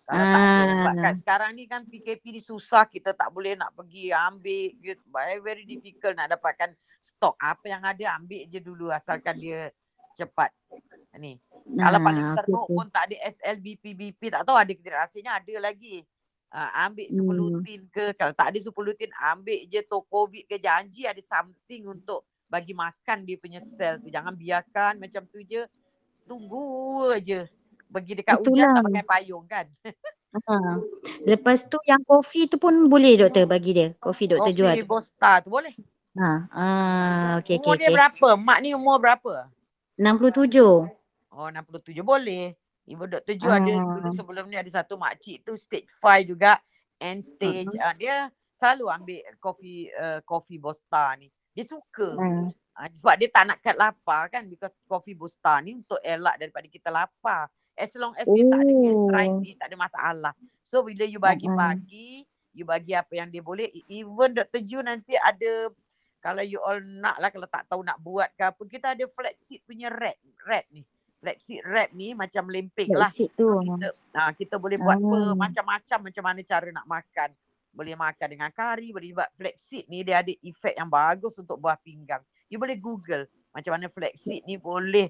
Kalau 0.03 0.19
ah. 0.19 0.31
tak 0.35 0.43
ada 0.43 0.73
sebab 0.75 0.95
kan 0.99 1.13
sekarang 1.15 1.51
ni 1.55 1.63
kan 1.63 1.81
PKP 1.87 2.23
ni 2.35 2.41
susah 2.43 2.83
kita 2.91 3.15
tak 3.15 3.31
boleh 3.31 3.55
nak 3.55 3.71
pergi 3.71 4.11
ambil 4.11 4.75
very, 5.07 5.39
very 5.39 5.63
difficult 5.63 6.13
nak 6.19 6.27
dapatkan 6.35 6.75
stok. 6.99 7.39
Apa 7.39 7.65
yang 7.71 7.83
ada 7.87 8.19
ambil 8.19 8.43
je 8.51 8.59
dulu 8.59 8.91
asalkan 8.91 9.35
dia 9.39 9.71
cepat. 10.19 10.51
Ni. 11.15 11.39
Nah, 11.71 11.87
Kalau 11.87 11.99
paling 12.03 12.27
teruk 12.35 12.65
okay. 12.67 12.75
pun 12.75 12.87
tak 12.91 13.03
ada 13.07 13.15
SLBP 13.31 13.83
BP 13.95 14.21
tak 14.27 14.43
tahu 14.43 14.57
ada 14.59 14.71
tidak 14.71 14.95
rasanya 15.07 15.39
ada 15.39 15.53
lagi. 15.63 16.03
Uh, 16.53 16.69
ambil 16.85 17.09
supulutin 17.09 17.81
hmm. 17.81 17.89
ke 17.89 18.05
kalau 18.13 18.29
tak 18.37 18.53
ada 18.53 18.59
supulutin 18.61 19.09
ambil 19.33 19.57
je 19.65 19.81
to 19.81 19.97
covid 20.05 20.45
ke 20.45 20.61
janji 20.61 21.01
ada 21.01 21.17
something 21.17 21.89
untuk 21.89 22.21
bagi 22.53 22.77
makan 22.77 23.25
dia 23.25 23.41
punya 23.41 23.57
sel 23.57 23.97
tu. 23.97 24.13
Jangan 24.13 24.37
biarkan 24.37 25.01
macam 25.01 25.25
tu 25.25 25.41
je. 25.41 25.65
Tunggu 26.29 27.09
aje. 27.17 27.49
Pergi 27.89 28.13
dekat 28.21 28.37
Itulah. 28.37 28.53
hujan 28.53 28.67
tak 28.77 28.83
pakai 28.85 29.05
payung 29.09 29.45
kan. 29.49 29.65
Ha. 30.33 30.57
Lepas 31.29 31.65
tu 31.69 31.77
yang 31.85 32.01
kopi 32.01 32.49
tu 32.49 32.57
pun 32.57 32.73
boleh 32.89 33.17
doktor 33.21 33.45
bagi 33.45 33.73
dia. 33.73 33.87
Kopi 33.97 34.25
doktor 34.29 34.49
kopi 34.49 34.57
jual. 34.57 34.73
Kopi 34.77 34.85
Bosta 34.85 35.41
tu 35.41 35.49
boleh. 35.53 35.73
Ha. 36.17 36.29
Ah, 36.49 37.29
okey 37.41 37.57
okey. 37.57 37.65
Umur 37.65 37.77
dia 37.77 37.89
okay. 37.89 37.97
berapa? 37.97 38.27
Mak 38.37 38.57
ni 38.61 38.69
umur 38.73 38.97
berapa? 38.97 39.49
67. 39.97 40.61
Oh 41.33 41.49
67 41.49 42.01
boleh. 42.01 42.53
Ibu 42.89 43.03
doktor 43.05 43.33
Ju 43.37 43.47
ah. 43.49 43.61
ada 43.61 43.73
dulu 43.77 44.09
sebelum 44.09 44.45
ni 44.49 44.57
ada 44.57 44.69
satu 44.69 44.97
makcik 44.97 45.45
tu 45.45 45.53
stage 45.53 45.89
5 46.01 46.25
juga. 46.25 46.57
End 46.97 47.21
stage. 47.21 47.69
Uh-huh. 47.69 47.89
Uh, 47.89 47.93
dia 47.97 48.15
selalu 48.57 48.85
ambil 48.89 49.21
kopi 49.37 49.89
uh, 49.93 50.17
kopi 50.25 50.57
Bosta 50.57 51.13
ni. 51.17 51.29
Dia 51.53 51.65
suka. 51.69 52.17
Hmm. 52.17 52.49
Uh, 52.73 52.89
sebab 52.89 53.15
dia 53.21 53.29
tak 53.29 53.45
nak 53.45 53.61
kat 53.61 53.77
lapar 53.77 54.33
kan 54.33 54.49
because 54.49 54.73
coffee 54.89 55.13
booster 55.13 55.61
ni 55.61 55.77
untuk 55.77 56.01
elak 56.01 56.41
daripada 56.41 56.65
kita 56.65 56.89
lapar. 56.89 57.45
As 57.73 57.93
long 57.97 58.13
as 58.17 58.25
oh. 58.25 58.33
dia 58.33 58.45
tak 58.49 58.59
ada 58.65 58.73
gastritis, 58.73 59.55
tak 59.57 59.67
ada 59.69 59.77
masalah. 59.77 60.33
So 60.61 60.81
bila 60.85 61.05
you 61.05 61.21
bagi-bagi, 61.21 62.25
you 62.53 62.65
bagi 62.65 62.93
apa 62.93 63.13
yang 63.13 63.29
dia 63.29 63.41
boleh. 63.41 63.69
Even 63.89 64.37
Dr. 64.37 64.61
Ju 64.61 64.81
nanti 64.85 65.17
ada, 65.17 65.69
kalau 66.21 66.41
you 66.45 66.61
all 66.61 66.77
nak 66.81 67.17
lah, 67.17 67.29
kalau 67.33 67.49
tak 67.49 67.65
tahu 67.65 67.81
nak 67.81 67.97
buat 68.01 68.29
ke 68.37 68.45
apa, 68.45 68.61
kita 68.65 68.93
ada 68.93 69.05
flaxseed 69.09 69.61
punya 69.65 69.89
wrap, 69.89 70.17
wrap 70.45 70.65
ni. 70.69 70.85
Flaxseed 71.17 71.65
wrap 71.65 71.89
ni 71.97 72.13
macam 72.13 72.45
lempeng 72.45 72.93
lah. 72.93 73.09
Tu. 73.09 73.29
Kita, 73.37 73.87
uh, 74.21 74.31
kita 74.37 74.55
boleh 74.61 74.77
buat 74.77 74.97
hmm. 74.97 75.33
macam-macam 75.33 75.97
macam 76.09 76.23
mana 76.25 76.41
cara 76.45 76.67
nak 76.69 76.85
makan 76.85 77.29
boleh 77.73 77.97
makan 77.97 78.27
dengan 78.37 78.49
kari, 78.53 78.93
boleh 78.93 79.11
buat 79.17 79.29
flaxseed 79.33 79.89
ni 79.89 80.05
dia 80.05 80.21
ada 80.21 80.29
efek 80.29 80.77
yang 80.77 80.87
bagus 80.87 81.33
untuk 81.41 81.57
buah 81.57 81.75
pinggang. 81.81 82.21
You 82.47 82.61
boleh 82.61 82.77
google 82.77 83.25
macam 83.53 83.77
mana 83.77 83.89
flaxseed 83.89 84.45
ni 84.45 84.57
boleh 84.57 85.09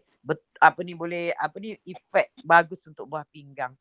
apa 0.59 0.79
ni 0.83 0.95
boleh 0.95 1.35
apa 1.35 1.55
ni 1.59 1.75
efek 1.83 2.31
bagus 2.43 2.87
untuk 2.87 3.07
buah 3.11 3.27
pinggang. 3.27 3.75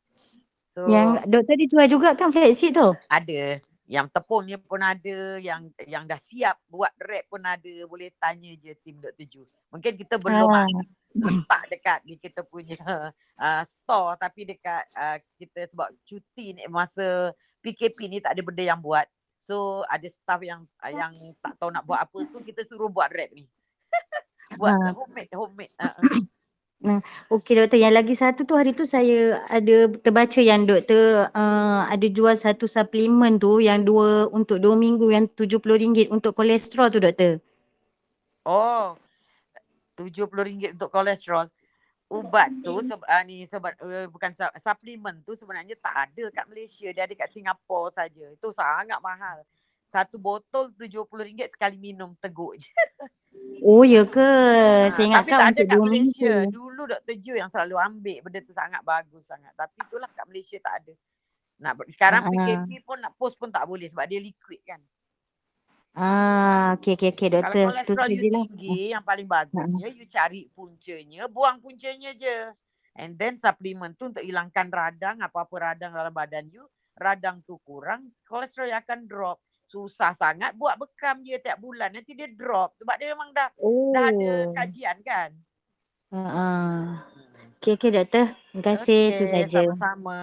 So 0.67 0.87
yang 0.91 1.19
doktor 1.27 1.55
dijual 1.55 1.87
juga 1.87 2.11
kan 2.13 2.29
flaxseed 2.29 2.75
tu? 2.75 2.91
Ada. 3.07 3.55
Yang 3.83 4.07
tepungnya 4.15 4.57
pun 4.57 4.79
ada, 4.79 5.37
yang 5.37 5.69
yang 5.85 6.07
dah 6.07 6.17
siap 6.17 6.59
buat 6.65 6.91
wrap 6.99 7.27
pun 7.27 7.43
ada. 7.43 7.73
Boleh 7.87 8.11
tanya 8.19 8.51
je 8.57 8.75
tim 8.83 8.99
Dr. 8.99 9.27
Ju. 9.27 9.43
Mungkin 9.69 9.93
kita 9.99 10.17
belum 10.17 10.49
ah. 10.49 10.65
letak 11.13 11.61
dekat 11.69 11.99
ni 12.09 12.17
kita 12.17 12.41
punya 12.41 12.79
uh, 13.37 13.63
store 13.69 14.17
tapi 14.17 14.49
dekat 14.49 14.81
uh, 14.97 15.21
kita 15.37 15.69
sebab 15.69 15.93
cuti 16.01 16.57
ni 16.57 16.65
masa 16.65 17.29
PKP 17.63 18.11
ni 18.11 18.19
tak 18.19 18.35
ada 18.35 18.41
benda 18.43 18.63
yang 18.63 18.79
buat. 18.83 19.07
So 19.39 19.87
ada 19.87 20.03
staff 20.11 20.43
yang 20.43 20.67
yang 20.83 21.15
tak 21.39 21.55
tahu 21.55 21.71
nak 21.71 21.87
buat 21.87 22.03
apa 22.03 22.17
tu 22.27 22.43
kita 22.43 22.67
suruh 22.67 22.91
buat 22.91 23.07
rap 23.09 23.31
ni. 23.31 23.47
buat 24.59 24.75
uh. 24.75 24.91
homemade 24.91 25.31
homemade. 25.31 25.73
Uh. 25.79 26.19
Nah, 26.83 26.99
okey 27.31 27.55
doktor. 27.55 27.79
Yang 27.79 27.95
lagi 27.95 28.11
satu 28.11 28.43
tu 28.43 28.59
hari 28.59 28.75
tu 28.75 28.83
saya 28.83 29.39
ada 29.47 29.87
terbaca 30.03 30.43
yang 30.43 30.67
doktor 30.67 31.31
uh, 31.31 31.87
ada 31.87 32.07
jual 32.11 32.35
satu 32.35 32.67
suplemen 32.67 33.39
tu 33.39 33.63
yang 33.63 33.87
dua 33.87 34.27
untuk 34.27 34.59
dua 34.59 34.75
minggu 34.75 35.07
yang 35.07 35.31
RM70 35.31 36.11
untuk 36.11 36.35
kolesterol 36.35 36.91
tu 36.91 36.99
doktor. 36.99 37.39
Oh, 38.43 38.99
RM70 39.95 40.75
untuk 40.75 40.91
kolesterol. 40.91 41.47
Ubat 42.13 42.49
tu 42.61 42.73
uh, 42.77 43.23
ni 43.25 43.43
sebab 43.45 43.73
uh, 43.81 44.05
bukan 44.07 44.31
su- 44.31 44.57
suplemen 44.57 45.21
tu 45.25 45.33
sebenarnya 45.33 45.73
tak 45.77 46.09
ada 46.09 46.29
kat 46.29 46.45
Malaysia. 46.45 46.87
Dia 46.91 47.09
ada 47.09 47.15
kat 47.17 47.29
Singapura 47.29 47.89
saja. 47.89 48.25
Itu 48.29 48.53
sangat 48.53 49.01
mahal. 49.01 49.41
Satu 49.89 50.17
botol 50.17 50.73
RM70 50.73 51.49
sekali 51.49 51.77
minum 51.77 52.13
teguk 52.19 52.57
je. 52.57 52.69
Oh 53.65 53.81
ya 53.81 54.03
ke? 54.05 54.21
Ha, 54.21 54.91
Saya 54.91 54.91
tapi 54.91 55.07
ingatkan 55.09 55.39
tak 55.39 55.49
ada 55.55 55.61
kat 55.65 55.79
Malaysia. 55.79 56.33
minggu. 56.45 56.53
Dulu 56.53 56.83
Dr. 56.85 57.15
Jo 57.17 57.33
yang 57.33 57.49
selalu 57.49 57.75
ambil 57.79 58.17
benda 58.21 58.39
tu 58.43 58.53
sangat 58.53 58.81
bagus 58.83 59.23
sangat. 59.25 59.49
Tapi 59.55 59.73
itulah 59.81 60.09
kat 60.11 60.25
Malaysia 60.27 60.57
tak 60.59 60.73
ada. 60.83 60.93
Nak 61.63 61.73
sekarang 61.95 62.21
Ah, 62.21 62.27
ah. 62.27 62.31
PKP 62.35 62.83
pun 62.83 62.99
nak 62.99 63.15
post 63.15 63.39
pun 63.39 63.47
tak 63.49 63.63
boleh 63.63 63.87
sebab 63.87 64.03
dia 64.05 64.19
liquid 64.19 64.59
kan. 64.67 64.77
Ah, 65.95 66.73
okey 66.73 66.93
okey 66.97 67.09
okey 67.13 67.29
Kalau 67.41 67.57
doktor. 67.59 67.69
Tu 67.85 67.93
kolesterol 67.93 68.09
you 68.13 68.25
sajalah. 68.25 68.29
tinggi 68.29 68.93
yang 68.93 69.01
paling 69.01 69.25
bagusnya 69.25 69.89
you 69.89 70.05
cari 70.05 70.49
puncanya, 70.53 71.25
buang 71.31 71.57
puncanya 71.63 72.13
je. 72.13 72.53
And 72.93 73.17
then 73.17 73.41
suplemen 73.41 73.97
tu 73.97 74.13
untuk 74.13 74.21
hilangkan 74.21 74.69
radang, 74.69 75.17
apa-apa 75.25 75.73
radang 75.73 75.97
dalam 75.97 76.13
badan 76.13 76.45
you, 76.53 76.69
radang 76.93 77.41
tu 77.41 77.57
kurang, 77.65 78.13
kolesterol 78.29 78.69
you 78.69 78.77
akan 78.77 79.09
drop. 79.09 79.37
Susah 79.65 80.13
sangat 80.13 80.53
buat 80.53 80.77
bekam 80.77 81.25
je 81.25 81.41
tiap 81.41 81.57
bulan 81.57 81.89
nanti 81.89 82.13
dia 82.13 82.29
drop 82.29 82.77
sebab 82.77 82.93
dia 83.01 83.09
memang 83.17 83.33
dah 83.33 83.49
dah 83.89 84.05
ada 84.13 84.33
Oh. 84.37 84.53
kajian 84.53 85.01
kan. 85.01 85.33
Ha 86.11 86.19
ah. 86.43 86.83
Okey 87.57 87.73
okey 87.75 87.91
doktor. 87.95 88.25
Terima 88.51 88.61
kasih 88.67 88.99
tu 89.17 89.23
Okey, 89.23 89.33
saja. 89.33 89.61
sama-sama. 89.63 90.13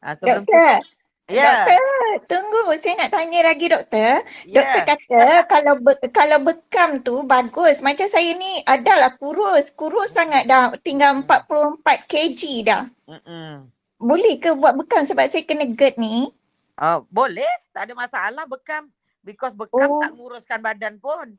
Ah, 0.00 0.14
sebelum 0.16 0.46
tu 0.48 0.56
Doktor, 0.56 0.82
Ya. 1.28 1.44
doktor, 1.68 1.80
tunggu. 2.24 2.72
Saya 2.80 2.94
nak 2.96 3.12
tanya 3.12 3.40
lagi 3.44 3.66
doktor. 3.68 4.24
Doktor 4.48 4.82
Ya. 4.82 4.88
kata 4.88 5.20
kalau 5.44 5.74
be, 5.76 5.92
kalau 6.08 6.38
bekam 6.40 6.90
tu 7.04 7.20
bagus. 7.22 7.84
Macam 7.84 8.08
saya 8.08 8.32
ni 8.32 8.64
adalah 8.64 9.12
kurus. 9.12 9.68
Kurus 9.70 10.10
sangat 10.10 10.48
dah. 10.48 10.72
Tinggal 10.80 11.20
44 11.20 12.08
kg 12.08 12.42
dah. 12.64 12.82
Mm-mm. 13.04 13.68
Boleh 13.98 14.40
ke 14.40 14.56
buat 14.56 14.72
bekam 14.72 15.04
sebab 15.04 15.28
saya 15.28 15.44
kena 15.44 15.68
GERD 15.68 16.00
ni? 16.00 16.32
Oh, 16.78 17.02
boleh, 17.10 17.50
tak 17.74 17.90
ada 17.90 17.92
masalah 17.92 18.46
bekam. 18.46 18.88
Because 19.20 19.52
bekam 19.52 19.90
Oh. 19.90 20.00
tak 20.00 20.14
nguruskan 20.14 20.62
badan 20.62 20.96
pun. 20.96 21.34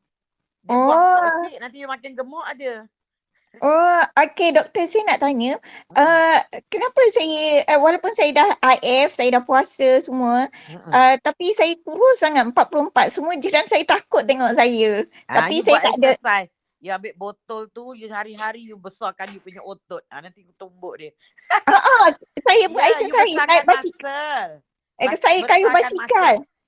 Dia 0.62 0.76
Oh. 0.76 1.48
nanti 1.58 1.82
makin 1.88 2.14
gemuk 2.14 2.44
ada. 2.44 2.86
Oh, 3.58 4.02
okey 4.14 4.54
doktor 4.54 4.86
saya 4.86 5.10
nak 5.10 5.26
tanya, 5.26 5.58
uh, 5.97 6.38
kenapa 6.70 7.02
saya 7.10 7.66
uh, 7.66 7.80
walaupun 7.82 8.14
saya 8.14 8.30
dah 8.30 8.50
IF, 8.78 9.10
saya 9.10 9.36
dah 9.36 9.43
puasa 9.43 10.06
semua, 10.06 10.45
uh, 10.93 11.16
tapi 11.18 11.50
saya 11.58 11.74
kurus 11.82 12.22
sangat 12.22 12.45
44. 12.45 13.10
Semua 13.10 13.34
jiran 13.41 13.66
saya 13.66 13.82
takut 13.89 14.22
tengok 14.22 14.54
saya. 14.54 15.02
Ah, 15.26 15.43
Tapi 15.43 15.66
saya 15.66 15.82
tak 15.82 15.97
ada 15.97 16.14
exercise. 16.14 16.54
You 16.80 16.93
ambil 16.93 17.12
botol 17.18 17.68
tu, 17.74 17.97
you 17.97 18.08
hari-hari 18.08 18.70
you 18.70 18.78
besarkan 18.78 19.34
you 19.34 19.41
punya 19.41 19.66
otot. 19.66 20.06
Ah, 20.14 20.22
nanti 20.22 20.45
you 20.45 20.54
tumbuk 20.54 21.02
dia. 21.02 21.12
ah, 21.68 22.08
saya 22.45 22.64
buat 22.70 22.86
you 22.86 22.91
exercise 22.95 23.34
besarkan 23.34 23.62
basikal. 23.66 24.47
muscle. 24.54 25.04
Eh, 25.04 25.18
saya 25.18 25.39
kayu 25.43 25.68
besarkan 25.68 25.76
basikal. 25.76 26.36
muscle. 26.38 26.59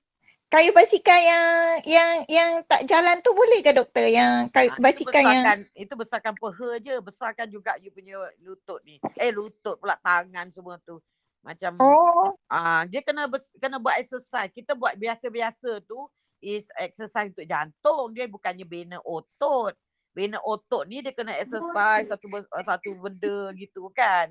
Kayu 0.52 0.68
basikal 0.76 1.16
yang 1.16 1.48
yang 1.88 2.12
yang 2.28 2.50
tak 2.68 2.84
jalan 2.84 3.16
tu 3.24 3.32
boleh 3.32 3.64
ke 3.64 3.72
doktor? 3.72 4.04
Yang 4.04 4.52
kayu 4.52 4.68
itu 4.68 4.80
basikal 4.84 5.24
yang 5.24 5.44
itu 5.72 5.94
besarkan 5.96 6.36
peha 6.36 6.68
je. 6.76 6.94
Besarkan 7.00 7.48
juga 7.48 7.72
you 7.80 7.88
punya 7.88 8.20
lutut 8.44 8.84
ni. 8.84 9.00
Eh, 9.16 9.32
lutut 9.32 9.80
pula 9.80 9.96
tangan 10.04 10.52
semua 10.52 10.76
tu. 10.84 11.00
Macam 11.40 11.80
Oh, 11.80 12.36
Ah, 12.52 12.84
dia 12.84 13.00
kena 13.00 13.24
bes, 13.32 13.48
kena 13.56 13.80
buat 13.80 13.96
exercise. 13.96 14.52
Kita 14.52 14.76
buat 14.76 14.92
biasa-biasa 14.92 15.88
tu 15.88 16.04
is 16.44 16.68
exercise 16.76 17.32
untuk 17.32 17.48
jantung. 17.48 18.12
Dia 18.12 18.28
bukannya 18.28 18.68
bina 18.68 19.00
otot. 19.08 19.72
Bina 20.12 20.36
otot 20.44 20.84
ni 20.84 21.00
dia 21.00 21.16
kena 21.16 21.32
exercise 21.40 22.12
satu 22.12 22.28
satu 22.44 22.90
benda 23.00 23.56
gitu 23.56 23.88
kan. 23.96 24.28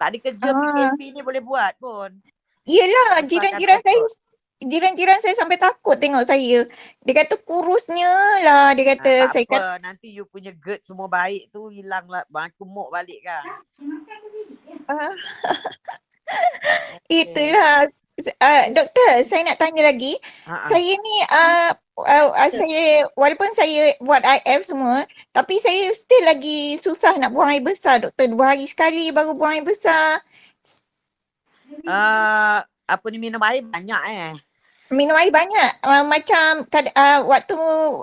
Tak 0.00 0.16
ada 0.16 0.18
kerja 0.32 0.48
Ah. 0.48 0.64
PKP 0.96 1.12
ni 1.12 1.20
boleh 1.20 1.44
buat 1.44 1.76
pun. 1.76 2.08
Yelah, 2.64 3.20
jiran-jiran 3.28 3.84
saya. 3.84 4.27
Jiran-jiran 4.58 5.22
saya 5.22 5.34
sampai 5.38 5.58
takut 5.58 5.96
tengok 5.98 6.26
saya. 6.26 6.66
Dia 7.06 7.14
kata 7.14 7.38
kurusnya 7.46 8.10
lah, 8.42 8.74
dia 8.74 8.84
kata 8.94 9.12
tak 9.28 9.32
saya 9.34 9.44
apa. 9.46 9.54
kata 9.54 9.82
Nanti 9.82 10.06
you 10.10 10.26
punya 10.26 10.50
GERD 10.50 10.82
semua 10.82 11.06
baik 11.06 11.54
tu 11.54 11.70
hilang 11.70 12.10
lah. 12.10 12.26
Kumuk 12.58 12.90
balik 12.90 13.22
kan. 13.22 13.44
Okay. 17.08 17.24
itulah 17.24 17.88
uh, 18.20 18.64
doktor, 18.76 19.24
saya 19.24 19.40
nak 19.48 19.56
tanya 19.56 19.88
lagi. 19.88 20.12
Ah. 20.44 20.60
Saya 20.68 20.92
ni 20.92 21.16
uh, 21.24 21.72
uh, 22.04 22.28
uh, 22.36 22.50
saya 22.52 23.08
walaupun 23.16 23.48
saya 23.56 23.96
buat 23.96 24.20
IF 24.20 24.68
semua, 24.68 25.08
tapi 25.32 25.56
saya 25.56 25.88
still 25.96 26.24
lagi 26.28 26.76
susah 26.84 27.16
nak 27.16 27.32
buang 27.32 27.48
air 27.48 27.64
besar 27.64 28.04
doktor. 28.04 28.28
Dua 28.28 28.52
hari 28.52 28.68
sekali 28.68 29.08
baru 29.08 29.32
buang 29.32 29.56
air 29.56 29.64
besar. 29.64 30.20
Uh, 31.88 32.60
apa 32.84 33.06
ni 33.08 33.16
minum 33.16 33.40
air 33.40 33.64
banyak 33.64 34.02
eh. 34.12 34.32
Minum 34.88 35.16
air 35.20 35.28
banyak. 35.28 35.70
Uh, 35.84 36.04
macam 36.08 36.64
kad- 36.72 36.92
uh, 36.96 37.20
waktu 37.28 37.54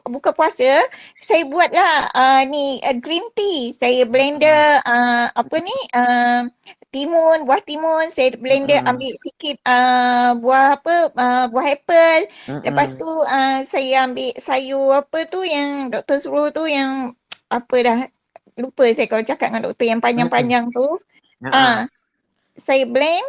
buka 0.05 0.29
puasa, 0.37 0.85
saya 1.17 1.41
buatlah 1.49 2.13
uh, 2.13 2.41
ni 2.45 2.77
uh, 2.85 2.93
green 3.01 3.25
tea. 3.33 3.73
Saya 3.73 4.05
blender 4.05 4.81
uh, 4.85 5.25
apa 5.33 5.55
ni 5.65 5.73
uh, 5.97 6.45
timun, 6.93 7.43
buah 7.49 7.61
timun. 7.65 8.13
Saya 8.13 8.37
blender 8.37 8.79
Mm-mm. 8.79 8.85
ambil 8.85 9.13
sikit 9.17 9.57
uh, 9.65 10.37
buah 10.37 10.77
apa, 10.77 10.95
uh, 11.17 11.45
buah 11.49 11.67
apple. 11.73 12.21
Lepas 12.61 12.87
Mm-mm. 12.87 12.99
tu 12.99 13.09
uh, 13.09 13.59
saya 13.65 14.05
ambil 14.05 14.31
sayur 14.37 15.01
apa 15.01 15.19
tu 15.25 15.41
yang 15.41 15.89
doktor 15.89 16.21
suruh 16.21 16.53
tu 16.53 16.69
yang 16.69 17.17
apa 17.49 17.75
dah 17.81 17.99
lupa 18.61 18.87
saya 18.93 19.09
kalau 19.09 19.25
cakap 19.25 19.49
dengan 19.51 19.63
doktor 19.67 19.85
yang 19.89 20.01
panjang-panjang 20.05 20.69
tu. 20.69 20.85
Ah. 21.43 21.51
Ah, 21.51 21.89
saya 22.55 22.87
blend. 22.87 23.27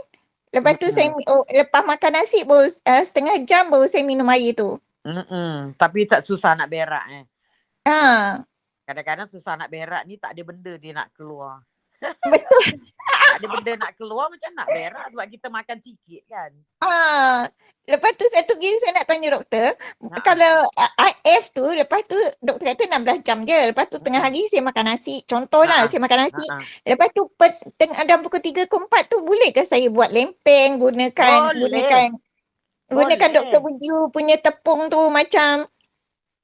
Lepas 0.56 0.80
tu 0.80 0.88
saya 0.88 1.12
oh, 1.12 1.44
lepas 1.52 1.84
makan 1.84 2.16
nasi 2.16 2.40
baru 2.40 2.64
uh, 2.64 3.02
setengah 3.04 3.36
jam 3.44 3.68
baru 3.68 3.84
saya 3.84 4.00
minum 4.00 4.24
air 4.32 4.56
tu. 4.56 4.80
Mm-mm. 5.04 5.76
Tapi 5.76 6.08
tak 6.08 6.24
susah 6.24 6.56
nak 6.56 6.72
berak 6.72 7.04
eh. 7.12 7.24
Ah, 7.84 8.40
Kadang-kadang 8.88 9.28
susah 9.28 9.60
nak 9.60 9.68
berak 9.68 10.08
ni 10.08 10.16
tak 10.16 10.32
ada 10.32 10.42
benda 10.48 10.72
dia 10.80 10.96
nak 10.96 11.12
keluar. 11.12 11.60
betul. 12.32 12.64
ada 13.06 13.46
benda 13.46 13.72
nak 13.76 13.92
keluar 13.94 14.26
macam 14.26 14.50
nak 14.50 14.66
berak 14.66 15.06
sebab 15.08 15.26
kita 15.28 15.46
makan 15.46 15.78
sikit 15.78 16.22
kan. 16.26 16.50
Ah, 16.80 17.46
lepas 17.84 18.12
tu 18.12 18.26
satu 18.26 18.52
lagi 18.52 18.70
saya 18.80 18.92
nak 18.92 19.06
tanya 19.06 19.28
doktor, 19.32 19.68
Ha. 20.02 20.16
kalau 20.20 20.54
uh, 20.66 20.90
IF 21.22 21.50
tu 21.50 21.62
lepas 21.62 22.02
tu 22.02 22.14
doktor 22.40 22.66
kata 22.66 22.90
16 22.90 23.22
jam 23.22 23.38
je. 23.42 23.70
Lepas 23.70 23.86
tu 23.86 23.98
tengah 23.98 24.18
hari 24.18 24.46
saya 24.46 24.58
makan 24.60 24.84
nasi. 24.88 25.22
Contohlah 25.22 25.84
Ha. 25.84 25.88
saya 25.88 26.00
makan 26.00 26.18
nasi. 26.20 26.44
Ha. 26.44 26.56
Lepas 26.84 27.08
tu 27.12 27.22
pet, 27.30 27.54
tengah 27.76 27.96
ada 27.96 28.18
pukul 28.18 28.40
3 28.40 28.64
ke 28.64 28.76
4 28.76 29.06
tu 29.06 29.18
boleh 29.20 29.50
ke 29.50 29.62
saya 29.62 29.86
buat 29.86 30.10
lempeng 30.10 30.76
gunakan 30.76 31.38
Boleh. 31.46 31.60
gunakan 31.62 32.08
gunakan 32.88 33.28
Boleh. 33.28 33.36
doktor 33.36 33.60
Buju 33.60 33.94
punya 34.10 34.36
tepung 34.36 34.86
tu 34.86 34.98
macam 35.08 35.66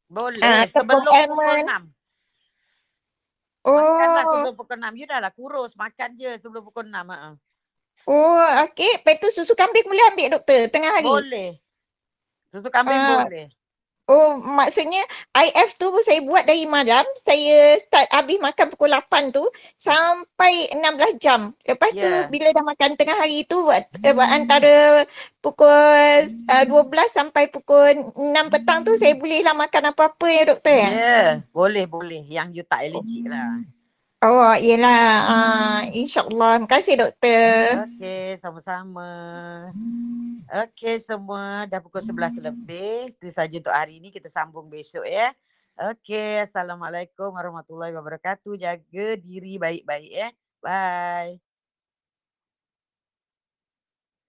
Boleh 0.06 0.38
tepung 0.68 1.00
sebelum 1.00 1.02
pukul 1.02 1.42
almond. 1.48 1.90
6. 1.90 2.01
Makanlah 3.62 4.24
Oh, 4.26 4.32
sebelum 4.34 4.54
pukul 4.58 4.78
6. 4.78 4.98
You 4.98 5.06
dah 5.06 5.18
lah 5.22 5.32
kurus. 5.32 5.72
Makan 5.78 6.10
je 6.18 6.30
sebelum 6.42 6.62
pukul 6.66 6.86
6. 6.90 7.06
Ha. 7.06 7.30
oh 8.10 8.46
okey. 8.66 8.92
Lepas 8.98 9.16
tu 9.22 9.28
susu 9.30 9.54
kambing 9.54 9.86
boleh 9.86 10.04
ambil 10.10 10.26
doktor 10.34 10.66
tengah 10.66 10.90
hari? 10.90 11.06
Boleh. 11.06 11.50
Susu 12.50 12.68
kambing 12.68 12.98
Ah. 12.98 13.22
boleh. 13.22 13.46
Oh, 14.04 14.34
maksudnya 14.34 14.98
IF 15.32 15.78
tu 15.78 15.86
saya 16.02 16.18
buat 16.20 16.42
dari 16.42 16.66
malam. 16.66 17.06
Saya 17.14 17.78
start 17.78 18.10
habis 18.10 18.36
makan 18.36 18.66
pukul 18.68 18.90
8 18.90 19.30
tu 19.30 19.46
sampai 19.78 20.74
16 20.74 21.16
jam. 21.16 21.54
Lepas 21.62 21.94
tu 21.94 22.02
Ya. 22.02 22.26
bila 22.26 22.50
dah 22.50 22.64
makan 22.64 22.90
tengah 22.94 23.14
hari 23.14 23.46
tu 23.46 23.70
eh, 23.70 23.86
buat 24.10 24.26
antara 24.26 25.06
pukul 25.38 25.70
uh, 26.50 26.64
12 26.66 26.82
sampai 27.08 27.46
pukul 27.46 28.10
6 28.18 28.18
petang 28.50 28.82
tu 28.82 28.94
saya 28.96 29.14
bolehlah 29.14 29.54
makan 29.54 29.90
apa-apa 29.90 30.26
ya 30.26 30.42
doktor 30.46 30.72
Ya, 30.72 30.78
ya? 30.78 30.90
yeah. 30.90 31.28
boleh 31.50 31.84
boleh. 31.86 32.22
Yang 32.26 32.48
you 32.52 32.64
tak 32.64 32.82
allergic 32.84 33.22
lah. 33.26 33.62
Oh, 34.22 34.54
iyalah. 34.54 35.02
Uh, 35.26 35.80
InsyaAllah. 35.98 36.62
Terima 36.62 36.70
kasih 36.70 36.94
doktor. 36.94 37.90
Okey, 37.90 38.38
sama-sama. 38.38 39.10
Okey 40.46 41.02
semua, 41.02 41.66
dah 41.66 41.82
pukul 41.82 42.06
11 42.06 42.38
lebih. 42.38 43.10
Itu 43.18 43.26
saja 43.34 43.50
untuk 43.50 43.74
hari 43.74 43.98
ini. 43.98 44.14
Kita 44.14 44.30
sambung 44.30 44.70
besok 44.70 45.02
ya. 45.10 45.34
Okey, 45.74 46.38
Assalamualaikum 46.46 47.34
warahmatullahi 47.34 47.90
wabarakatuh. 47.98 48.54
Jaga 48.62 49.18
diri 49.18 49.58
baik-baik 49.58 50.10
ya. 50.14 50.28
Bye. 50.62 51.51